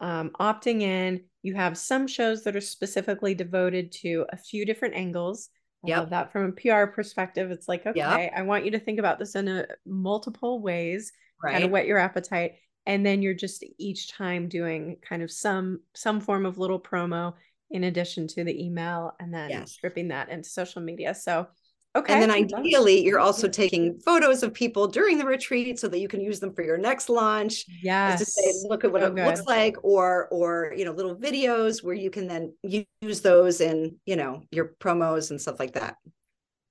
um, 0.02 0.32
opting 0.40 0.82
in. 0.82 1.26
You 1.42 1.56
have 1.56 1.78
some 1.78 2.08
shows 2.08 2.44
that 2.44 2.56
are 2.56 2.62
specifically 2.62 3.34
devoted 3.34 3.92
to 4.04 4.26
a 4.30 4.38
few 4.38 4.66
different 4.66 4.96
angles. 4.96 5.50
Yeah, 5.84 6.06
that 6.06 6.32
from 6.32 6.46
a 6.46 6.52
PR 6.52 6.92
perspective, 6.92 7.52
it's 7.52 7.68
like 7.68 7.86
okay, 7.86 8.00
yep. 8.00 8.34
I 8.36 8.42
want 8.42 8.66
you 8.66 8.72
to 8.72 8.80
think 8.80 9.00
about 9.00 9.18
this 9.18 9.36
in 9.36 9.48
a 9.48 9.66
multiple 9.86 10.62
ways, 10.62 11.12
right. 11.42 11.54
kind 11.54 11.64
of 11.64 11.72
whet 11.72 11.88
your 11.88 11.98
appetite, 11.98 12.56
and 12.86 13.06
then 13.06 13.22
you're 13.22 13.34
just 13.34 13.64
each 13.78 14.12
time 14.12 14.50
doing 14.50 14.98
kind 15.02 15.24
of 15.24 15.32
some 15.32 15.80
some 15.96 16.20
form 16.20 16.46
of 16.46 16.58
little 16.58 16.80
promo 16.80 17.34
in 17.72 17.86
addition 17.86 18.28
to 18.28 18.44
the 18.44 18.66
email, 18.66 19.14
and 19.20 19.34
then 19.34 19.50
yes. 19.50 19.72
stripping 19.72 20.10
that 20.10 20.30
into 20.30 20.50
social 20.50 20.82
media. 20.82 21.16
So 21.16 21.48
Okay. 21.96 22.14
And 22.14 22.22
then 22.22 22.32
ideally, 22.32 23.04
you're 23.04 23.20
also 23.20 23.48
taking 23.48 24.00
photos 24.00 24.44
of 24.44 24.54
people 24.54 24.88
during 24.88 25.18
the 25.18 25.26
retreat 25.26 25.80
so 25.80 25.88
that 25.88 26.00
you 26.00 26.08
can 26.08 26.22
use 26.22 26.40
them 26.40 26.54
for 26.54 26.62
your 26.62 26.78
next 26.78 27.10
launch. 27.10 27.66
Yes. 27.82 28.20
To 28.20 28.26
say, 28.26 28.54
look 28.68 28.84
at 28.84 28.92
what 28.92 29.02
so 29.02 29.08
it 29.08 29.16
good. 29.16 29.26
looks 29.26 29.46
like, 29.48 29.76
or 29.82 30.28
or 30.28 30.72
you 30.78 30.86
know, 30.86 30.92
little 30.92 31.16
videos 31.16 31.84
where 31.84 31.96
you 31.96 32.12
can 32.12 32.28
then 32.28 32.54
use 32.62 33.22
those 33.22 33.60
in 33.60 33.96
you 34.06 34.16
know 34.16 34.44
your 34.52 34.76
promos 34.80 35.32
and 35.32 35.42
stuff 35.42 35.60
like 35.60 35.74
that. 35.74 35.96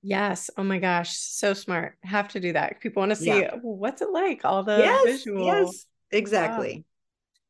Yes. 0.01 0.49
Oh 0.57 0.63
my 0.63 0.79
gosh, 0.79 1.17
so 1.17 1.53
smart. 1.53 1.97
Have 2.03 2.29
to 2.29 2.39
do 2.39 2.53
that. 2.53 2.79
People 2.79 3.01
want 3.01 3.11
to 3.11 3.17
see 3.17 3.27
yeah. 3.27 3.51
Oh, 3.53 3.59
what's 3.59 4.01
it 4.01 4.11
like, 4.11 4.45
all 4.45 4.63
the 4.63 4.77
yes, 4.77 5.25
visuals. 5.25 5.45
Yes, 5.45 5.85
exactly. 6.11 6.75
Wow. 6.75 6.83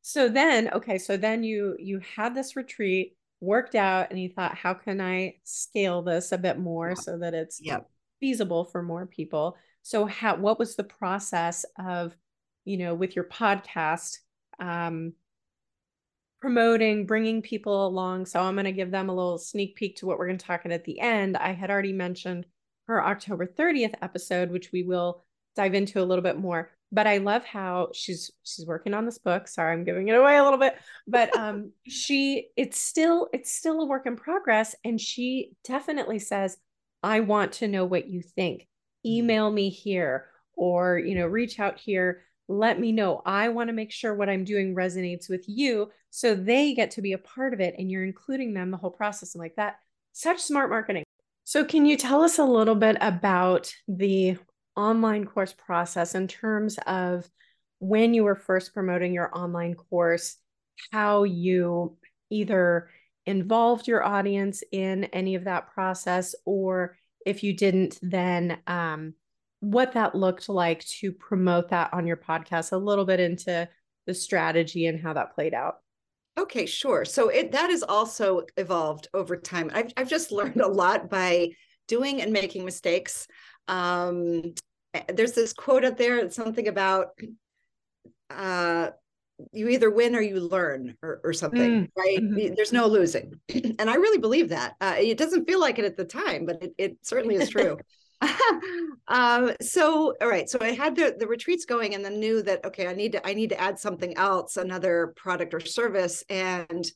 So 0.02 0.28
then, 0.28 0.70
okay, 0.72 0.98
so 0.98 1.16
then 1.16 1.44
you 1.44 1.76
you 1.78 2.00
had 2.16 2.34
this 2.34 2.56
retreat 2.56 3.14
worked 3.40 3.74
out 3.74 4.10
and 4.10 4.18
he 4.18 4.28
thought, 4.28 4.56
how 4.56 4.74
can 4.74 5.00
I 5.00 5.36
scale 5.44 6.02
this 6.02 6.32
a 6.32 6.38
bit 6.38 6.58
more 6.58 6.94
so 6.94 7.18
that 7.18 7.34
it's 7.34 7.60
yep. 7.60 7.88
feasible 8.20 8.64
for 8.64 8.82
more 8.82 9.06
people? 9.06 9.56
So 9.82 10.04
how 10.06 10.36
what 10.36 10.58
was 10.58 10.76
the 10.76 10.84
process 10.84 11.64
of, 11.78 12.14
you 12.64 12.76
know, 12.76 12.94
with 12.94 13.16
your 13.16 13.24
podcast, 13.24 14.18
um, 14.58 15.14
promoting, 16.40 17.06
bringing 17.06 17.42
people 17.42 17.86
along. 17.86 18.26
So 18.26 18.40
I'm 18.40 18.54
going 18.54 18.64
to 18.64 18.72
give 18.72 18.90
them 18.90 19.08
a 19.08 19.14
little 19.14 19.38
sneak 19.38 19.76
peek 19.76 19.96
to 19.96 20.06
what 20.06 20.18
we're 20.18 20.26
going 20.26 20.38
to 20.38 20.46
talk 20.46 20.64
about 20.64 20.74
at 20.74 20.84
the 20.84 20.98
end. 20.98 21.36
I 21.36 21.52
had 21.52 21.70
already 21.70 21.92
mentioned 21.92 22.46
her 22.86 23.04
October 23.04 23.46
30th 23.46 23.94
episode, 24.00 24.50
which 24.50 24.72
we 24.72 24.82
will 24.82 25.22
dive 25.54 25.74
into 25.74 26.02
a 26.02 26.04
little 26.04 26.22
bit 26.22 26.38
more 26.38 26.70
but 26.92 27.06
I 27.06 27.18
love 27.18 27.44
how 27.44 27.90
she's 27.94 28.30
she's 28.42 28.66
working 28.66 28.94
on 28.94 29.04
this 29.04 29.18
book. 29.18 29.48
Sorry, 29.48 29.72
I'm 29.72 29.84
giving 29.84 30.08
it 30.08 30.16
away 30.16 30.36
a 30.36 30.42
little 30.44 30.58
bit, 30.58 30.76
but 31.06 31.34
um 31.38 31.72
she 31.86 32.48
it's 32.56 32.78
still 32.78 33.28
it's 33.32 33.52
still 33.52 33.80
a 33.80 33.86
work 33.86 34.06
in 34.06 34.16
progress 34.16 34.74
and 34.84 35.00
she 35.00 35.52
definitely 35.64 36.18
says 36.18 36.56
I 37.02 37.20
want 37.20 37.52
to 37.54 37.68
know 37.68 37.84
what 37.84 38.08
you 38.08 38.22
think. 38.22 38.62
Mm-hmm. 38.62 39.10
Email 39.10 39.50
me 39.50 39.70
here 39.70 40.26
or 40.54 40.98
you 40.98 41.14
know 41.14 41.26
reach 41.26 41.60
out 41.60 41.78
here. 41.78 42.22
Let 42.48 42.80
me 42.80 42.90
know. 42.90 43.22
I 43.24 43.48
want 43.50 43.68
to 43.68 43.74
make 43.74 43.92
sure 43.92 44.12
what 44.12 44.28
I'm 44.28 44.44
doing 44.44 44.74
resonates 44.74 45.30
with 45.30 45.44
you 45.48 45.90
so 46.10 46.34
they 46.34 46.74
get 46.74 46.90
to 46.92 47.02
be 47.02 47.12
a 47.12 47.18
part 47.18 47.54
of 47.54 47.60
it 47.60 47.76
and 47.78 47.90
you're 47.90 48.04
including 48.04 48.52
them 48.52 48.72
the 48.72 48.76
whole 48.76 48.90
process 48.90 49.34
and 49.34 49.40
like 49.40 49.54
that. 49.56 49.76
Such 50.12 50.40
smart 50.40 50.68
marketing. 50.68 51.04
So, 51.44 51.64
can 51.64 51.86
you 51.86 51.96
tell 51.96 52.22
us 52.22 52.38
a 52.38 52.44
little 52.44 52.74
bit 52.74 52.96
about 53.00 53.72
the 53.88 54.36
online 54.76 55.24
course 55.26 55.52
process 55.52 56.14
in 56.14 56.28
terms 56.28 56.78
of 56.86 57.28
when 57.78 58.14
you 58.14 58.24
were 58.24 58.34
first 58.34 58.74
promoting 58.74 59.12
your 59.12 59.36
online 59.36 59.74
course, 59.74 60.36
how 60.92 61.24
you 61.24 61.96
either 62.30 62.88
involved 63.26 63.86
your 63.86 64.04
audience 64.04 64.62
in 64.72 65.04
any 65.04 65.34
of 65.34 65.44
that 65.44 65.72
process, 65.72 66.34
or 66.44 66.96
if 67.26 67.42
you 67.42 67.54
didn't, 67.54 67.98
then 68.02 68.58
um, 68.66 69.14
what 69.60 69.92
that 69.92 70.14
looked 70.14 70.48
like 70.48 70.84
to 70.86 71.12
promote 71.12 71.68
that 71.68 71.92
on 71.92 72.06
your 72.06 72.16
podcast, 72.16 72.72
a 72.72 72.76
little 72.76 73.04
bit 73.04 73.20
into 73.20 73.68
the 74.06 74.14
strategy 74.14 74.86
and 74.86 75.00
how 75.00 75.12
that 75.12 75.34
played 75.34 75.54
out. 75.54 75.76
Okay, 76.38 76.64
sure. 76.64 77.04
So 77.04 77.28
it 77.28 77.52
that 77.52 77.70
has 77.70 77.82
also 77.82 78.42
evolved 78.56 79.08
over 79.12 79.36
time. 79.36 79.70
I've 79.74 79.92
I've 79.96 80.08
just 80.08 80.32
learned 80.32 80.60
a 80.60 80.66
lot 80.66 81.10
by 81.10 81.50
doing 81.86 82.22
and 82.22 82.32
making 82.32 82.64
mistakes. 82.64 83.26
Um, 83.70 84.54
there's 85.08 85.32
this 85.32 85.52
quote 85.52 85.84
out 85.84 85.96
there 85.96 86.18
it's 86.18 86.36
something 86.36 86.68
about 86.68 87.08
uh 88.30 88.90
you 89.52 89.68
either 89.68 89.90
win 89.90 90.14
or 90.14 90.20
you 90.20 90.38
learn 90.38 90.96
or, 91.02 91.20
or 91.24 91.32
something 91.32 91.86
mm. 91.86 91.88
right 91.96 92.18
mm-hmm. 92.18 92.54
there's 92.54 92.72
no 92.72 92.86
losing 92.86 93.32
and 93.78 93.88
i 93.88 93.94
really 93.94 94.18
believe 94.18 94.48
that 94.48 94.74
uh, 94.80 94.94
it 94.98 95.16
doesn't 95.16 95.46
feel 95.46 95.60
like 95.60 95.78
it 95.78 95.84
at 95.84 95.96
the 95.96 96.04
time 96.04 96.44
but 96.44 96.62
it, 96.62 96.74
it 96.76 96.96
certainly 97.02 97.36
is 97.36 97.48
true 97.48 97.78
um 99.08 99.52
so 99.62 100.14
all 100.20 100.28
right 100.28 100.50
so 100.50 100.58
i 100.60 100.72
had 100.72 100.94
the 100.94 101.16
the 101.18 101.26
retreats 101.26 101.64
going 101.64 101.94
and 101.94 102.04
then 102.04 102.20
knew 102.20 102.42
that 102.42 102.62
okay 102.66 102.86
i 102.86 102.92
need 102.92 103.12
to 103.12 103.26
i 103.26 103.32
need 103.32 103.48
to 103.48 103.58
add 103.58 103.78
something 103.78 104.14
else 104.18 104.58
another 104.58 105.14
product 105.16 105.54
or 105.54 105.60
service 105.60 106.22
and 106.28 106.90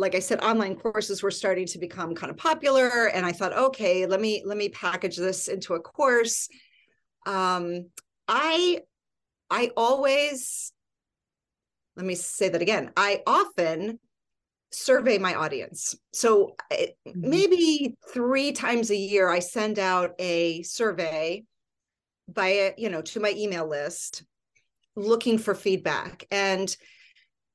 like 0.00 0.14
I 0.14 0.20
said, 0.20 0.42
online 0.42 0.76
courses 0.76 1.22
were 1.22 1.30
starting 1.30 1.66
to 1.66 1.78
become 1.78 2.14
kind 2.14 2.30
of 2.30 2.36
popular. 2.36 3.06
And 3.08 3.24
I 3.26 3.32
thought, 3.32 3.56
okay, 3.56 4.06
let 4.06 4.20
me 4.20 4.42
let 4.44 4.56
me 4.56 4.70
package 4.70 5.16
this 5.16 5.48
into 5.48 5.74
a 5.74 5.80
course 5.80 6.48
um, 7.26 7.86
I 8.28 8.80
I 9.50 9.70
always 9.76 10.72
let 11.96 12.06
me 12.06 12.14
say 12.14 12.48
that 12.48 12.62
again. 12.62 12.92
I 12.96 13.22
often 13.26 13.98
survey 14.72 15.18
my 15.18 15.34
audience. 15.34 15.96
So 16.12 16.54
it, 16.70 16.96
mm-hmm. 17.06 17.28
maybe 17.28 17.96
three 18.12 18.52
times 18.52 18.90
a 18.90 18.96
year, 18.96 19.28
I 19.28 19.40
send 19.40 19.78
out 19.78 20.12
a 20.18 20.62
survey 20.62 21.44
by 22.28 22.74
you 22.78 22.88
know 22.88 23.02
to 23.02 23.20
my 23.20 23.34
email 23.36 23.68
list 23.68 24.24
looking 24.96 25.38
for 25.38 25.54
feedback 25.54 26.24
and 26.30 26.74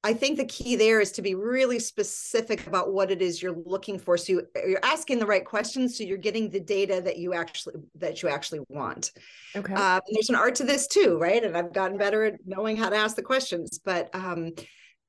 I 0.06 0.14
think 0.14 0.38
the 0.38 0.46
key 0.46 0.76
there 0.76 1.02
is 1.02 1.12
to 1.14 1.24
be 1.24 1.34
really 1.34 1.80
specific 1.80 2.68
about 2.68 2.94
what 2.94 3.10
it 3.10 3.24
is 3.24 3.42
you're 3.42 3.58
looking 3.66 3.98
for. 3.98 4.18
So 4.18 4.34
you, 4.34 4.48
are 4.56 4.80
asking 4.84 5.18
the 5.18 5.26
right 5.26 5.44
questions, 5.44 5.98
so 5.98 6.04
you're 6.04 6.20
getting 6.20 6.48
the 6.48 6.60
data 6.60 7.02
that 7.04 7.18
you 7.18 7.34
actually 7.34 7.78
that 7.96 8.22
you 8.22 8.30
actually 8.30 8.60
want. 8.70 9.14
Okay. 9.56 9.74
Um, 9.74 10.02
there's 10.14 10.30
an 10.30 10.36
art 10.36 10.54
to 10.56 10.64
this 10.64 10.86
too, 10.86 11.18
right? 11.18 11.44
And 11.44 11.58
I've 11.58 11.74
gotten 11.74 11.98
better 11.98 12.24
at 12.24 12.36
knowing 12.46 12.78
how 12.78 12.90
to 12.90 12.96
ask 12.96 13.16
the 13.16 13.24
questions. 13.24 13.80
But 13.84 14.14
um, 14.14 14.52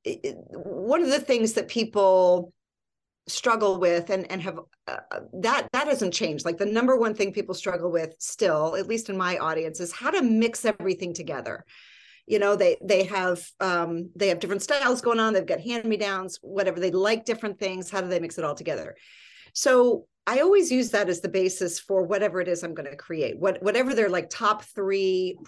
it, 0.02 0.34
one 0.54 1.02
of 1.02 1.10
the 1.10 1.20
things 1.20 1.52
that 1.52 1.68
people 1.68 2.54
struggle 3.28 3.78
with 3.78 4.08
and 4.08 4.30
and 4.32 4.40
have 4.40 4.60
uh, 4.88 4.96
that 5.34 5.68
that 5.74 5.88
hasn't 5.88 6.14
changed 6.14 6.46
like 6.46 6.56
the 6.56 6.64
number 6.64 6.96
one 6.96 7.12
thing 7.12 7.34
people 7.34 7.54
struggle 7.54 7.90
with 7.90 8.14
still 8.18 8.76
at 8.76 8.86
least 8.86 9.10
in 9.10 9.16
my 9.16 9.36
audience 9.38 9.80
is 9.80 9.92
how 9.92 10.10
to 10.12 10.22
mix 10.22 10.64
everything 10.64 11.12
together 11.12 11.64
you 12.26 12.38
know 12.38 12.56
they 12.56 12.76
they 12.82 13.04
have 13.04 13.44
um, 13.60 14.10
they 14.16 14.28
have 14.28 14.40
different 14.40 14.62
styles 14.62 15.00
going 15.00 15.20
on. 15.20 15.32
They've 15.32 15.46
got 15.46 15.60
hand 15.60 15.84
me 15.84 15.96
downs 15.96 16.38
whatever. 16.42 16.80
They 16.80 16.90
like 16.90 17.24
different 17.24 17.58
things. 17.58 17.90
How 17.90 18.00
do 18.00 18.08
they 18.08 18.20
mix 18.20 18.38
it 18.38 18.44
all 18.44 18.54
together? 18.54 18.96
So 19.52 20.06
i 20.28 20.40
always 20.40 20.72
use 20.72 20.90
that 20.90 21.08
as 21.08 21.20
the 21.20 21.28
basis 21.28 21.78
for 21.78 22.02
whatever 22.02 22.40
it 22.40 22.48
is 22.48 22.64
i'm 22.64 22.74
going 22.74 22.90
to 22.90 22.96
create 22.96 23.38
what 23.38 23.62
whatever 23.62 23.94
their 23.94 24.08
like 24.08 24.28
top 24.28 24.64
three 24.64 25.38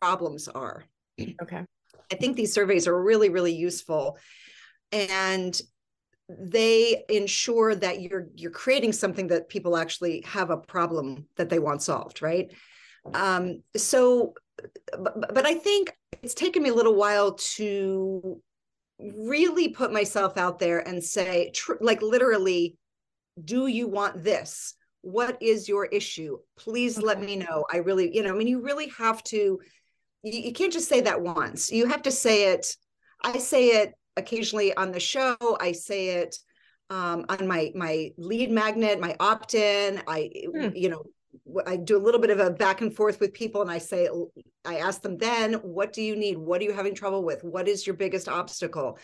problems 0.00 0.48
are. 0.48 0.84
Okay. 1.18 1.64
I 2.12 2.14
think 2.16 2.36
these 2.36 2.52
surveys 2.52 2.86
are 2.86 3.02
really 3.02 3.28
really 3.28 3.54
useful 3.54 4.18
and 4.92 5.60
they 6.28 7.04
ensure 7.08 7.74
that 7.74 8.00
you're 8.00 8.28
you're 8.34 8.50
creating 8.50 8.92
something 8.92 9.28
that 9.28 9.48
people 9.48 9.76
actually 9.76 10.22
have 10.26 10.50
a 10.50 10.56
problem 10.56 11.26
that 11.36 11.48
they 11.48 11.58
want 11.58 11.82
solved 11.82 12.22
right? 12.22 12.52
Um, 13.14 13.62
so 13.76 14.34
but, 14.98 15.34
but 15.34 15.46
I 15.46 15.54
think 15.54 15.92
it's 16.26 16.34
taken 16.34 16.64
me 16.64 16.70
a 16.70 16.74
little 16.74 16.96
while 16.96 17.34
to 17.34 18.42
really 18.98 19.68
put 19.68 19.92
myself 19.92 20.36
out 20.36 20.58
there 20.58 20.80
and 20.80 21.00
say, 21.00 21.52
tr- 21.54 21.74
like, 21.80 22.02
literally, 22.02 22.76
do 23.44 23.68
you 23.68 23.86
want 23.86 24.24
this? 24.24 24.74
What 25.02 25.40
is 25.40 25.68
your 25.68 25.84
issue? 25.84 26.38
Please 26.58 27.00
let 27.00 27.20
me 27.20 27.36
know. 27.36 27.64
I 27.72 27.76
really, 27.76 28.12
you 28.12 28.24
know, 28.24 28.34
I 28.34 28.36
mean, 28.36 28.48
you 28.48 28.60
really 28.60 28.88
have 28.98 29.22
to, 29.24 29.60
you, 30.24 30.40
you 30.40 30.52
can't 30.52 30.72
just 30.72 30.88
say 30.88 31.00
that 31.02 31.20
once. 31.20 31.70
You 31.70 31.86
have 31.86 32.02
to 32.02 32.10
say 32.10 32.52
it. 32.52 32.76
I 33.22 33.38
say 33.38 33.68
it 33.80 33.94
occasionally 34.16 34.76
on 34.76 34.90
the 34.90 34.98
show. 34.98 35.36
I 35.60 35.70
say 35.70 36.08
it 36.08 36.36
um, 36.90 37.24
on 37.28 37.46
my 37.46 37.70
my 37.76 38.10
lead 38.18 38.50
magnet, 38.50 38.98
my 38.98 39.14
opt-in. 39.20 40.02
I, 40.08 40.28
hmm. 40.52 40.70
you 40.74 40.88
know, 40.88 41.04
I 41.66 41.76
do 41.76 41.96
a 41.96 42.02
little 42.02 42.20
bit 42.20 42.30
of 42.30 42.40
a 42.40 42.50
back 42.50 42.80
and 42.80 42.94
forth 42.94 43.20
with 43.20 43.32
people 43.32 43.62
and 43.62 43.70
I 43.70 43.78
say, 43.78 44.08
I 44.64 44.76
ask 44.76 45.02
them 45.02 45.16
then, 45.16 45.54
what 45.54 45.92
do 45.92 46.02
you 46.02 46.16
need? 46.16 46.38
What 46.38 46.60
are 46.60 46.64
you 46.64 46.72
having 46.72 46.94
trouble 46.94 47.22
with? 47.22 47.44
What 47.44 47.68
is 47.68 47.86
your 47.86 47.94
biggest 47.94 48.28
obstacle? 48.28 48.98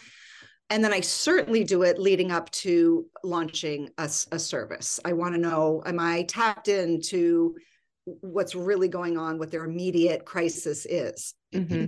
And 0.69 0.83
then 0.83 0.93
I 0.93 1.01
certainly 1.01 1.65
do 1.65 1.83
it 1.83 1.99
leading 1.99 2.33
up 2.33 2.51
to 2.51 3.07
launching 3.23 3.91
a, 3.99 4.05
a 4.05 4.39
service. 4.39 4.99
I 5.05 5.13
want 5.13 5.35
to 5.35 5.41
know, 5.41 5.83
am 5.85 6.01
I 6.01 6.23
tapped 6.23 6.69
into 6.69 7.57
what's 8.05 8.55
really 8.55 8.89
going 8.89 9.19
on, 9.19 9.39
what 9.39 9.51
their 9.51 9.65
immediate 9.65 10.25
crisis 10.25 10.87
is? 10.87 11.35
Mm-hmm. 11.55 11.87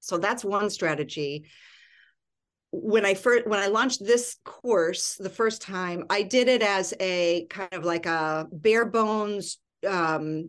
So 0.00 0.18
that's 0.18 0.44
one 0.44 0.70
strategy. 0.70 1.46
When 2.72 3.04
I 3.04 3.12
first 3.14 3.46
when 3.46 3.60
I 3.60 3.66
launched 3.66 4.04
this 4.04 4.36
course 4.44 5.16
the 5.16 5.28
first 5.28 5.60
time, 5.60 6.04
I 6.08 6.22
did 6.22 6.48
it 6.48 6.62
as 6.62 6.94
a 7.00 7.46
kind 7.50 7.72
of 7.72 7.84
like 7.84 8.06
a 8.06 8.46
bare 8.50 8.86
bones 8.86 9.58
um, 9.86 10.48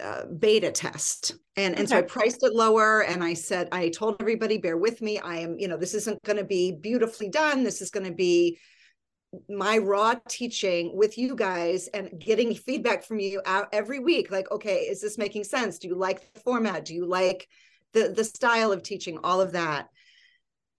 uh, 0.00 0.26
beta 0.26 0.72
test, 0.72 1.36
and 1.56 1.78
and 1.78 1.88
so 1.88 1.98
I 1.98 2.02
priced 2.02 2.42
it 2.42 2.52
lower, 2.52 3.02
and 3.04 3.22
I 3.22 3.34
said 3.34 3.68
I 3.70 3.90
told 3.90 4.16
everybody, 4.20 4.58
bear 4.58 4.76
with 4.76 5.00
me. 5.00 5.20
I 5.20 5.36
am, 5.36 5.56
you 5.56 5.68
know, 5.68 5.76
this 5.76 5.94
isn't 5.94 6.20
going 6.24 6.38
to 6.38 6.44
be 6.44 6.72
beautifully 6.72 7.28
done. 7.28 7.62
This 7.62 7.80
is 7.80 7.90
going 7.90 8.06
to 8.06 8.14
be 8.14 8.58
my 9.48 9.78
raw 9.78 10.14
teaching 10.28 10.96
with 10.96 11.16
you 11.16 11.34
guys 11.36 11.88
and 11.88 12.10
getting 12.20 12.54
feedback 12.54 13.04
from 13.04 13.20
you 13.20 13.40
out 13.46 13.68
every 13.72 14.00
week. 14.00 14.30
Like 14.32 14.50
okay 14.50 14.78
is 14.78 15.00
this 15.00 15.16
making 15.16 15.44
sense? 15.44 15.78
Do 15.78 15.88
you 15.88 15.96
like 15.96 16.34
the 16.34 16.40
format? 16.40 16.84
Do 16.84 16.94
you 16.94 17.06
like 17.06 17.48
the 17.92 18.08
the 18.08 18.24
style 18.24 18.72
of 18.72 18.82
teaching? 18.82 19.18
All 19.24 19.40
of 19.40 19.52
that 19.52 19.88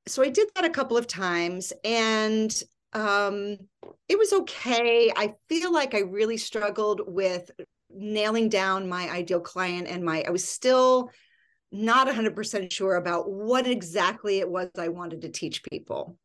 so 0.07 0.23
I 0.23 0.29
did 0.29 0.49
that 0.55 0.65
a 0.65 0.69
couple 0.69 0.97
of 0.97 1.07
times 1.07 1.73
and 1.83 2.63
um, 2.93 3.57
it 4.07 4.17
was 4.17 4.33
okay. 4.33 5.11
I 5.15 5.33
feel 5.49 5.73
like 5.73 5.93
I 5.93 5.99
really 5.99 6.37
struggled 6.37 7.01
with 7.05 7.51
nailing 7.89 8.49
down 8.49 8.87
my 8.87 9.09
ideal 9.09 9.39
client 9.39 9.87
and 9.87 10.03
my, 10.03 10.23
I 10.25 10.29
was 10.29 10.47
still 10.47 11.11
not 11.71 12.07
100% 12.07 12.71
sure 12.71 12.95
about 12.95 13.29
what 13.29 13.67
exactly 13.67 14.39
it 14.39 14.49
was 14.49 14.69
I 14.77 14.87
wanted 14.89 15.21
to 15.21 15.29
teach 15.29 15.63
people. 15.63 16.17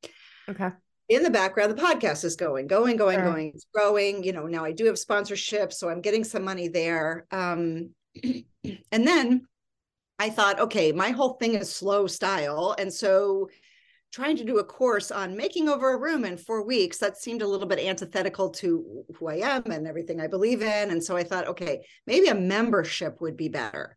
Okay. 0.48 0.70
In 1.08 1.24
the 1.24 1.30
background, 1.30 1.76
the 1.76 1.82
podcast 1.82 2.24
is 2.24 2.36
going, 2.36 2.68
going, 2.68 2.96
going, 2.96 3.16
sure. 3.18 3.24
going. 3.24 3.52
It's 3.54 3.66
growing. 3.74 4.22
You 4.22 4.32
know, 4.32 4.46
now 4.46 4.64
I 4.64 4.70
do 4.70 4.84
have 4.84 4.98
sponsorship, 4.98 5.72
so 5.72 5.88
I'm 5.88 6.00
getting 6.00 6.22
some 6.22 6.44
money 6.44 6.68
there. 6.68 7.26
Um, 7.32 7.90
and 8.22 9.06
then 9.06 9.48
I 10.20 10.30
thought, 10.30 10.60
okay, 10.60 10.92
my 10.92 11.10
whole 11.10 11.34
thing 11.34 11.54
is 11.54 11.74
slow 11.74 12.06
style. 12.06 12.76
And 12.78 12.92
so 12.92 13.48
trying 14.12 14.36
to 14.36 14.44
do 14.44 14.58
a 14.58 14.64
course 14.64 15.10
on 15.10 15.36
making 15.36 15.68
over 15.68 15.92
a 15.92 15.98
room 15.98 16.24
in 16.24 16.36
four 16.36 16.64
weeks 16.64 16.98
that 16.98 17.16
seemed 17.16 17.42
a 17.42 17.46
little 17.46 17.66
bit 17.66 17.78
antithetical 17.78 18.50
to 18.50 19.04
who 19.16 19.28
i 19.28 19.36
am 19.36 19.62
and 19.70 19.86
everything 19.86 20.20
i 20.20 20.26
believe 20.26 20.62
in. 20.62 20.90
And 20.90 21.02
so 21.02 21.16
i 21.16 21.22
thought 21.22 21.48
okay 21.48 21.86
maybe 22.06 22.28
a 22.28 22.34
membership 22.34 23.20
would 23.20 23.36
be 23.36 23.48
better. 23.48 23.96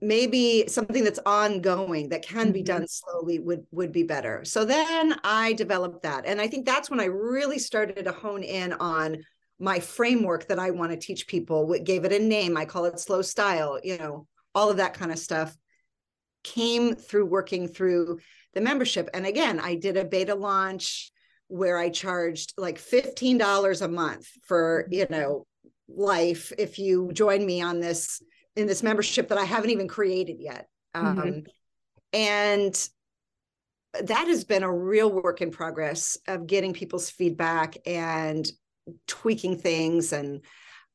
Maybe 0.00 0.64
something 0.68 1.02
that's 1.02 1.18
ongoing 1.26 2.10
that 2.10 2.22
can 2.22 2.46
mm-hmm. 2.46 2.52
be 2.52 2.62
done 2.62 2.86
slowly 2.88 3.38
would 3.38 3.66
would 3.70 3.92
be 3.92 4.02
better. 4.02 4.44
So 4.44 4.64
then 4.64 5.16
i 5.24 5.52
developed 5.52 6.02
that. 6.02 6.26
And 6.26 6.40
i 6.40 6.48
think 6.48 6.66
that's 6.66 6.90
when 6.90 7.00
i 7.00 7.06
really 7.06 7.58
started 7.58 8.04
to 8.04 8.12
hone 8.12 8.42
in 8.42 8.72
on 8.74 9.18
my 9.58 9.78
framework 9.78 10.48
that 10.48 10.58
i 10.58 10.70
want 10.70 10.90
to 10.90 10.98
teach 10.98 11.28
people. 11.28 11.72
Gave 11.84 12.04
it 12.04 12.12
a 12.12 12.18
name. 12.18 12.56
I 12.56 12.64
call 12.64 12.86
it 12.86 12.98
slow 12.98 13.22
style 13.22 13.78
you 13.82 13.98
know 13.98 14.26
all 14.54 14.68
of 14.68 14.78
that 14.78 14.94
kind 14.94 15.12
of 15.12 15.18
stuff. 15.18 15.56
Came 16.42 16.96
through 16.96 17.26
working 17.26 17.68
through 17.68 18.18
the 18.54 18.60
membership. 18.60 19.08
And 19.14 19.26
again, 19.26 19.60
I 19.60 19.74
did 19.74 19.96
a 19.96 20.04
beta 20.04 20.34
launch 20.34 21.10
where 21.48 21.78
I 21.78 21.90
charged 21.90 22.54
like 22.56 22.78
$15 22.78 23.82
a 23.82 23.88
month 23.88 24.26
for, 24.44 24.86
you 24.90 25.04
mm-hmm. 25.04 25.12
know, 25.12 25.46
life 25.88 26.52
if 26.58 26.78
you 26.78 27.10
join 27.12 27.44
me 27.44 27.60
on 27.60 27.80
this 27.80 28.22
in 28.56 28.66
this 28.66 28.82
membership 28.82 29.28
that 29.28 29.38
I 29.38 29.44
haven't 29.44 29.70
even 29.70 29.88
created 29.88 30.36
yet. 30.38 30.68
Mm-hmm. 30.94 31.18
Um, 31.20 31.42
and 32.12 32.88
that 34.02 34.26
has 34.28 34.44
been 34.44 34.62
a 34.62 34.72
real 34.72 35.10
work 35.10 35.40
in 35.40 35.50
progress 35.50 36.18
of 36.26 36.46
getting 36.46 36.72
people's 36.72 37.10
feedback 37.10 37.76
and 37.86 38.50
tweaking 39.06 39.58
things 39.58 40.12
and 40.12 40.42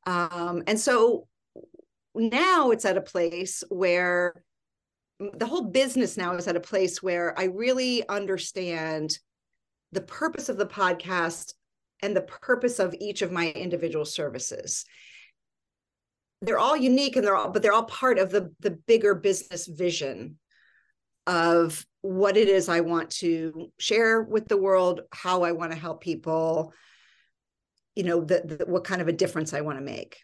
um, 0.06 0.64
and 0.68 0.80
so 0.80 1.28
now 2.16 2.72
it's 2.72 2.86
at 2.86 2.98
a 2.98 3.02
place 3.02 3.64
where 3.70 4.44
the 5.20 5.46
whole 5.46 5.64
business 5.64 6.18
now 6.18 6.34
is 6.36 6.48
at 6.48 6.56
a 6.56 6.62
place 6.62 7.02
where 7.02 7.38
I 7.38 7.46
really 7.46 8.08
understand 8.08 9.18
the 9.92 10.02
purpose 10.02 10.50
of 10.50 10.58
the 10.58 10.66
podcast 10.66 11.54
and 12.02 12.16
the 12.16 12.22
purpose 12.22 12.80
of 12.80 12.96
each 13.00 13.22
of 13.22 13.32
my 13.32 13.50
individual 13.52 14.06
services. 14.06 14.86
They're 16.42 16.60
all 16.60 16.78
unique 16.78 17.16
and 17.16 17.26
they're 17.26 17.36
all, 17.36 17.50
but 17.50 17.64
they're 17.64 17.74
all 17.74 17.86
part 17.86 18.20
of 18.20 18.30
the, 18.30 18.54
the 18.60 18.72
bigger 18.72 19.16
business 19.16 19.66
vision 19.66 20.38
of 21.26 21.84
what 22.02 22.38
it 22.38 22.48
is 22.48 22.70
I 22.70 22.82
want 22.82 23.10
to 23.12 23.72
share 23.80 24.22
with 24.22 24.48
the 24.48 24.58
world, 24.58 25.02
how 25.12 25.44
I 25.44 25.52
want 25.52 25.72
to 25.72 25.78
help 25.78 26.02
people, 26.02 26.74
you 27.96 28.04
know, 28.04 28.22
the, 28.22 28.58
the 28.60 28.66
what 28.66 28.84
kind 28.84 29.02
of 29.02 29.08
a 29.08 29.14
difference 29.14 29.54
I 29.54 29.62
want 29.62 29.80
to 29.80 29.84
make. 29.84 30.18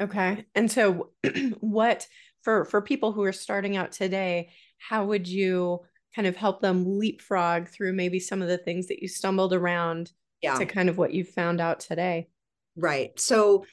Okay. 0.00 0.44
And 0.54 0.70
so 0.70 1.10
what 1.60 2.06
for 2.42 2.64
for 2.64 2.80
people 2.80 3.12
who 3.12 3.22
are 3.22 3.32
starting 3.32 3.76
out 3.76 3.92
today 3.92 4.50
how 4.78 5.04
would 5.04 5.28
you 5.28 5.80
kind 6.14 6.26
of 6.26 6.36
help 6.36 6.60
them 6.60 6.98
leapfrog 6.98 7.68
through 7.68 7.92
maybe 7.92 8.18
some 8.18 8.42
of 8.42 8.48
the 8.48 8.58
things 8.58 8.88
that 8.88 9.00
you 9.00 9.08
stumbled 9.08 9.52
around 9.52 10.12
yeah. 10.42 10.56
to 10.56 10.66
kind 10.66 10.88
of 10.88 10.98
what 10.98 11.12
you 11.12 11.24
found 11.24 11.60
out 11.60 11.80
today 11.80 12.28
right 12.76 13.18
so 13.18 13.64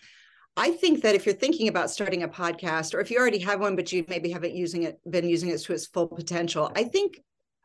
I 0.60 0.72
think 0.72 1.04
that 1.04 1.14
if 1.14 1.28
you're 1.28 1.36
thinking 1.36 1.68
about 1.68 1.92
starting 1.92 2.24
a 2.24 2.28
podcast, 2.28 2.96
or 2.96 3.00
if 3.00 3.12
you 3.12 3.20
already 3.20 3.38
have 3.38 3.60
one, 3.60 3.76
but 3.76 3.92
you 3.92 4.04
maybe 4.10 4.32
haven't 4.32 4.56
using 4.56 4.84
it, 4.84 5.00
been 5.08 5.30
using 5.30 5.50
it 5.50 5.60
to 5.60 5.74
its 5.74 5.86
full 5.86 6.08
potential, 6.08 6.72
I 6.76 6.84
think 6.84 7.20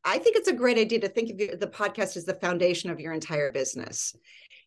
I 0.05 0.19
think 0.19 0.37
it's 0.37 0.49
a 0.49 0.53
great 0.53 0.79
idea 0.79 1.01
to 1.01 1.09
think 1.09 1.31
of 1.31 1.61
the 1.61 1.67
podcast 1.67 2.17
as 2.17 2.25
the 2.25 2.35
foundation 2.35 2.91
of 2.91 3.01
your 3.01 3.13
entire 3.13 3.53
business. 3.53 4.15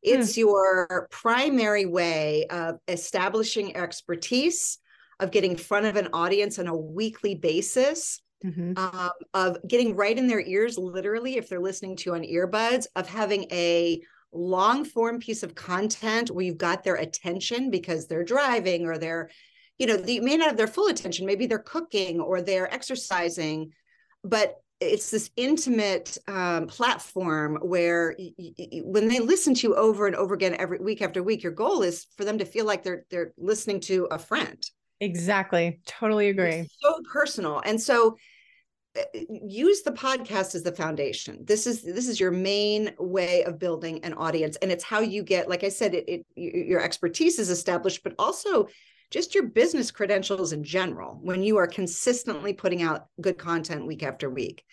It's 0.01 0.35
hmm. 0.35 0.41
your 0.41 1.07
primary 1.11 1.85
way 1.85 2.45
of 2.49 2.77
establishing 2.87 3.75
expertise, 3.75 4.79
of 5.19 5.31
getting 5.31 5.51
in 5.51 5.57
front 5.57 5.85
of 5.85 5.95
an 5.95 6.09
audience 6.13 6.59
on 6.59 6.67
a 6.67 6.75
weekly 6.75 7.35
basis 7.35 8.21
mm-hmm. 8.43 8.77
um, 8.77 9.11
of 9.33 9.57
getting 9.67 9.95
right 9.95 10.17
in 10.17 10.27
their 10.27 10.41
ears 10.41 10.77
literally 10.77 11.37
if 11.37 11.49
they're 11.49 11.59
listening 11.59 11.95
to 11.95 12.13
on 12.15 12.21
earbuds 12.21 12.85
of 12.95 13.07
having 13.07 13.45
a 13.51 14.01
long 14.31 14.83
form 14.83 15.19
piece 15.19 15.43
of 15.43 15.55
content 15.55 16.29
where 16.29 16.45
you've 16.45 16.57
got 16.57 16.83
their 16.83 16.95
attention 16.95 17.69
because 17.69 18.07
they're 18.07 18.23
driving 18.23 18.85
or 18.85 18.97
they're 18.97 19.29
you 19.77 19.87
know 19.87 19.95
you 20.05 20.21
may 20.21 20.37
not 20.37 20.47
have 20.47 20.57
their 20.57 20.67
full 20.67 20.87
attention 20.87 21.25
maybe 21.25 21.47
they're 21.47 21.59
cooking 21.59 22.19
or 22.19 22.41
they're 22.41 22.73
exercising 22.73 23.71
but 24.23 24.55
it's 24.81 25.09
this 25.09 25.31
intimate 25.37 26.17
um, 26.27 26.67
platform 26.67 27.57
where 27.61 28.13
y- 28.19 28.31
y- 28.37 28.81
when 28.83 29.07
they 29.07 29.19
listen 29.19 29.53
to 29.53 29.67
you 29.69 29.75
over 29.75 30.05
and 30.05 30.17
over 30.17 30.33
again 30.33 30.55
every 30.59 30.79
week 30.79 31.01
after 31.01 31.23
week 31.23 31.43
your 31.43 31.53
goal 31.53 31.81
is 31.81 32.07
for 32.17 32.25
them 32.25 32.37
to 32.37 32.45
feel 32.45 32.65
like 32.65 32.83
they're 32.83 33.05
they're 33.09 33.33
listening 33.37 33.79
to 33.79 34.05
a 34.11 34.19
friend 34.19 34.69
Exactly. 34.99 35.79
Totally 35.85 36.29
agree. 36.29 36.51
It's 36.51 36.77
so 36.79 36.99
personal. 37.11 37.61
And 37.65 37.81
so 37.81 38.17
uh, 38.97 39.01
use 39.29 39.81
the 39.81 39.91
podcast 39.91 40.55
as 40.55 40.63
the 40.63 40.71
foundation. 40.71 41.43
This 41.43 41.67
is 41.67 41.83
this 41.83 42.07
is 42.07 42.19
your 42.19 42.31
main 42.31 42.93
way 42.97 43.43
of 43.43 43.59
building 43.59 44.03
an 44.03 44.13
audience 44.13 44.55
and 44.57 44.71
it's 44.71 44.83
how 44.83 45.01
you 45.01 45.23
get 45.23 45.49
like 45.49 45.63
I 45.63 45.69
said 45.69 45.93
it, 45.93 46.05
it 46.07 46.25
your 46.35 46.81
expertise 46.81 47.39
is 47.39 47.49
established 47.49 48.03
but 48.03 48.15
also 48.17 48.67
just 49.11 49.35
your 49.35 49.43
business 49.43 49.91
credentials 49.91 50.53
in 50.53 50.63
general 50.63 51.19
when 51.21 51.43
you 51.43 51.57
are 51.57 51.67
consistently 51.67 52.53
putting 52.53 52.81
out 52.81 53.07
good 53.21 53.37
content 53.37 53.85
week 53.85 54.03
after 54.03 54.29
week 54.29 54.63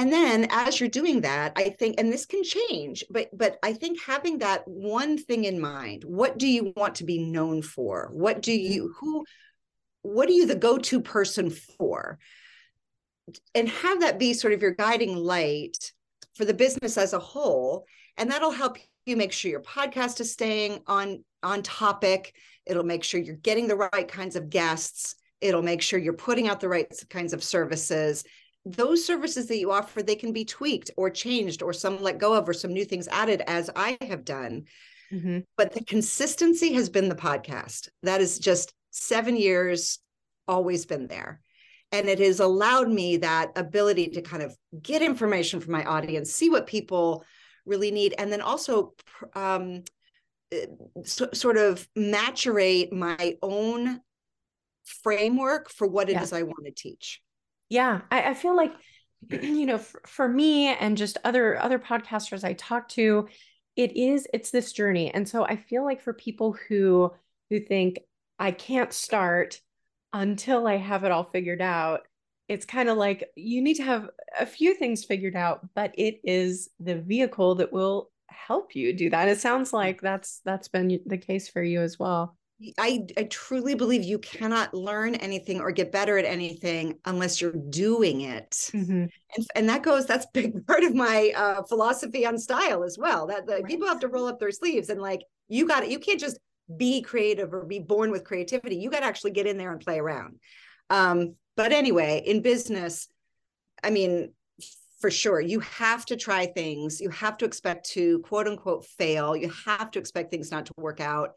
and 0.00 0.12
then 0.12 0.48
as 0.50 0.80
you're 0.80 0.88
doing 0.88 1.20
that 1.20 1.52
i 1.56 1.68
think 1.68 1.96
and 1.98 2.12
this 2.12 2.26
can 2.26 2.42
change 2.42 3.04
but 3.10 3.28
but 3.32 3.58
i 3.62 3.72
think 3.72 4.00
having 4.00 4.38
that 4.38 4.62
one 4.66 5.16
thing 5.16 5.44
in 5.44 5.60
mind 5.60 6.04
what 6.04 6.38
do 6.38 6.46
you 6.46 6.72
want 6.76 6.96
to 6.96 7.04
be 7.04 7.18
known 7.18 7.62
for? 7.62 8.10
What 8.12 8.42
do 8.42 8.52
you 8.52 8.84
mm-hmm. 8.84 9.06
who 9.06 9.24
what 10.02 10.28
are 10.28 10.32
you 10.32 10.46
the 10.46 10.54
go-to 10.54 11.00
person 11.00 11.50
for? 11.50 12.18
And 13.54 13.68
have 13.68 14.00
that 14.00 14.18
be 14.18 14.32
sort 14.32 14.54
of 14.54 14.62
your 14.62 14.74
guiding 14.74 15.14
light 15.14 15.92
for 16.34 16.44
the 16.44 16.54
business 16.54 16.96
as 16.96 17.12
a 17.12 17.18
whole 17.18 17.84
and 18.16 18.30
that'll 18.30 18.50
help 18.50 18.78
you 19.06 19.16
make 19.16 19.32
sure 19.32 19.50
your 19.50 19.62
podcast 19.62 20.20
is 20.20 20.32
staying 20.32 20.80
on 20.86 21.24
on 21.42 21.62
topic. 21.62 22.34
It'll 22.66 22.84
make 22.84 23.04
sure 23.04 23.20
you're 23.20 23.36
getting 23.36 23.66
the 23.66 23.76
right 23.76 24.08
kinds 24.08 24.36
of 24.36 24.50
guests. 24.50 25.14
It'll 25.40 25.62
make 25.62 25.80
sure 25.80 25.98
you're 25.98 26.12
putting 26.12 26.48
out 26.48 26.60
the 26.60 26.68
right 26.68 26.92
kinds 27.08 27.32
of 27.32 27.42
services 27.42 28.24
those 28.64 29.04
services 29.04 29.46
that 29.46 29.58
you 29.58 29.72
offer 29.72 30.02
they 30.02 30.14
can 30.14 30.32
be 30.32 30.44
tweaked 30.44 30.90
or 30.96 31.08
changed 31.10 31.62
or 31.62 31.72
some 31.72 32.02
let 32.02 32.18
go 32.18 32.34
of 32.34 32.48
or 32.48 32.52
some 32.52 32.72
new 32.72 32.84
things 32.84 33.08
added 33.08 33.42
as 33.46 33.70
i 33.74 33.96
have 34.02 34.24
done 34.24 34.64
mm-hmm. 35.12 35.38
but 35.56 35.72
the 35.72 35.84
consistency 35.84 36.72
has 36.72 36.88
been 36.88 37.08
the 37.08 37.14
podcast 37.14 37.88
that 38.02 38.20
is 38.20 38.38
just 38.38 38.72
seven 38.90 39.36
years 39.36 39.98
always 40.46 40.84
been 40.84 41.06
there 41.06 41.40
and 41.92 42.08
it 42.08 42.18
has 42.18 42.40
allowed 42.40 42.88
me 42.88 43.16
that 43.16 43.50
ability 43.56 44.08
to 44.08 44.22
kind 44.22 44.42
of 44.42 44.54
get 44.82 45.02
information 45.02 45.60
from 45.60 45.72
my 45.72 45.84
audience 45.84 46.32
see 46.32 46.50
what 46.50 46.66
people 46.66 47.24
really 47.64 47.90
need 47.90 48.14
and 48.18 48.30
then 48.30 48.40
also 48.40 48.92
um, 49.34 49.82
eh, 50.52 50.66
so, 51.04 51.28
sort 51.32 51.56
of 51.56 51.88
maturate 51.96 52.92
my 52.92 53.36
own 53.42 54.00
framework 54.84 55.70
for 55.70 55.86
what 55.86 56.10
it 56.10 56.14
yeah. 56.14 56.22
is 56.22 56.32
i 56.32 56.42
want 56.42 56.66
to 56.66 56.72
teach 56.72 57.22
yeah, 57.70 58.02
I, 58.10 58.30
I 58.30 58.34
feel 58.34 58.54
like 58.54 58.72
you 59.30 59.64
know 59.64 59.78
for, 59.78 60.02
for 60.06 60.28
me 60.28 60.66
and 60.66 60.98
just 60.98 61.16
other 61.24 61.58
other 61.58 61.78
podcasters 61.78 62.44
I 62.44 62.52
talk 62.52 62.88
to, 62.90 63.28
it 63.76 63.96
is 63.96 64.26
it's 64.34 64.50
this 64.50 64.72
journey, 64.72 65.10
and 65.14 65.26
so 65.26 65.44
I 65.44 65.56
feel 65.56 65.84
like 65.84 66.02
for 66.02 66.12
people 66.12 66.54
who 66.68 67.12
who 67.48 67.60
think 67.60 68.00
I 68.38 68.50
can't 68.50 68.92
start 68.92 69.60
until 70.12 70.66
I 70.66 70.76
have 70.76 71.04
it 71.04 71.12
all 71.12 71.24
figured 71.24 71.62
out, 71.62 72.00
it's 72.48 72.66
kind 72.66 72.88
of 72.88 72.98
like 72.98 73.30
you 73.36 73.62
need 73.62 73.74
to 73.74 73.84
have 73.84 74.10
a 74.38 74.44
few 74.44 74.74
things 74.74 75.04
figured 75.04 75.36
out, 75.36 75.66
but 75.74 75.92
it 75.96 76.20
is 76.24 76.68
the 76.80 76.96
vehicle 76.96 77.54
that 77.56 77.72
will 77.72 78.10
help 78.28 78.74
you 78.74 78.92
do 78.92 79.10
that. 79.10 79.28
It 79.28 79.40
sounds 79.40 79.70
mm. 79.70 79.74
like 79.74 80.00
that's 80.00 80.40
that's 80.44 80.68
been 80.68 81.00
the 81.06 81.18
case 81.18 81.48
for 81.48 81.62
you 81.62 81.80
as 81.80 81.98
well. 81.98 82.36
I, 82.78 83.06
I 83.16 83.22
truly 83.24 83.74
believe 83.74 84.04
you 84.04 84.18
cannot 84.18 84.74
learn 84.74 85.14
anything 85.14 85.60
or 85.60 85.70
get 85.70 85.92
better 85.92 86.18
at 86.18 86.26
anything 86.26 86.98
unless 87.06 87.40
you're 87.40 87.52
doing 87.52 88.22
it. 88.22 88.50
Mm-hmm. 88.50 89.06
And, 89.36 89.46
and 89.54 89.68
that 89.68 89.82
goes, 89.82 90.04
that's 90.04 90.26
big 90.34 90.66
part 90.66 90.84
of 90.84 90.94
my 90.94 91.32
uh, 91.34 91.62
philosophy 91.62 92.26
on 92.26 92.38
style 92.38 92.84
as 92.84 92.98
well. 92.98 93.26
That 93.26 93.46
the, 93.46 93.54
right. 93.54 93.64
people 93.64 93.88
have 93.88 94.00
to 94.00 94.08
roll 94.08 94.26
up 94.26 94.38
their 94.38 94.50
sleeves 94.50 94.90
and 94.90 95.00
like, 95.00 95.22
you 95.48 95.66
got 95.66 95.84
it. 95.84 95.90
You 95.90 95.98
can't 95.98 96.20
just 96.20 96.38
be 96.76 97.00
creative 97.00 97.52
or 97.54 97.64
be 97.64 97.78
born 97.78 98.10
with 98.10 98.24
creativity. 98.24 98.76
You 98.76 98.90
got 98.90 99.00
to 99.00 99.06
actually 99.06 99.32
get 99.32 99.46
in 99.46 99.56
there 99.56 99.72
and 99.72 99.80
play 99.80 99.98
around. 99.98 100.38
Um, 100.90 101.36
but 101.56 101.72
anyway, 101.72 102.22
in 102.24 102.42
business, 102.42 103.08
I 103.82 103.90
mean, 103.90 104.32
for 105.00 105.10
sure, 105.10 105.40
you 105.40 105.60
have 105.60 106.04
to 106.06 106.16
try 106.16 106.46
things. 106.46 107.00
You 107.00 107.08
have 107.08 107.38
to 107.38 107.46
expect 107.46 107.88
to 107.90 108.18
quote 108.20 108.46
unquote 108.46 108.84
fail. 108.84 109.34
You 109.34 109.50
have 109.66 109.90
to 109.92 109.98
expect 109.98 110.30
things 110.30 110.50
not 110.50 110.66
to 110.66 110.72
work 110.76 111.00
out 111.00 111.30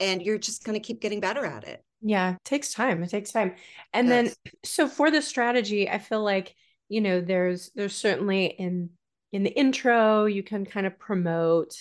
and 0.00 0.22
you're 0.22 0.38
just 0.38 0.64
going 0.64 0.80
to 0.80 0.84
keep 0.84 1.00
getting 1.00 1.20
better 1.20 1.44
at 1.44 1.64
it. 1.64 1.84
Yeah, 2.02 2.32
it 2.32 2.44
takes 2.44 2.72
time. 2.72 3.02
It 3.02 3.10
takes 3.10 3.30
time. 3.30 3.54
And 3.92 4.08
yes. 4.08 4.36
then 4.44 4.52
so 4.64 4.88
for 4.88 5.10
the 5.10 5.20
strategy, 5.20 5.88
I 5.88 5.98
feel 5.98 6.22
like, 6.22 6.54
you 6.88 7.00
know, 7.00 7.20
there's 7.20 7.70
there's 7.74 7.94
certainly 7.94 8.46
in 8.46 8.90
in 9.32 9.44
the 9.44 9.50
intro, 9.50 10.24
you 10.24 10.42
can 10.42 10.64
kind 10.64 10.86
of 10.86 10.98
promote 10.98 11.74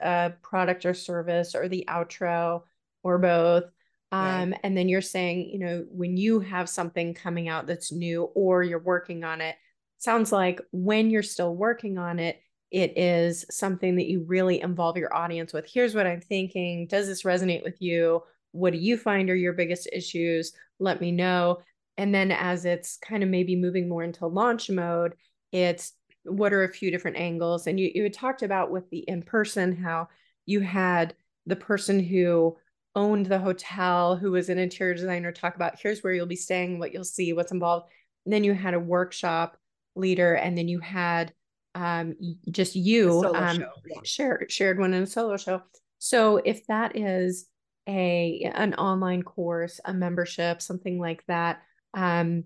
a 0.00 0.32
product 0.42 0.84
or 0.84 0.92
service 0.92 1.54
or 1.54 1.68
the 1.68 1.84
outro 1.88 2.62
or 3.02 3.18
both. 3.18 3.64
Um, 4.12 4.50
right. 4.50 4.60
and 4.64 4.76
then 4.76 4.88
you're 4.88 5.00
saying, 5.00 5.48
you 5.50 5.60
know, 5.60 5.86
when 5.88 6.16
you 6.16 6.40
have 6.40 6.68
something 6.68 7.14
coming 7.14 7.48
out 7.48 7.66
that's 7.66 7.92
new 7.92 8.24
or 8.34 8.62
you're 8.62 8.80
working 8.80 9.22
on 9.22 9.40
it, 9.40 9.56
sounds 9.98 10.32
like 10.32 10.60
when 10.72 11.10
you're 11.10 11.22
still 11.22 11.54
working 11.54 11.96
on 11.96 12.18
it, 12.18 12.40
it 12.70 12.96
is 12.96 13.44
something 13.50 13.96
that 13.96 14.06
you 14.06 14.24
really 14.26 14.60
involve 14.60 14.96
your 14.96 15.14
audience 15.14 15.52
with. 15.52 15.68
Here's 15.70 15.94
what 15.94 16.06
I'm 16.06 16.20
thinking. 16.20 16.86
Does 16.86 17.06
this 17.06 17.24
resonate 17.24 17.64
with 17.64 17.80
you? 17.80 18.22
What 18.52 18.72
do 18.72 18.78
you 18.78 18.96
find 18.96 19.28
are 19.30 19.34
your 19.34 19.52
biggest 19.52 19.88
issues? 19.92 20.52
Let 20.78 21.00
me 21.00 21.10
know. 21.10 21.58
And 21.96 22.14
then 22.14 22.30
as 22.30 22.64
it's 22.64 22.96
kind 22.96 23.22
of 23.22 23.28
maybe 23.28 23.56
moving 23.56 23.88
more 23.88 24.02
into 24.02 24.26
launch 24.26 24.70
mode, 24.70 25.14
it's 25.52 25.92
what 26.24 26.52
are 26.52 26.64
a 26.64 26.72
few 26.72 26.90
different 26.90 27.16
angles? 27.16 27.66
And 27.66 27.78
you, 27.78 27.90
you 27.94 28.04
had 28.04 28.12
talked 28.12 28.42
about 28.42 28.70
with 28.70 28.88
the 28.90 29.04
in 29.08 29.22
person 29.22 29.76
how 29.76 30.08
you 30.46 30.60
had 30.60 31.14
the 31.46 31.56
person 31.56 32.02
who 32.02 32.56
owned 32.94 33.26
the 33.26 33.38
hotel, 33.38 34.16
who 34.16 34.32
was 34.32 34.48
an 34.48 34.58
interior 34.58 34.94
designer, 34.94 35.32
talk 35.32 35.56
about 35.56 35.78
here's 35.80 36.02
where 36.02 36.12
you'll 36.12 36.26
be 36.26 36.36
staying, 36.36 36.78
what 36.78 36.92
you'll 36.92 37.04
see, 37.04 37.32
what's 37.32 37.52
involved. 37.52 37.86
And 38.24 38.32
then 38.32 38.44
you 38.44 38.52
had 38.52 38.74
a 38.74 38.80
workshop 38.80 39.56
leader, 39.94 40.34
and 40.34 40.56
then 40.56 40.68
you 40.68 40.80
had 40.80 41.32
um, 41.74 42.16
just 42.50 42.74
you 42.74 43.24
um, 43.34 43.60
yeah. 43.86 43.96
shared 44.04 44.50
shared 44.50 44.78
one 44.78 44.94
in 44.94 45.04
a 45.04 45.06
solo 45.06 45.36
show. 45.36 45.62
So 45.98 46.38
if 46.38 46.66
that 46.66 46.96
is 46.96 47.46
a 47.88 48.50
an 48.54 48.74
online 48.74 49.22
course, 49.22 49.80
a 49.84 49.92
membership, 49.92 50.62
something 50.62 50.98
like 50.98 51.24
that, 51.26 51.62
um, 51.94 52.44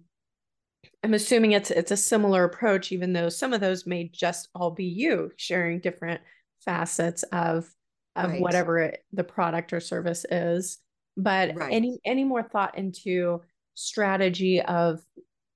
I'm 1.02 1.14
assuming 1.14 1.52
it's 1.52 1.70
it's 1.70 1.90
a 1.90 1.96
similar 1.96 2.44
approach, 2.44 2.92
even 2.92 3.12
though 3.12 3.28
some 3.28 3.52
of 3.52 3.60
those 3.60 3.86
may 3.86 4.08
just 4.08 4.48
all 4.54 4.70
be 4.70 4.84
you 4.84 5.32
sharing 5.36 5.80
different 5.80 6.20
facets 6.64 7.22
of 7.24 7.68
of 8.16 8.30
right. 8.30 8.40
whatever 8.40 8.78
it, 8.78 9.04
the 9.12 9.24
product 9.24 9.72
or 9.72 9.80
service 9.80 10.24
is. 10.30 10.78
But 11.16 11.56
right. 11.56 11.72
any 11.72 12.00
any 12.04 12.24
more 12.24 12.42
thought 12.42 12.76
into 12.76 13.42
strategy 13.74 14.60
of 14.60 15.00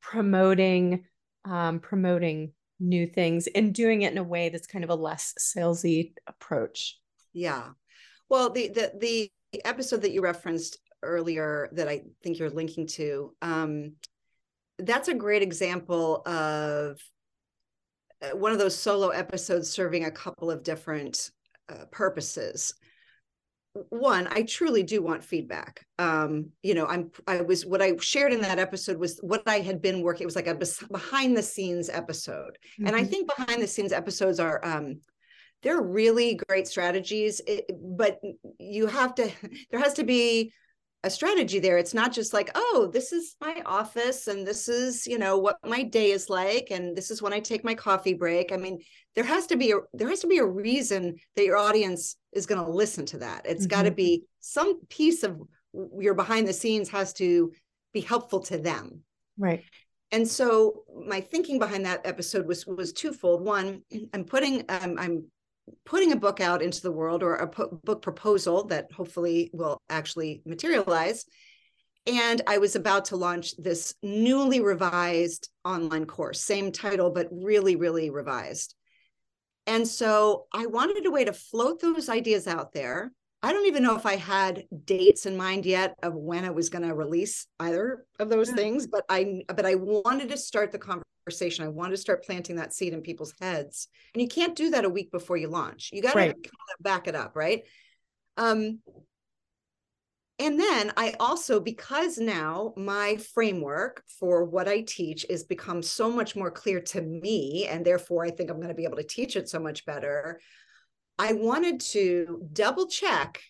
promoting 0.00 1.04
um, 1.44 1.80
promoting 1.80 2.52
new 2.80 3.06
things 3.06 3.46
and 3.48 3.74
doing 3.74 4.02
it 4.02 4.12
in 4.12 4.18
a 4.18 4.22
way 4.22 4.48
that's 4.48 4.66
kind 4.66 4.84
of 4.84 4.90
a 4.90 4.94
less 4.94 5.34
salesy 5.38 6.12
approach. 6.26 6.98
Yeah. 7.32 7.68
Well, 8.28 8.50
the 8.50 8.68
the 8.68 8.92
the 8.98 9.30
episode 9.64 10.02
that 10.02 10.12
you 10.12 10.20
referenced 10.20 10.78
earlier 11.02 11.68
that 11.72 11.88
I 11.88 12.02
think 12.22 12.38
you're 12.38 12.50
linking 12.50 12.86
to, 12.88 13.34
um, 13.40 13.92
that's 14.78 15.08
a 15.08 15.14
great 15.14 15.42
example 15.42 16.22
of 16.26 17.00
uh, 18.22 18.36
one 18.36 18.52
of 18.52 18.58
those 18.58 18.76
solo 18.76 19.08
episodes 19.08 19.70
serving 19.70 20.04
a 20.04 20.10
couple 20.10 20.50
of 20.50 20.62
different 20.62 21.30
uh, 21.68 21.84
purposes 21.90 22.74
one 23.90 24.26
i 24.30 24.42
truly 24.42 24.82
do 24.82 25.02
want 25.02 25.22
feedback 25.22 25.84
um 25.98 26.50
you 26.62 26.74
know 26.74 26.86
i'm 26.86 27.10
i 27.26 27.40
was 27.40 27.64
what 27.64 27.82
i 27.82 27.96
shared 27.98 28.32
in 28.32 28.40
that 28.40 28.58
episode 28.58 28.98
was 28.98 29.18
what 29.22 29.42
i 29.46 29.58
had 29.58 29.80
been 29.80 30.02
working 30.02 30.22
it 30.22 30.26
was 30.26 30.36
like 30.36 30.46
a 30.46 30.58
behind 30.90 31.36
the 31.36 31.42
scenes 31.42 31.88
episode 31.88 32.58
mm-hmm. 32.74 32.86
and 32.86 32.96
i 32.96 33.00
mm-hmm. 33.00 33.10
think 33.10 33.36
behind 33.36 33.62
the 33.62 33.66
scenes 33.66 33.92
episodes 33.92 34.40
are 34.40 34.64
um 34.64 35.00
they're 35.62 35.82
really 35.82 36.38
great 36.48 36.68
strategies 36.68 37.40
it, 37.46 37.64
but 37.96 38.20
you 38.58 38.86
have 38.86 39.14
to 39.14 39.30
there 39.70 39.80
has 39.80 39.94
to 39.94 40.04
be 40.04 40.52
a 41.04 41.10
strategy 41.10 41.60
there 41.60 41.78
it's 41.78 41.94
not 41.94 42.12
just 42.12 42.32
like 42.32 42.50
oh 42.56 42.90
this 42.92 43.12
is 43.12 43.36
my 43.40 43.62
office 43.64 44.26
and 44.26 44.44
this 44.44 44.68
is 44.68 45.06
you 45.06 45.16
know 45.16 45.38
what 45.38 45.56
my 45.64 45.84
day 45.84 46.10
is 46.10 46.28
like 46.28 46.68
and 46.72 46.96
this 46.96 47.10
is 47.12 47.22
when 47.22 47.32
i 47.32 47.38
take 47.38 47.64
my 47.64 47.74
coffee 47.74 48.14
break 48.14 48.50
i 48.50 48.56
mean 48.56 48.80
there 49.14 49.24
has 49.24 49.46
to 49.46 49.56
be 49.56 49.70
a 49.70 49.76
there 49.92 50.08
has 50.08 50.20
to 50.20 50.26
be 50.26 50.38
a 50.38 50.44
reason 50.44 51.14
that 51.36 51.44
your 51.44 51.56
audience 51.56 52.16
is 52.32 52.46
going 52.46 52.62
to 52.62 52.70
listen 52.70 53.06
to 53.06 53.18
that 53.18 53.42
it's 53.44 53.66
mm-hmm. 53.66 53.76
got 53.76 53.82
to 53.82 53.90
be 53.90 54.24
some 54.40 54.80
piece 54.86 55.22
of 55.22 55.40
your 55.98 56.14
behind 56.14 56.46
the 56.46 56.52
scenes 56.52 56.88
has 56.88 57.12
to 57.12 57.52
be 57.92 58.00
helpful 58.00 58.40
to 58.40 58.58
them 58.58 59.00
right 59.36 59.64
and 60.10 60.26
so 60.26 60.84
my 61.06 61.20
thinking 61.20 61.58
behind 61.58 61.84
that 61.84 62.00
episode 62.04 62.46
was 62.46 62.66
was 62.66 62.92
twofold 62.92 63.44
one 63.44 63.82
i'm 64.12 64.24
putting 64.24 64.64
um, 64.68 64.96
i'm 64.98 65.24
putting 65.84 66.12
a 66.12 66.16
book 66.16 66.40
out 66.40 66.62
into 66.62 66.82
the 66.82 66.92
world 66.92 67.22
or 67.22 67.36
a 67.36 67.48
po- 67.48 67.80
book 67.84 68.02
proposal 68.02 68.64
that 68.64 68.90
hopefully 68.92 69.50
will 69.52 69.80
actually 69.88 70.42
materialize. 70.44 71.24
And 72.06 72.40
I 72.46 72.58
was 72.58 72.74
about 72.74 73.06
to 73.06 73.16
launch 73.16 73.56
this 73.56 73.94
newly 74.02 74.60
revised 74.60 75.50
online 75.64 76.06
course, 76.06 76.40
same 76.40 76.72
title, 76.72 77.10
but 77.10 77.28
really, 77.30 77.76
really 77.76 78.10
revised. 78.10 78.74
And 79.68 79.86
so 79.86 80.46
I 80.52 80.64
wanted 80.64 81.04
a 81.04 81.10
way 81.10 81.26
to 81.26 81.32
float 81.32 81.80
those 81.80 82.08
ideas 82.08 82.48
out 82.48 82.72
there. 82.72 83.12
I 83.42 83.52
don't 83.52 83.66
even 83.66 83.82
know 83.82 83.96
if 83.96 84.06
I 84.06 84.16
had 84.16 84.64
dates 84.86 85.26
in 85.26 85.36
mind 85.36 85.66
yet 85.66 85.94
of 86.02 86.14
when 86.14 86.46
I 86.46 86.50
was 86.50 86.70
going 86.70 86.88
to 86.88 86.94
release 86.94 87.46
either 87.60 88.06
of 88.18 88.30
those 88.30 88.48
yeah. 88.48 88.56
things, 88.56 88.86
but 88.86 89.04
I 89.10 89.42
but 89.46 89.66
I 89.66 89.74
wanted 89.76 90.30
to 90.30 90.38
start 90.38 90.72
the 90.72 90.78
conversation. 90.78 91.66
I 91.66 91.68
want 91.68 91.92
to 91.92 91.98
start 91.98 92.24
planting 92.24 92.56
that 92.56 92.72
seed 92.72 92.94
in 92.94 93.02
people's 93.02 93.34
heads. 93.40 93.88
And 94.14 94.22
you 94.22 94.26
can't 94.26 94.56
do 94.56 94.70
that 94.70 94.86
a 94.86 94.90
week 94.90 95.12
before 95.12 95.36
you 95.36 95.48
launch. 95.48 95.90
You 95.92 96.00
got 96.00 96.14
to 96.14 96.18
right. 96.18 96.32
kind 96.32 96.46
of 96.78 96.82
back 96.82 97.06
it 97.06 97.14
up, 97.14 97.36
right? 97.36 97.64
Um, 98.38 98.80
and 100.38 100.58
then 100.58 100.92
I 100.96 101.14
also, 101.18 101.58
because 101.58 102.18
now 102.18 102.72
my 102.76 103.16
framework 103.16 104.02
for 104.18 104.44
what 104.44 104.68
I 104.68 104.82
teach 104.82 105.26
is 105.28 105.44
become 105.44 105.82
so 105.82 106.10
much 106.10 106.36
more 106.36 106.50
clear 106.50 106.80
to 106.80 107.00
me, 107.02 107.66
and 107.68 107.84
therefore 107.84 108.24
I 108.24 108.30
think 108.30 108.50
I'm 108.50 108.56
going 108.56 108.68
to 108.68 108.74
be 108.74 108.84
able 108.84 108.98
to 108.98 109.02
teach 109.02 109.36
it 109.36 109.48
so 109.48 109.58
much 109.58 109.84
better. 109.84 110.40
I 111.18 111.32
wanted 111.32 111.80
to 111.80 112.46
double 112.52 112.86
check 112.86 113.42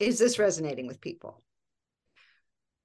is 0.00 0.18
this 0.18 0.38
resonating 0.38 0.86
with 0.86 1.00
people? 1.00 1.42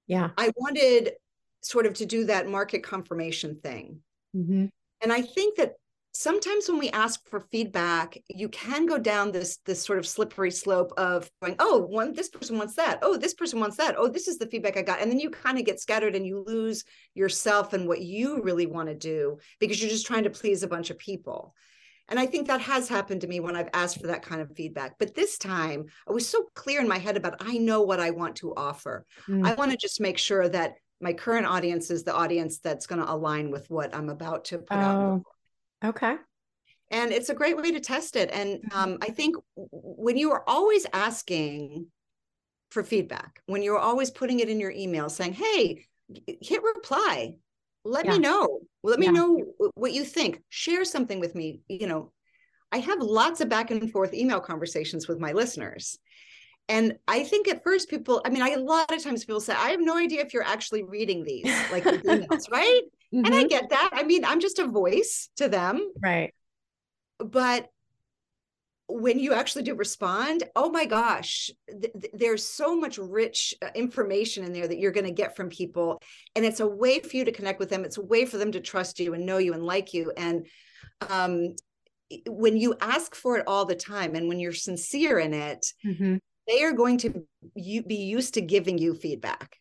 Yeah. 0.05 0.31
I 0.37 0.51
wanted 0.57 1.13
sort 1.61 1.85
of 1.85 1.95
to 1.95 2.05
do 2.05 2.25
that 2.25 2.47
market 2.47 2.83
confirmation 2.83 3.55
thing. 3.63 4.01
Mm-hmm. 4.35 4.65
And 5.01 5.13
I 5.13 5.21
think 5.21 5.57
that 5.57 5.75
sometimes 6.15 6.69
when 6.69 6.79
we 6.79 6.89
ask 6.91 7.19
for 7.29 7.41
feedback, 7.51 8.17
you 8.29 8.47
can 8.49 8.85
go 8.85 8.97
down 8.97 9.31
this 9.31 9.57
this 9.65 9.83
sort 9.83 9.99
of 9.99 10.07
slippery 10.07 10.49
slope 10.49 10.93
of 10.97 11.29
going, 11.41 11.55
oh, 11.59 11.79
one 11.79 12.13
this 12.13 12.29
person 12.29 12.57
wants 12.57 12.75
that. 12.75 12.99
Oh, 13.01 13.17
this 13.17 13.33
person 13.33 13.59
wants 13.59 13.77
that. 13.77 13.95
Oh, 13.97 14.07
this 14.07 14.27
is 14.27 14.37
the 14.37 14.47
feedback 14.47 14.77
I 14.77 14.81
got. 14.81 15.01
And 15.01 15.11
then 15.11 15.19
you 15.19 15.29
kind 15.29 15.59
of 15.59 15.65
get 15.65 15.79
scattered 15.79 16.15
and 16.15 16.25
you 16.25 16.43
lose 16.47 16.85
yourself 17.13 17.73
and 17.73 17.87
what 17.87 18.01
you 18.01 18.41
really 18.41 18.65
want 18.65 18.87
to 18.87 18.95
do 18.95 19.37
because 19.59 19.81
you're 19.81 19.89
just 19.89 20.07
trying 20.07 20.23
to 20.23 20.29
please 20.29 20.63
a 20.63 20.67
bunch 20.67 20.89
of 20.89 20.97
people. 20.97 21.53
And 22.07 22.19
I 22.19 22.27
think 22.27 22.47
that 22.47 22.61
has 22.61 22.87
happened 22.87 23.21
to 23.21 23.27
me 23.27 23.39
when 23.39 23.55
I've 23.55 23.69
asked 23.73 23.99
for 23.99 24.07
that 24.07 24.21
kind 24.21 24.41
of 24.41 24.55
feedback. 24.55 24.95
But 24.97 25.15
this 25.15 25.37
time 25.37 25.85
I 26.07 26.13
was 26.13 26.27
so 26.27 26.45
clear 26.55 26.79
in 26.79 26.87
my 26.87 26.97
head 26.97 27.17
about 27.17 27.41
I 27.41 27.57
know 27.57 27.81
what 27.81 27.99
I 27.99 28.11
want 28.11 28.37
to 28.37 28.53
offer. 28.55 29.05
Mm. 29.27 29.45
I 29.45 29.53
want 29.55 29.71
to 29.71 29.77
just 29.77 29.99
make 29.99 30.17
sure 30.17 30.47
that 30.47 30.75
my 31.01 31.11
current 31.11 31.45
audience 31.45 31.91
is 31.91 32.03
the 32.03 32.15
audience 32.15 32.59
that's 32.59 32.87
going 32.87 33.01
to 33.01 33.11
align 33.11 33.51
with 33.51 33.69
what 33.69 33.93
I'm 33.93 34.09
about 34.09 34.45
to 34.45 34.59
put 34.59 34.77
oh, 34.77 34.79
out. 34.79 35.23
Okay. 35.85 36.15
And 36.91 37.11
it's 37.11 37.29
a 37.29 37.35
great 37.35 37.57
way 37.57 37.71
to 37.71 37.79
test 37.79 38.15
it. 38.15 38.29
And 38.31 38.59
mm-hmm. 38.59 38.77
um, 38.77 38.97
I 39.01 39.09
think 39.09 39.35
when 39.55 40.17
you 40.17 40.31
are 40.31 40.43
always 40.47 40.85
asking 40.93 41.87
for 42.69 42.83
feedback, 42.83 43.41
when 43.45 43.61
you're 43.61 43.79
always 43.79 44.11
putting 44.11 44.39
it 44.39 44.49
in 44.49 44.59
your 44.59 44.71
email 44.71 45.09
saying, 45.09 45.33
hey, 45.33 45.85
hit 46.41 46.61
reply, 46.63 47.35
let 47.83 48.05
yeah. 48.05 48.13
me 48.13 48.19
know, 48.19 48.59
let 48.83 48.99
me 48.99 49.05
yeah. 49.05 49.11
know 49.11 49.43
what 49.75 49.93
you 49.93 50.03
think, 50.03 50.41
share 50.49 50.85
something 50.85 51.19
with 51.19 51.35
me. 51.35 51.61
You 51.67 51.87
know, 51.87 52.11
I 52.71 52.79
have 52.79 52.99
lots 52.99 53.41
of 53.41 53.49
back 53.49 53.71
and 53.71 53.91
forth 53.91 54.13
email 54.13 54.39
conversations 54.39 55.07
with 55.07 55.19
my 55.19 55.31
listeners. 55.31 55.97
and 56.67 56.97
I 57.07 57.23
think 57.23 57.47
at 57.47 57.63
first 57.63 57.89
people, 57.89 58.21
I 58.25 58.29
mean, 58.29 58.41
I, 58.41 58.49
a 58.49 58.59
lot 58.59 58.91
of 58.91 59.03
times 59.03 59.23
people 59.23 59.39
say, 59.39 59.53
I 59.53 59.69
have 59.69 59.79
no 59.79 59.97
idea 59.97 60.21
if 60.21 60.33
you're 60.33 60.43
actually 60.43 60.83
reading 60.83 61.23
these, 61.23 61.45
like 61.71 61.83
emails, 61.83 62.51
right? 62.51 62.81
Mm-hmm. 63.15 63.25
And 63.25 63.33
I 63.33 63.39
mm-hmm. 63.39 63.47
get 63.47 63.69
that. 63.69 63.91
I 63.93 64.03
mean, 64.03 64.25
I'm 64.25 64.41
just 64.41 64.59
a 64.59 64.67
voice 64.67 65.29
to 65.37 65.47
them. 65.47 65.89
Right. 66.01 66.33
But 67.19 67.69
when 68.87 69.19
you 69.19 69.33
actually 69.33 69.63
do 69.63 69.73
respond, 69.73 70.43
oh 70.55 70.69
my 70.69 70.85
gosh, 70.85 71.49
th- 71.69 71.93
th- 71.93 72.13
there's 72.13 72.45
so 72.45 72.75
much 72.75 72.97
rich 72.97 73.53
uh, 73.61 73.69
information 73.73 74.43
in 74.43 74.53
there 74.53 74.67
that 74.67 74.77
you're 74.77 74.91
going 74.91 75.05
to 75.05 75.11
get 75.11 75.35
from 75.35 75.49
people. 75.49 76.01
And 76.35 76.45
it's 76.45 76.59
a 76.59 76.67
way 76.67 76.99
for 76.99 77.15
you 77.15 77.25
to 77.25 77.31
connect 77.31 77.59
with 77.59 77.69
them. 77.69 77.85
It's 77.85 77.97
a 77.97 78.03
way 78.03 78.25
for 78.25 78.37
them 78.37 78.51
to 78.51 78.59
trust 78.59 78.99
you 78.99 79.13
and 79.13 79.25
know 79.25 79.37
you 79.37 79.53
and 79.53 79.63
like 79.63 79.93
you. 79.93 80.11
And 80.17 80.45
um, 81.09 81.55
when 82.27 82.57
you 82.57 82.75
ask 82.81 83.15
for 83.15 83.37
it 83.37 83.45
all 83.47 83.65
the 83.65 83.75
time 83.75 84.13
and 84.13 84.27
when 84.27 84.39
you're 84.39 84.53
sincere 84.53 85.19
in 85.19 85.33
it, 85.33 85.65
mm-hmm. 85.85 86.17
they 86.47 86.63
are 86.63 86.73
going 86.73 86.97
to 86.99 87.25
you, 87.55 87.81
be 87.81 87.95
used 87.95 88.35
to 88.35 88.41
giving 88.41 88.77
you 88.77 88.93
feedback 88.93 89.57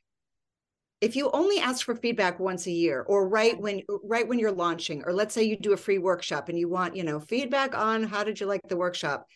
if 1.01 1.17
you 1.17 1.31
only 1.33 1.59
ask 1.59 1.85
for 1.85 1.95
feedback 1.95 2.41
once 2.41 2.67
a 2.67 2.71
year 2.71 3.03
or 3.07 3.29
right 3.29 3.61
when 3.61 3.83
right 4.03 4.27
when 4.27 4.39
you're 4.39 4.53
launching 4.53 5.03
or 5.05 5.13
let's 5.13 5.35
say 5.35 5.43
you 5.43 5.57
do 5.57 5.73
a 5.73 5.77
free 5.77 5.99
workshop 5.99 6.49
and 6.49 6.59
you 6.59 6.69
want 6.69 6.97
you 6.97 7.05
know 7.05 7.21
feedback 7.21 7.77
on 7.77 8.03
how 8.05 8.25
did 8.25 8.41
you 8.41 8.47
like 8.47 8.61
the 8.69 8.77
workshop 8.77 9.27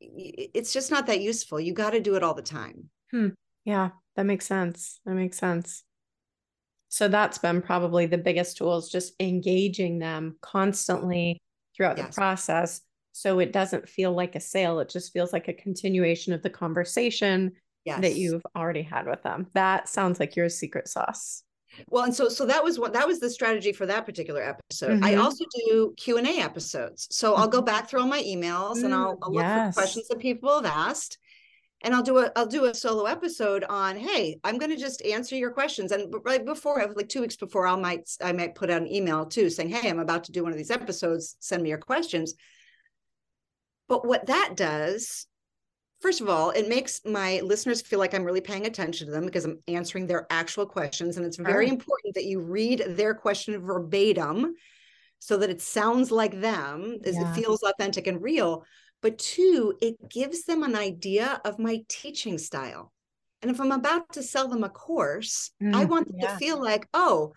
it's 0.00 0.72
just 0.72 0.90
not 0.90 1.06
that 1.08 1.20
useful. 1.20 1.60
You 1.60 1.74
got 1.74 1.90
to 1.90 2.00
do 2.00 2.14
it 2.14 2.22
all 2.22 2.32
the 2.34 2.42
time. 2.42 2.88
Hmm. 3.10 3.28
yeah 3.64 3.90
that 4.16 4.26
makes 4.26 4.46
sense. 4.46 5.00
That 5.04 5.14
makes 5.14 5.38
sense. 5.38 5.84
So 6.88 7.08
that's 7.08 7.38
been 7.38 7.62
probably 7.62 8.06
the 8.06 8.18
biggest 8.18 8.56
tools 8.56 8.90
just 8.90 9.14
engaging 9.20 9.98
them 9.98 10.36
constantly 10.40 11.40
throughout 11.76 11.98
yes. 11.98 12.08
the 12.08 12.20
process 12.20 12.80
so 13.12 13.38
it 13.38 13.52
doesn't 13.52 13.88
feel 13.88 14.12
like 14.12 14.34
a 14.34 14.40
sale. 14.40 14.80
It 14.80 14.88
just 14.88 15.12
feels 15.12 15.32
like 15.32 15.48
a 15.48 15.52
continuation 15.52 16.32
of 16.32 16.42
the 16.42 16.50
conversation 16.50 17.52
yes. 17.84 18.00
that 18.00 18.16
you've 18.16 18.46
already 18.56 18.82
had 18.82 19.06
with 19.06 19.22
them. 19.22 19.46
That 19.54 19.88
sounds 19.88 20.20
like 20.20 20.36
your 20.36 20.48
secret 20.48 20.88
sauce. 20.88 21.42
Well, 21.88 22.04
and 22.04 22.14
so 22.14 22.28
so 22.28 22.46
that 22.46 22.64
was 22.64 22.78
what 22.78 22.92
that 22.94 23.06
was 23.06 23.20
the 23.20 23.30
strategy 23.30 23.72
for 23.72 23.86
that 23.86 24.04
particular 24.04 24.42
episode. 24.42 24.94
Mm-hmm. 24.96 25.04
I 25.04 25.14
also 25.14 25.44
do 25.68 25.94
Q 25.96 26.18
and 26.18 26.26
A 26.26 26.40
episodes, 26.40 27.06
so. 27.10 27.34
I'll 27.34 27.48
go 27.48 27.62
back 27.62 27.88
through 27.88 28.00
all 28.00 28.08
my 28.08 28.22
emails 28.22 28.76
mm-hmm. 28.76 28.86
and 28.86 28.94
I'll, 28.94 29.18
I'll 29.22 29.32
look 29.32 29.42
yes. 29.42 29.74
for 29.74 29.80
questions 29.80 30.08
that 30.08 30.18
people 30.18 30.52
have 30.52 30.66
asked, 30.66 31.18
and 31.82 31.94
I'll 31.94 32.02
do 32.02 32.18
a 32.18 32.32
I'll 32.36 32.46
do 32.46 32.66
a 32.66 32.74
solo 32.74 33.04
episode 33.04 33.64
on 33.64 33.96
hey 33.96 34.38
I'm 34.44 34.58
going 34.58 34.70
to 34.70 34.76
just 34.76 35.02
answer 35.02 35.36
your 35.36 35.50
questions 35.50 35.92
and 35.92 36.12
right 36.24 36.44
before 36.44 36.84
like 36.94 37.08
two 37.08 37.20
weeks 37.20 37.36
before 37.36 37.66
I 37.66 37.76
might 37.76 38.10
I 38.22 38.32
might 38.32 38.54
put 38.54 38.70
out 38.70 38.82
an 38.82 38.92
email 38.92 39.26
too 39.26 39.50
saying 39.50 39.70
hey 39.70 39.88
I'm 39.88 40.00
about 40.00 40.24
to 40.24 40.32
do 40.32 40.42
one 40.42 40.52
of 40.52 40.58
these 40.58 40.70
episodes 40.70 41.36
send 41.40 41.62
me 41.62 41.68
your 41.70 41.78
questions. 41.78 42.34
But 43.88 44.06
what 44.06 44.26
that 44.26 44.52
does 44.56 45.26
first 46.00 46.20
of 46.20 46.28
all, 46.28 46.50
it 46.50 46.68
makes 46.68 47.00
my 47.04 47.40
listeners 47.40 47.82
feel 47.82 47.98
like 47.98 48.14
I'm 48.14 48.24
really 48.24 48.40
paying 48.40 48.66
attention 48.66 49.06
to 49.06 49.12
them 49.12 49.26
because 49.26 49.44
I'm 49.44 49.60
answering 49.68 50.06
their 50.06 50.26
actual 50.30 50.66
questions. 50.66 51.16
And 51.16 51.26
it's 51.26 51.36
very 51.36 51.66
oh. 51.66 51.70
important 51.70 52.14
that 52.14 52.24
you 52.24 52.40
read 52.40 52.84
their 52.88 53.14
question 53.14 53.60
verbatim 53.60 54.54
so 55.18 55.36
that 55.36 55.50
it 55.50 55.60
sounds 55.60 56.10
like 56.10 56.40
them, 56.40 56.98
yeah. 57.04 57.12
it 57.12 57.34
feels 57.34 57.62
authentic 57.62 58.06
and 58.06 58.22
real. 58.22 58.64
But 59.02 59.18
two, 59.18 59.74
it 59.80 59.96
gives 60.10 60.44
them 60.44 60.62
an 60.62 60.74
idea 60.74 61.40
of 61.44 61.58
my 61.58 61.82
teaching 61.88 62.38
style. 62.38 62.92
And 63.42 63.50
if 63.50 63.60
I'm 63.60 63.72
about 63.72 64.12
to 64.14 64.22
sell 64.22 64.48
them 64.48 64.64
a 64.64 64.68
course, 64.68 65.50
mm, 65.62 65.74
I 65.74 65.84
want 65.84 66.08
them 66.08 66.16
yeah. 66.20 66.32
to 66.32 66.36
feel 66.36 66.62
like, 66.62 66.86
oh, 66.92 67.32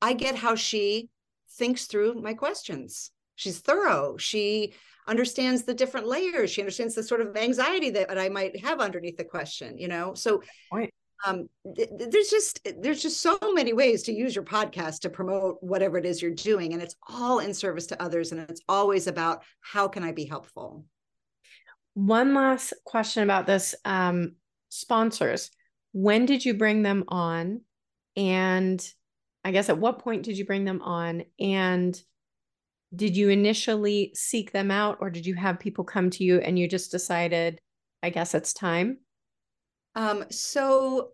I 0.00 0.12
get 0.12 0.36
how 0.36 0.54
she 0.54 1.08
thinks 1.52 1.86
through 1.86 2.14
my 2.14 2.34
questions. 2.34 3.10
She's 3.38 3.60
thorough. 3.60 4.16
She 4.16 4.74
understands 5.06 5.62
the 5.62 5.72
different 5.72 6.08
layers. 6.08 6.50
She 6.50 6.60
understands 6.60 6.96
the 6.96 7.04
sort 7.04 7.20
of 7.20 7.36
anxiety 7.36 7.90
that, 7.90 8.18
I 8.18 8.28
might 8.28 8.58
have 8.64 8.80
underneath 8.80 9.16
the 9.16 9.24
question, 9.24 9.78
you 9.78 9.86
know? 9.86 10.12
So 10.14 10.42
um, 11.24 11.48
th- 11.76 11.88
there's 11.96 12.30
just 12.30 12.66
there's 12.80 13.00
just 13.00 13.22
so 13.22 13.38
many 13.54 13.72
ways 13.72 14.02
to 14.04 14.12
use 14.12 14.34
your 14.34 14.44
podcast 14.44 15.00
to 15.00 15.10
promote 15.10 15.58
whatever 15.60 15.98
it 15.98 16.06
is 16.06 16.20
you're 16.20 16.32
doing 16.32 16.72
and 16.72 16.82
it's 16.82 16.96
all 17.08 17.38
in 17.38 17.54
service 17.54 17.86
to 17.86 18.02
others 18.02 18.32
and 18.32 18.40
it's 18.40 18.60
always 18.68 19.08
about 19.08 19.42
how 19.60 19.88
can 19.88 20.04
i 20.04 20.12
be 20.12 20.24
helpful 20.24 20.84
one 21.94 22.34
last 22.34 22.72
question 22.84 23.24
about 23.24 23.48
this 23.48 23.74
um, 23.84 24.36
sponsors 24.68 25.50
when 25.92 26.24
did 26.24 26.44
you 26.44 26.54
bring 26.54 26.82
them 26.82 27.02
on 27.08 27.62
and 28.16 28.88
i 29.44 29.50
guess 29.50 29.68
at 29.68 29.78
what 29.78 29.98
point 29.98 30.22
did 30.22 30.38
you 30.38 30.46
bring 30.46 30.64
them 30.64 30.82
on 30.82 31.24
and 31.40 32.00
did 32.94 33.16
you 33.16 33.28
initially 33.28 34.12
seek 34.14 34.52
them 34.52 34.70
out 34.70 34.98
or 35.00 35.10
did 35.10 35.26
you 35.26 35.34
have 35.34 35.58
people 35.58 35.84
come 35.84 36.10
to 36.10 36.24
you 36.24 36.38
and 36.38 36.58
you 36.58 36.68
just 36.68 36.90
decided 36.90 37.60
i 38.02 38.10
guess 38.10 38.34
it's 38.34 38.52
time 38.52 38.98
um, 39.94 40.24
so 40.30 41.10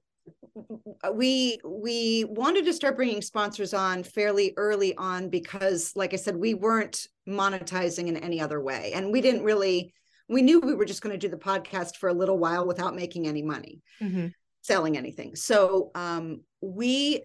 we 1.14 1.58
we 1.64 2.24
wanted 2.28 2.64
to 2.64 2.72
start 2.72 2.96
bringing 2.96 3.20
sponsors 3.20 3.74
on 3.74 4.02
fairly 4.02 4.54
early 4.56 4.94
on 4.96 5.28
because 5.28 5.92
like 5.96 6.12
i 6.12 6.16
said 6.16 6.36
we 6.36 6.54
weren't 6.54 7.06
monetizing 7.28 8.06
in 8.06 8.16
any 8.16 8.40
other 8.40 8.60
way 8.60 8.92
and 8.94 9.12
we 9.12 9.20
didn't 9.20 9.42
really 9.42 9.92
we 10.28 10.40
knew 10.42 10.60
we 10.60 10.74
were 10.74 10.84
just 10.84 11.02
going 11.02 11.12
to 11.12 11.18
do 11.18 11.28
the 11.28 11.36
podcast 11.36 11.96
for 11.96 12.08
a 12.08 12.14
little 12.14 12.38
while 12.38 12.66
without 12.66 12.94
making 12.94 13.26
any 13.26 13.42
money 13.42 13.82
mm-hmm. 14.00 14.28
Selling 14.64 14.96
anything 14.96 15.36
so 15.36 15.90
um, 15.94 16.40
we 16.62 17.22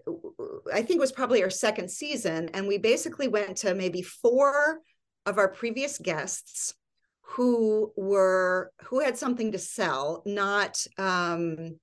i 0.73 0.81
think 0.81 0.97
it 0.97 0.99
was 0.99 1.13
probably 1.13 1.41
our 1.41 1.49
second 1.49 1.89
season 1.89 2.49
and 2.53 2.67
we 2.67 2.77
basically 2.77 3.29
went 3.29 3.55
to 3.55 3.73
maybe 3.73 4.01
four 4.01 4.79
of 5.25 5.37
our 5.37 5.47
previous 5.47 5.97
guests 5.97 6.73
who 7.21 7.93
were 7.95 8.71
who 8.83 8.99
had 8.99 9.17
something 9.17 9.53
to 9.53 9.57
sell 9.57 10.21
not 10.25 10.85
um 10.97 11.77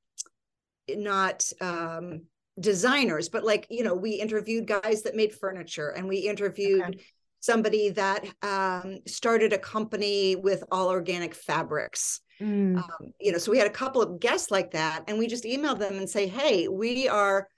not 0.91 1.51
um 1.63 2.23
designers 2.61 3.31
but 3.31 3.43
like 3.43 3.67
you 3.71 3.83
know 3.83 3.95
we 3.95 4.11
interviewed 4.11 4.67
guys 4.67 5.03
that 5.03 5.17
made 5.17 5.33
furniture 5.33 5.89
and 5.89 6.07
we 6.07 6.19
interviewed 6.19 6.83
okay. 6.83 7.01
somebody 7.41 7.89
that 7.89 8.27
um 8.43 8.99
started 9.07 9.55
a 9.55 9.59
company 9.59 10.37
with 10.37 10.63
all 10.71 10.89
organic 10.89 11.35
fabrics 11.35 12.21
Mm. 12.41 12.77
Um, 12.77 13.13
you 13.21 13.33
know, 13.33 13.39
so 13.39 13.51
we 13.51 13.59
had 13.59 13.67
a 13.67 13.71
couple 13.71 14.03
of 14.03 14.21
guests 14.21 14.51
like 14.51 14.73
that, 14.73 15.05
and 15.09 15.19
we 15.19 15.27
just 15.27 15.45
emailed 15.45 15.79
them 15.79 15.97
and 15.97 16.09
say, 16.09 16.27
"Hey, 16.27 16.69
we 16.69 17.09
are 17.09 17.49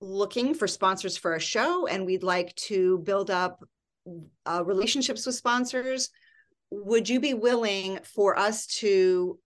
looking 0.00 0.54
for 0.54 0.66
sponsors 0.66 1.16
for 1.16 1.34
a 1.34 1.40
show, 1.40 1.86
and 1.86 2.04
we'd 2.04 2.22
like 2.22 2.54
to 2.56 2.98
build 2.98 3.30
up 3.30 3.64
uh, 4.46 4.62
relationships 4.64 5.24
with 5.26 5.34
sponsors. 5.34 6.10
Would 6.70 7.08
you 7.08 7.20
be 7.20 7.34
willing 7.34 7.98
for 8.14 8.38
us 8.38 8.66
to 8.78 9.38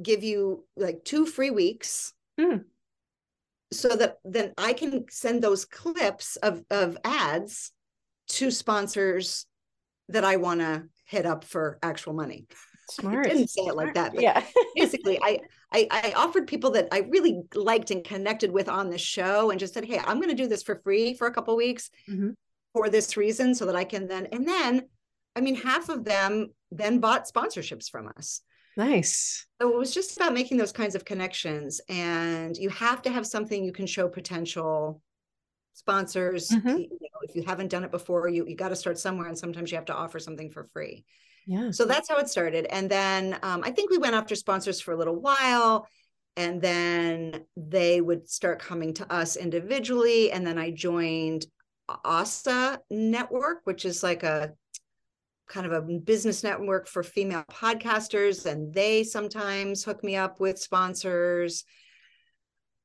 give 0.00 0.22
you 0.22 0.64
like 0.76 1.04
two 1.04 1.24
free 1.26 1.50
weeks?" 1.50 2.12
Mm. 2.38 2.64
So 3.72 3.88
that 3.88 4.18
then 4.24 4.52
I 4.58 4.72
can 4.72 5.06
send 5.10 5.42
those 5.42 5.64
clips 5.64 6.36
of, 6.36 6.64
of 6.70 6.98
ads 7.04 7.72
to 8.28 8.50
sponsors 8.50 9.46
that 10.08 10.24
I 10.24 10.36
want 10.36 10.60
to 10.60 10.84
hit 11.04 11.24
up 11.24 11.44
for 11.44 11.78
actual 11.82 12.12
money. 12.12 12.46
Smart. 12.90 13.26
I 13.26 13.30
didn't 13.30 13.48
say 13.48 13.62
it 13.62 13.76
like 13.76 13.94
that. 13.94 14.20
yeah. 14.20 14.42
basically, 14.76 15.18
I, 15.22 15.40
I 15.72 15.86
I 15.90 16.12
offered 16.16 16.46
people 16.46 16.70
that 16.72 16.88
I 16.92 17.00
really 17.00 17.42
liked 17.54 17.90
and 17.90 18.04
connected 18.04 18.50
with 18.50 18.68
on 18.68 18.90
the 18.90 18.98
show, 18.98 19.50
and 19.50 19.60
just 19.60 19.74
said, 19.74 19.84
"Hey, 19.84 19.98
I'm 19.98 20.18
going 20.18 20.30
to 20.30 20.42
do 20.42 20.48
this 20.48 20.62
for 20.62 20.76
free 20.76 21.14
for 21.14 21.26
a 21.26 21.32
couple 21.32 21.56
weeks 21.56 21.90
mm-hmm. 22.08 22.30
for 22.72 22.88
this 22.88 23.16
reason, 23.16 23.54
so 23.54 23.66
that 23.66 23.76
I 23.76 23.84
can 23.84 24.06
then." 24.08 24.26
And 24.32 24.46
then, 24.46 24.88
I 25.36 25.40
mean, 25.40 25.54
half 25.54 25.88
of 25.88 26.04
them 26.04 26.48
then 26.70 27.00
bought 27.00 27.28
sponsorships 27.28 27.90
from 27.90 28.08
us. 28.16 28.42
Nice. 28.76 29.46
So 29.60 29.72
it 29.72 29.76
was 29.76 29.92
just 29.92 30.16
about 30.16 30.32
making 30.32 30.56
those 30.56 30.72
kinds 30.72 30.94
of 30.94 31.04
connections, 31.04 31.80
and 31.88 32.56
you 32.56 32.68
have 32.70 33.02
to 33.02 33.10
have 33.10 33.26
something 33.26 33.64
you 33.64 33.72
can 33.72 33.86
show 33.86 34.08
potential 34.08 35.02
sponsors. 35.74 36.50
Mm-hmm. 36.50 36.68
You 36.68 36.88
know, 36.88 37.20
if 37.22 37.34
you 37.34 37.42
haven't 37.42 37.68
done 37.68 37.84
it 37.84 37.90
before, 37.90 38.28
you 38.28 38.46
you 38.46 38.56
got 38.56 38.68
to 38.68 38.76
start 38.76 38.98
somewhere, 38.98 39.28
and 39.28 39.38
sometimes 39.38 39.70
you 39.70 39.76
have 39.76 39.86
to 39.86 39.94
offer 39.94 40.18
something 40.18 40.50
for 40.50 40.64
free. 40.64 41.04
Yeah. 41.46 41.70
So 41.70 41.84
that's 41.84 42.08
how 42.08 42.18
it 42.18 42.28
started. 42.28 42.66
And 42.66 42.90
then 42.90 43.38
um, 43.42 43.62
I 43.64 43.70
think 43.70 43.90
we 43.90 43.98
went 43.98 44.14
after 44.14 44.34
sponsors 44.34 44.80
for 44.80 44.92
a 44.92 44.96
little 44.96 45.20
while. 45.20 45.86
And 46.36 46.62
then 46.62 47.44
they 47.56 48.00
would 48.00 48.28
start 48.28 48.60
coming 48.60 48.94
to 48.94 49.12
us 49.12 49.36
individually. 49.36 50.30
And 50.30 50.46
then 50.46 50.58
I 50.58 50.70
joined 50.70 51.46
ASA 52.04 52.80
Network, 52.90 53.60
which 53.64 53.84
is 53.84 54.02
like 54.02 54.22
a 54.22 54.52
kind 55.48 55.66
of 55.66 55.72
a 55.72 55.82
business 55.82 56.44
network 56.44 56.86
for 56.86 57.02
female 57.02 57.44
podcasters. 57.50 58.46
And 58.46 58.72
they 58.72 59.02
sometimes 59.02 59.84
hook 59.84 60.04
me 60.04 60.16
up 60.16 60.40
with 60.40 60.58
sponsors. 60.58 61.64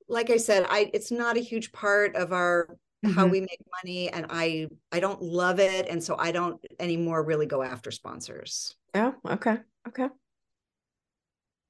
Like 0.10 0.32
I 0.32 0.38
said, 0.38 0.66
I 0.68 0.90
it's 0.94 1.12
not 1.12 1.38
a 1.38 1.42
huge 1.42 1.72
part 1.72 2.16
of 2.16 2.34
our 2.34 2.76
mm-hmm. 3.06 3.20
how 3.20 3.26
we 3.28 3.40
make 3.40 3.60
money 3.84 4.10
and 4.10 4.26
i 4.30 4.68
i 4.92 5.00
don't 5.00 5.22
love 5.22 5.60
it 5.60 5.88
and 5.90 6.04
so 6.04 6.16
i 6.18 6.32
don't 6.32 6.60
anymore 6.80 7.24
really 7.24 7.46
go 7.46 7.62
after 7.62 7.92
sponsors 7.92 8.76
oh 8.94 9.14
okay 9.30 9.58
okay 9.88 10.08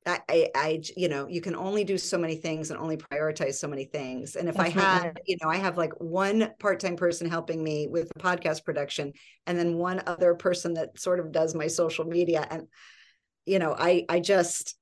I, 0.06 0.22
I, 0.30 0.50
I, 0.56 0.82
you 0.96 1.10
know, 1.10 1.28
you 1.28 1.42
can 1.42 1.56
only 1.56 1.84
do 1.84 1.98
so 1.98 2.18
many 2.18 2.36
things 2.36 2.70
and 2.70 2.80
only 2.80 2.98
prioritize 2.98 3.56
so 3.56 3.68
many 3.68 3.86
things. 3.86 4.36
And 4.36 4.48
if. 4.48 4.60
I 4.60 4.70
had, 4.70 5.20
you 5.26 5.38
know, 5.42 5.50
I 5.50 5.58
have 5.58 5.78
like 5.78 5.94
one 6.00 6.52
part-time 6.60 6.96
person 6.96 7.28
helping 7.28 7.64
me 7.64 7.88
with 7.88 8.10
the 8.10 8.20
podcast 8.20 8.64
production, 8.64 9.14
and 9.48 9.58
then 9.58 9.78
one 9.78 10.04
other 10.06 10.36
person 10.36 10.76
that 10.76 11.00
sort 11.00 11.20
of 11.20 11.32
does 11.32 11.56
my 11.56 11.68
social 11.68 12.06
media. 12.06 12.46
And, 12.50 12.68
you 13.46 13.58
know, 13.58 13.76
I, 13.78 14.06
I 14.08 14.20
just, 14.20 14.78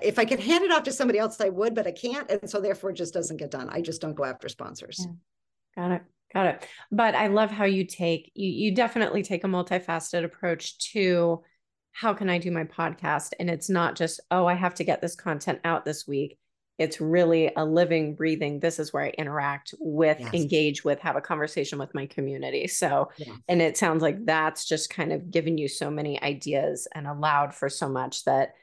if 0.00 0.18
I 0.18 0.24
could 0.24 0.40
hand 0.40 0.64
it 0.64 0.72
off 0.72 0.84
to 0.84 0.92
somebody 0.92 1.18
else, 1.18 1.40
I 1.40 1.48
would, 1.48 1.74
but 1.74 1.86
I 1.86 1.92
can't. 1.92 2.30
And 2.30 2.48
so 2.48 2.60
therefore 2.60 2.90
it 2.90 2.96
just 2.96 3.14
doesn't 3.14 3.36
get 3.36 3.50
done. 3.50 3.68
I 3.70 3.80
just 3.80 4.00
don't 4.00 4.14
go 4.14 4.24
after 4.24 4.48
sponsors. 4.48 5.06
Got 5.76 5.92
it. 5.92 6.02
Got 6.32 6.46
it. 6.46 6.68
But 6.90 7.14
I 7.14 7.26
love 7.26 7.50
how 7.50 7.64
you 7.64 7.84
take 7.84 8.32
you 8.34 8.48
you 8.48 8.74
definitely 8.74 9.22
take 9.22 9.44
a 9.44 9.48
multifaceted 9.48 10.24
approach 10.24 10.78
to 10.92 11.42
how 11.92 12.14
can 12.14 12.28
I 12.28 12.38
do 12.38 12.50
my 12.50 12.64
podcast? 12.64 13.32
And 13.38 13.50
it's 13.50 13.68
not 13.68 13.96
just, 13.96 14.20
oh, 14.30 14.46
I 14.46 14.54
have 14.54 14.74
to 14.76 14.84
get 14.84 15.00
this 15.00 15.14
content 15.14 15.60
out 15.64 15.84
this 15.84 16.06
week. 16.06 16.38
It's 16.78 17.00
really 17.00 17.52
a 17.54 17.64
living, 17.64 18.14
breathing. 18.14 18.58
This 18.58 18.78
is 18.78 18.92
where 18.92 19.04
I 19.04 19.10
interact 19.10 19.74
with, 19.78 20.18
yes. 20.18 20.34
engage 20.34 20.84
with, 20.84 20.98
have 21.00 21.16
a 21.16 21.20
conversation 21.20 21.78
with 21.78 21.94
my 21.94 22.06
community. 22.06 22.66
So, 22.66 23.10
yes. 23.18 23.28
and 23.46 23.60
it 23.60 23.76
sounds 23.76 24.02
like 24.02 24.24
that's 24.24 24.64
just 24.64 24.90
kind 24.90 25.12
of 25.12 25.30
given 25.30 25.58
you 25.58 25.68
so 25.68 25.90
many 25.90 26.20
ideas 26.22 26.88
and 26.94 27.06
allowed 27.06 27.54
for 27.54 27.68
so 27.68 27.88
much 27.88 28.24
that 28.24 28.54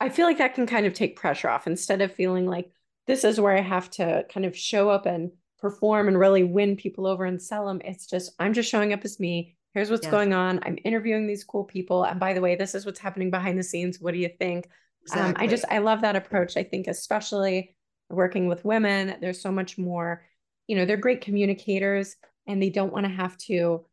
I 0.00 0.08
feel 0.08 0.26
like 0.26 0.38
that 0.38 0.54
can 0.54 0.66
kind 0.66 0.86
of 0.86 0.94
take 0.94 1.16
pressure 1.16 1.48
off 1.48 1.66
instead 1.66 2.00
of 2.00 2.12
feeling 2.12 2.46
like 2.46 2.70
this 3.06 3.24
is 3.24 3.38
where 3.38 3.56
I 3.56 3.60
have 3.60 3.90
to 3.92 4.24
kind 4.32 4.46
of 4.46 4.56
show 4.56 4.88
up 4.88 5.04
and 5.06 5.30
perform 5.58 6.08
and 6.08 6.18
really 6.18 6.44
win 6.44 6.76
people 6.76 7.06
over 7.06 7.24
and 7.24 7.40
sell 7.40 7.66
them. 7.66 7.80
It's 7.84 8.06
just, 8.06 8.32
I'm 8.38 8.52
just 8.52 8.70
showing 8.70 8.92
up 8.92 9.04
as 9.04 9.18
me. 9.18 9.56
Here's 9.72 9.90
what's 9.90 10.06
going 10.06 10.32
on. 10.32 10.60
I'm 10.62 10.78
interviewing 10.84 11.26
these 11.26 11.42
cool 11.42 11.64
people. 11.64 12.04
And 12.04 12.20
by 12.20 12.32
the 12.32 12.40
way, 12.40 12.54
this 12.54 12.74
is 12.74 12.86
what's 12.86 13.00
happening 13.00 13.30
behind 13.30 13.58
the 13.58 13.64
scenes. 13.64 14.00
What 14.00 14.14
do 14.14 14.20
you 14.20 14.30
think? 14.38 14.68
Exactly. 15.02 15.30
Um, 15.30 15.34
I 15.36 15.46
just, 15.48 15.64
I 15.68 15.78
love 15.78 16.02
that 16.02 16.14
approach. 16.14 16.56
I 16.56 16.62
think, 16.62 16.86
especially 16.86 17.74
working 18.08 18.46
with 18.46 18.64
women, 18.64 19.16
there's 19.20 19.40
so 19.40 19.50
much 19.50 19.76
more, 19.76 20.24
you 20.68 20.76
know, 20.76 20.84
they're 20.84 20.96
great 20.96 21.22
communicators 21.22 22.14
and 22.46 22.62
they 22.62 22.70
don't 22.70 22.92
want 22.92 23.06
to 23.06 23.12
have 23.12 23.36
to 23.38 23.84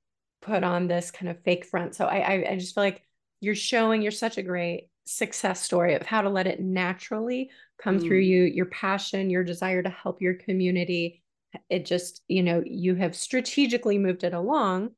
put 0.41 0.63
on 0.63 0.87
this 0.87 1.09
kind 1.09 1.29
of 1.29 1.41
fake 1.43 1.65
front. 1.65 1.95
So 1.95 2.05
I, 2.05 2.17
I, 2.17 2.45
I 2.51 2.55
just 2.57 2.75
feel 2.75 2.83
like 2.83 3.03
you're 3.39 3.55
showing 3.55 4.01
you're 4.01 4.11
such 4.11 4.37
a 4.37 4.43
great 4.43 4.89
success 5.05 5.61
story 5.61 5.95
of 5.95 6.03
how 6.03 6.21
to 6.21 6.29
let 6.29 6.47
it 6.47 6.59
naturally 6.59 7.49
come 7.81 7.97
mm. 7.97 8.03
through 8.03 8.19
you, 8.19 8.43
your 8.43 8.67
passion, 8.67 9.31
your 9.31 9.43
desire 9.43 9.81
to 9.81 9.89
help 9.89 10.21
your 10.21 10.35
community. 10.35 11.20
It 11.69 11.85
just, 11.85 12.21
you 12.27 12.43
know, 12.43 12.63
you 12.65 12.95
have 12.95 13.15
strategically 13.15 13.97
moved 13.97 14.23
it 14.23 14.33
along. 14.33 14.91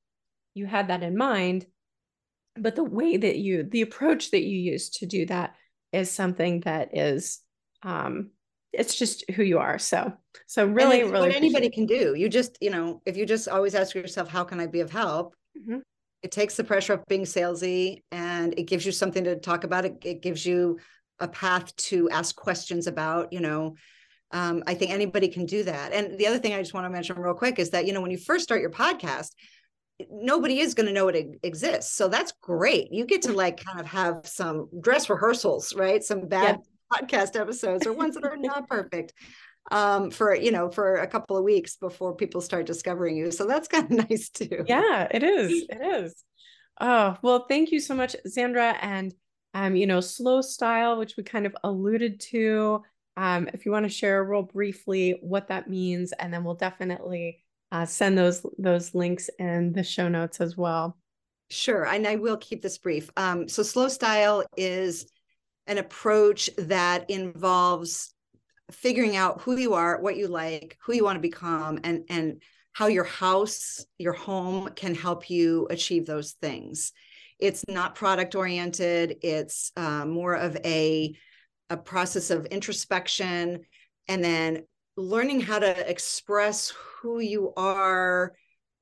You 0.54 0.66
had 0.66 0.89
that 0.89 1.04
in 1.04 1.18
mind. 1.18 1.66
But 2.56 2.76
the 2.76 2.84
way 2.84 3.18
that 3.18 3.38
you, 3.38 3.64
the 3.64 3.82
approach 3.82 4.32
that 4.32 4.43
you 4.43 4.60
use 4.60 4.89
to 4.91 5.06
do 5.06 5.26
that 5.26 5.56
is 5.91 6.12
something 6.12 6.62
that 6.62 6.95
is, 6.95 7.39
um, 7.82 8.32
it's 8.72 8.95
just 8.95 9.30
who 9.32 9.43
you 9.43 9.60
are. 9.60 9.80
So, 9.80 10.14
so 10.47 10.66
really, 10.66 11.04
really, 11.04 11.28
what 11.28 11.36
anybody 11.36 11.70
can 11.70 11.86
do. 11.86 12.16
You 12.16 12.30
just, 12.30 12.58
you 12.62 12.70
know, 12.70 13.01
if 13.06 13.18
you 13.18 13.26
just 13.26 13.47
always 13.47 13.76
ask 13.76 13.95
yourself, 13.95 14.30
how 14.30 14.43
can 14.43 14.60
I 14.60 14.68
be 14.68 14.82
of 14.82 14.91
help? 14.91 15.36
Mm-hmm 15.58 15.80
it 16.24 16.32
takes 16.32 16.56
the 16.56 16.64
pressure 16.64 16.93
off 16.93 17.06
being 17.08 17.26
salesy 17.26 18.01
and 18.12 18.58
it 18.58 18.64
gives 18.64 18.86
you 18.86 18.91
something 18.91 19.26
to 19.26 19.36
talk 19.36 19.66
about 19.66 19.86
it, 19.86 19.97
it 20.04 20.22
gives 20.22 20.45
you 20.45 20.80
a 21.20 21.28
path 21.28 21.76
to 21.76 22.10
ask 22.10 22.36
questions 22.36 22.88
about 22.88 23.32
you 23.32 23.41
know 23.41 23.76
um, 24.34 24.63
i 24.67 24.73
think 24.73 24.91
anybody 24.91 25.27
can 25.27 25.45
do 25.45 25.63
that 25.63 25.93
and 25.93 26.17
the 26.17 26.27
other 26.27 26.38
thing 26.39 26.53
i 26.53 26.59
just 26.59 26.73
want 26.73 26.86
to 26.86 26.89
mention 26.89 27.17
real 27.17 27.34
quick 27.34 27.59
is 27.59 27.69
that 27.69 27.86
you 27.86 27.93
know 27.93 28.01
when 28.01 28.11
you 28.11 28.17
first 28.17 28.43
start 28.43 28.61
your 28.61 28.69
podcast 28.69 29.29
nobody 30.09 30.59
is 30.59 30.73
going 30.73 30.88
to 30.88 30.91
know 30.91 31.07
it 31.07 31.27
exists 31.43 31.95
so 31.95 32.07
that's 32.07 32.34
great 32.41 32.91
you 32.91 33.05
get 33.05 33.21
to 33.21 33.31
like 33.31 33.63
kind 33.63 33.79
of 33.79 33.86
have 33.86 34.25
some 34.25 34.67
dress 34.81 35.09
rehearsals 35.09 35.73
right 35.75 36.03
some 36.03 36.27
bad 36.27 36.59
yeah. 36.59 36.99
podcast 36.99 37.39
episodes 37.39 37.88
or 37.88 37.93
ones 37.93 38.15
that 38.15 38.25
are 38.25 38.36
not 38.36 38.67
perfect 38.69 39.13
um, 39.71 40.11
for 40.11 40.36
you 40.36 40.51
know 40.51 40.69
for 40.69 40.97
a 40.97 41.07
couple 41.07 41.38
of 41.38 41.43
weeks 41.43 41.77
before 41.77 42.15
people 42.15 42.41
start 42.41 42.65
discovering 42.65 43.15
you. 43.15 43.31
So 43.31 43.45
that's 43.45 43.67
kind 43.67 43.86
of 43.86 44.09
nice 44.09 44.29
too. 44.29 44.65
Yeah, 44.67 45.07
it 45.09 45.23
is. 45.23 45.65
It 45.69 45.81
is. 45.81 46.23
Oh 46.79 47.17
well, 47.21 47.45
thank 47.47 47.71
you 47.71 47.79
so 47.79 47.95
much, 47.95 48.15
Zandra. 48.27 48.77
and 48.81 49.13
um, 49.53 49.75
you 49.75 49.86
know, 49.86 49.99
slow 50.01 50.41
style, 50.41 50.97
which 50.97 51.15
we 51.17 51.23
kind 51.23 51.45
of 51.45 51.55
alluded 51.63 52.19
to. 52.31 52.81
Um, 53.16 53.47
if 53.53 53.66
you 53.66 53.72
want 53.72 53.86
to 53.86 53.89
share 53.89 54.24
real 54.24 54.43
briefly 54.43 55.18
what 55.22 55.47
that 55.49 55.70
means, 55.70 56.11
and 56.14 56.34
then 56.34 56.43
we'll 56.43 56.55
definitely 56.55 57.43
uh, 57.72 57.86
send 57.86 58.18
those 58.18 58.45
those 58.57 58.93
links 58.93 59.30
in 59.39 59.74
the 59.74 59.84
show 59.84 60.07
notes 60.07 60.41
as 60.41 60.57
well. 60.57 60.97
Sure, 61.49 61.86
and 61.86 62.07
I 62.07 62.16
will 62.16 62.38
keep 62.38 62.61
this 62.61 62.78
brief. 62.78 63.09
Um, 63.18 63.47
so, 63.47 63.64
slow 63.64 63.88
style 63.88 64.43
is 64.57 65.11
an 65.68 65.78
approach 65.78 66.49
that 66.57 67.09
involves 67.09 68.14
figuring 68.72 69.16
out 69.16 69.41
who 69.41 69.57
you 69.57 69.74
are, 69.74 70.01
what 70.01 70.18
you 70.18 70.28
like, 70.28 70.78
who 70.84 70.93
you 70.93 71.03
want 71.03 71.18
to 71.18 71.22
become, 71.22 71.80
and 71.84 72.03
and 72.09 72.41
how 72.74 72.88
your 72.88 73.03
house, 73.03 73.86
your 73.99 74.14
home 74.14 74.70
can 74.76 74.95
help 74.95 75.30
you 75.30 75.68
achieve 75.70 76.05
those 76.05 76.32
things. 76.41 76.91
It's 77.39 77.64
not 77.68 77.95
product 77.95 78.36
oriented. 78.36 79.18
It's 79.22 79.72
uh, 79.76 80.05
more 80.05 80.34
of 80.34 80.57
a 80.66 81.16
a 81.74 81.78
process 81.78 82.30
of 82.30 82.45
introspection, 82.45 83.65
and 84.07 84.24
then 84.24 84.63
learning 84.95 85.41
how 85.41 85.59
to 85.59 85.89
express 85.89 86.71
who 87.01 87.19
you 87.19 87.53
are 87.57 88.34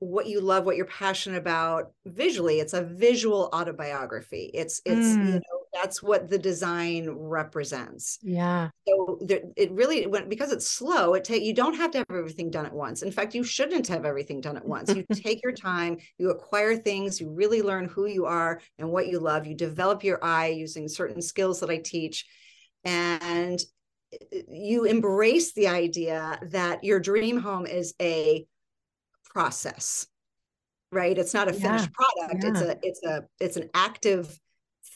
what 0.02 0.26
you 0.26 0.40
love 0.40 0.66
what 0.66 0.76
you're 0.76 0.84
passionate 0.86 1.38
about 1.38 1.92
visually. 2.04 2.58
It's 2.58 2.74
a 2.74 2.82
visual 2.82 3.48
autobiography. 3.54 4.50
It's 4.52 4.82
it's 4.84 5.06
mm. 5.06 5.26
you 5.26 5.34
know 5.34 5.40
that's 5.72 6.02
what 6.02 6.28
the 6.28 6.38
design 6.38 7.08
represents. 7.08 8.18
Yeah. 8.20 8.70
So 8.86 9.18
there, 9.22 9.42
it 9.56 9.70
really 9.70 10.08
when 10.08 10.28
because 10.28 10.50
it's 10.50 10.68
slow 10.68 11.14
it 11.14 11.22
take 11.22 11.44
you 11.44 11.54
don't 11.54 11.74
have 11.74 11.92
to 11.92 11.98
have 11.98 12.10
everything 12.10 12.50
done 12.50 12.66
at 12.66 12.74
once. 12.74 13.02
In 13.02 13.12
fact 13.12 13.34
you 13.34 13.44
shouldn't 13.44 13.86
have 13.86 14.04
everything 14.04 14.40
done 14.40 14.56
at 14.56 14.66
once. 14.66 14.92
You 14.92 15.04
take 15.14 15.40
your 15.42 15.52
time 15.70 15.98
you 16.18 16.30
acquire 16.30 16.76
things 16.76 17.20
you 17.20 17.30
really 17.30 17.62
learn 17.62 17.84
who 17.86 18.06
you 18.06 18.26
are 18.26 18.60
and 18.78 18.90
what 18.90 19.06
you 19.06 19.20
love. 19.20 19.46
You 19.46 19.54
develop 19.54 20.02
your 20.02 20.22
eye 20.22 20.48
using 20.48 20.88
certain 20.88 21.22
skills 21.22 21.60
that 21.60 21.70
i 21.70 21.76
teach 21.78 22.26
and 22.84 23.60
uh, 24.12 24.38
you 24.48 24.84
embrace 24.84 25.52
the 25.54 25.68
idea 25.68 26.38
that 26.50 26.84
your 26.84 27.00
dream 27.00 27.38
home 27.38 27.66
is 27.66 27.94
a 28.00 28.46
process 29.24 30.06
right? 30.92 31.16
It's 31.16 31.34
not 31.34 31.48
a 31.48 31.52
finished 31.52 31.88
yeah. 31.88 32.28
product 32.28 32.44
yeah. 32.44 32.50
it's 32.50 32.60
a 32.60 32.78
it's 32.82 33.02
a 33.02 33.24
it's 33.40 33.56
an 33.56 33.70
active 33.74 34.38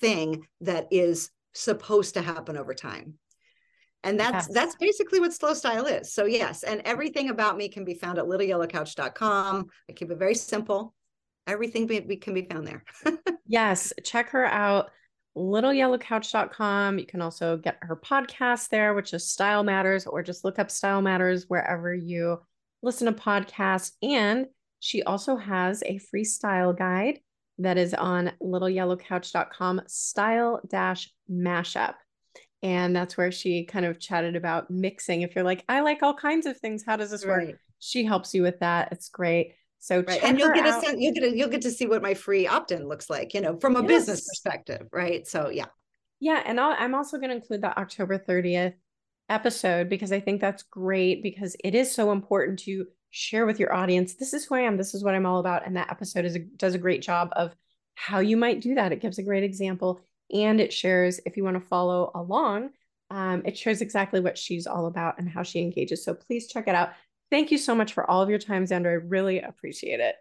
thing 0.01 0.47
that 0.61 0.87
is 0.91 1.31
supposed 1.55 2.15
to 2.15 2.23
happen 2.23 2.57
over 2.57 2.75
time. 2.75 3.15
And 4.05 4.21
that's 4.21 4.47
yes. 4.47 4.55
that's 4.55 4.77
basically 4.77 5.19
what 5.19 5.33
slow 5.33 5.55
style 5.55 5.87
is. 5.87 6.13
So 6.13 6.27
yes 6.27 6.63
and 6.63 6.83
everything 6.85 7.31
about 7.31 7.57
me 7.57 7.69
can 7.69 7.85
be 7.85 7.95
found 7.95 8.19
at 8.19 8.27
littleyellowcouch.com 8.27 9.67
i 9.89 9.93
keep 9.93 10.11
it 10.11 10.19
very 10.19 10.35
simple. 10.35 10.95
Everything 11.49 11.87
be, 11.87 12.01
can 12.17 12.35
be 12.35 12.43
found 12.43 12.69
there. 12.69 12.85
Yes 13.49 13.93
check 14.05 14.31
her 14.31 14.45
out 14.45 14.91
littleyellowcouch.com 15.37 16.99
you 16.99 17.07
can 17.07 17.21
also 17.21 17.57
get 17.59 17.79
her 17.83 17.97
podcast 17.97 18.71
there 18.71 18.95
which 18.95 19.13
is 19.13 19.31
style 19.31 19.63
matters 19.63 20.07
or 20.07 20.23
just 20.23 20.45
look 20.45 20.59
up 20.59 20.71
style 20.71 21.03
matters 21.03 21.45
wherever 21.49 21.95
you 21.95 22.39
listen 22.87 23.13
to 23.13 23.21
podcasts. 23.21 23.93
And 24.03 24.47
she 24.81 25.03
also 25.03 25.37
has 25.37 25.83
a 25.85 25.99
freestyle 25.99 26.77
guide 26.77 27.21
that 27.59 27.79
is 27.79 27.95
on 27.95 28.33
littleyellowcouch.com 28.43 29.83
style 29.87 30.61
dash 30.67 31.11
mashup. 31.31 31.95
And 32.63 32.95
that's 32.95 33.17
where 33.17 33.33
she 33.33 33.65
kind 33.65 33.85
of 33.85 33.99
chatted 33.99 34.37
about 34.37 34.71
mixing. 34.71 35.23
If 35.23 35.35
you're 35.35 35.45
like, 35.45 35.65
I 35.69 35.81
like 35.81 36.03
all 36.03 36.15
kinds 36.15 36.47
of 36.47 36.59
things, 36.59 36.85
how 36.87 36.97
does 36.97 37.11
this 37.11 37.25
work? 37.25 37.59
She 37.79 38.05
helps 38.05 38.35
you 38.35 38.43
with 38.43 38.61
that. 38.61 38.89
It's 38.93 39.09
great. 39.09 39.55
So 39.79 40.03
right. 40.07 40.23
and 40.23 40.39
you'll 40.39 40.53
get 40.53 40.67
out. 40.67 40.87
a 40.87 40.97
you'll 40.99 41.15
get 41.15 41.25
a, 41.25 41.37
you'll 41.37 41.49
get 41.49 41.63
to 41.63 41.71
see 41.71 41.87
what 41.87 42.03
my 42.03 42.15
free 42.15 42.47
opt-in 42.47 42.89
looks 42.89 43.09
like, 43.09 43.35
you 43.35 43.41
know, 43.41 43.59
from 43.59 43.77
a 43.77 43.83
yes. 43.83 43.89
business 43.89 44.29
perspective, 44.29 44.89
right? 44.93 45.27
So 45.27 45.49
yeah. 45.49 45.67
Yeah, 46.19 46.43
and 46.47 46.59
i 46.59 46.83
am 46.83 46.95
also 46.95 47.19
going 47.19 47.29
to 47.29 47.37
include 47.37 47.61
the 47.61 47.79
October 47.79 48.19
30th 48.19 48.73
episode 49.29 49.89
because 49.89 50.13
I 50.13 50.21
think 50.21 50.41
that's 50.41 50.63
great 50.63 51.23
because 51.23 51.57
it 51.63 51.75
is 51.75 51.95
so 51.95 52.13
important 52.13 52.59
to 52.61 52.87
share 53.11 53.47
with 53.47 53.59
your 53.59 53.75
audience 53.75 54.15
this 54.15 54.33
is 54.35 54.45
who 54.45 54.55
I 54.55 54.61
am, 54.61 54.77
this 54.77 54.95
is 54.95 55.05
what 55.05 55.15
I'm 55.15 55.27
all 55.27 55.41
about. 55.41 55.67
And 55.67 55.77
that 55.77 55.91
episode 55.91 56.25
is 56.25 56.37
a, 56.37 56.41
does 56.41 56.75
a 56.75 56.79
great 56.79 57.03
job 57.03 57.31
of 57.33 57.55
how 57.95 58.21
you 58.21 58.37
might 58.37 58.61
do 58.61 58.75
that. 58.75 58.93
It 58.93 59.01
gives 59.01 59.19
a 59.19 59.23
great 59.23 59.45
example 59.45 60.01
and 60.33 60.61
it 60.61 60.73
shares, 60.73 61.21
if 61.25 61.37
you 61.37 61.45
want 61.45 61.61
to 61.61 61.69
follow 61.69 62.11
along, 62.15 62.71
um, 63.11 63.43
it 63.45 63.57
shares 63.57 63.81
exactly 63.81 64.21
what 64.21 64.37
she's 64.37 64.67
all 64.67 64.87
about 64.87 65.19
and 65.19 65.29
how 65.29 65.43
she 65.43 65.61
engages. 65.61 66.05
So 66.05 66.15
please 66.15 66.49
check 66.49 66.67
it 66.67 66.75
out. 66.75 66.91
Thank 67.31 67.51
you 67.51 67.59
so 67.59 67.75
much 67.75 67.93
for 67.93 68.09
all 68.09 68.23
of 68.23 68.31
your 68.31 68.39
time, 68.39 68.65
Zandra. 68.65 68.91
I 68.91 69.05
really 69.05 69.41
appreciate 69.41 70.01
it. 70.01 70.15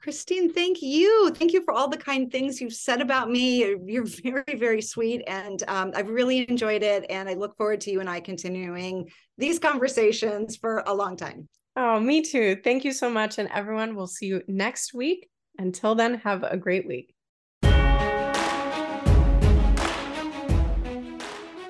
Christine, 0.00 0.52
thank 0.52 0.80
you. 0.80 1.30
Thank 1.34 1.52
you 1.52 1.62
for 1.62 1.74
all 1.74 1.88
the 1.88 1.96
kind 1.96 2.32
things 2.32 2.60
you've 2.60 2.72
said 2.72 3.02
about 3.02 3.30
me. 3.30 3.76
You're 3.84 4.06
very, 4.06 4.56
very 4.56 4.80
sweet. 4.80 5.22
And 5.26 5.62
um, 5.68 5.92
I've 5.94 6.08
really 6.08 6.48
enjoyed 6.48 6.82
it. 6.82 7.04
And 7.10 7.28
I 7.28 7.34
look 7.34 7.56
forward 7.56 7.82
to 7.82 7.90
you 7.90 8.00
and 8.00 8.08
I 8.08 8.20
continuing 8.20 9.10
these 9.36 9.58
conversations 9.58 10.56
for 10.56 10.82
a 10.86 10.94
long 10.94 11.16
time. 11.16 11.48
Oh, 11.76 12.00
me 12.00 12.22
too. 12.22 12.56
Thank 12.64 12.84
you 12.84 12.92
so 12.92 13.10
much. 13.10 13.38
And 13.38 13.50
everyone, 13.52 13.94
we'll 13.94 14.06
see 14.06 14.26
you 14.26 14.42
next 14.48 14.94
week. 14.94 15.28
Until 15.58 15.94
then, 15.94 16.14
have 16.20 16.44
a 16.44 16.56
great 16.56 16.86
week. 16.86 17.14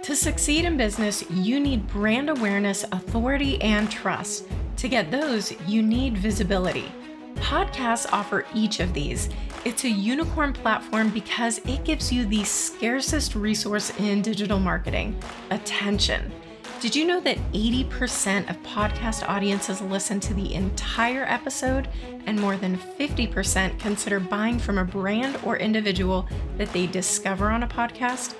To 0.03 0.16
succeed 0.16 0.64
in 0.64 0.76
business, 0.76 1.28
you 1.30 1.61
need 1.61 1.86
brand 1.88 2.30
awareness, 2.30 2.84
authority, 2.91 3.61
and 3.61 3.91
trust. 3.91 4.47
To 4.80 4.88
get 4.88 5.10
those, 5.10 5.52
you 5.68 5.82
need 5.82 6.16
visibility. 6.16 6.90
Podcasts 7.34 8.10
offer 8.14 8.46
each 8.54 8.80
of 8.80 8.94
these. 8.94 9.28
It's 9.66 9.84
a 9.84 9.90
unicorn 9.90 10.54
platform 10.54 11.10
because 11.10 11.58
it 11.66 11.84
gives 11.84 12.10
you 12.10 12.24
the 12.24 12.44
scarcest 12.44 13.34
resource 13.34 13.92
in 13.98 14.22
digital 14.22 14.58
marketing 14.58 15.22
attention. 15.50 16.32
Did 16.80 16.96
you 16.96 17.04
know 17.04 17.20
that 17.20 17.36
80% 17.52 18.48
of 18.48 18.56
podcast 18.62 19.28
audiences 19.28 19.82
listen 19.82 20.18
to 20.20 20.32
the 20.32 20.54
entire 20.54 21.24
episode 21.24 21.86
and 22.24 22.40
more 22.40 22.56
than 22.56 22.78
50% 22.78 23.78
consider 23.78 24.18
buying 24.18 24.58
from 24.58 24.78
a 24.78 24.84
brand 24.86 25.38
or 25.44 25.58
individual 25.58 26.26
that 26.56 26.72
they 26.72 26.86
discover 26.86 27.50
on 27.50 27.64
a 27.64 27.68
podcast? 27.68 28.34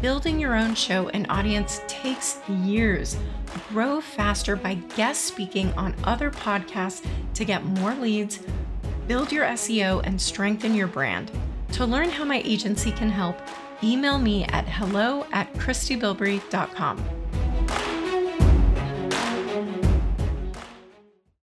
Building 0.00 0.40
your 0.40 0.54
own 0.54 0.74
show 0.74 1.08
and 1.10 1.26
audience 1.28 1.82
takes 1.86 2.40
years. 2.48 3.16
Grow 3.68 4.00
faster 4.00 4.56
by 4.56 4.74
guest 4.96 5.26
speaking 5.26 5.72
on 5.74 5.94
other 6.04 6.30
podcasts 6.30 7.04
to 7.34 7.44
get 7.44 7.64
more 7.64 7.94
leads, 7.94 8.40
build 9.06 9.30
your 9.30 9.44
SEO, 9.44 10.00
and 10.04 10.20
strengthen 10.20 10.74
your 10.74 10.86
brand. 10.86 11.30
To 11.72 11.84
learn 11.84 12.08
how 12.08 12.24
my 12.24 12.40
agency 12.44 12.92
can 12.92 13.10
help, 13.10 13.36
email 13.82 14.18
me 14.18 14.44
at 14.46 14.66
hello 14.66 15.26
at 15.32 15.52
christybilbrey.com. 15.54 17.19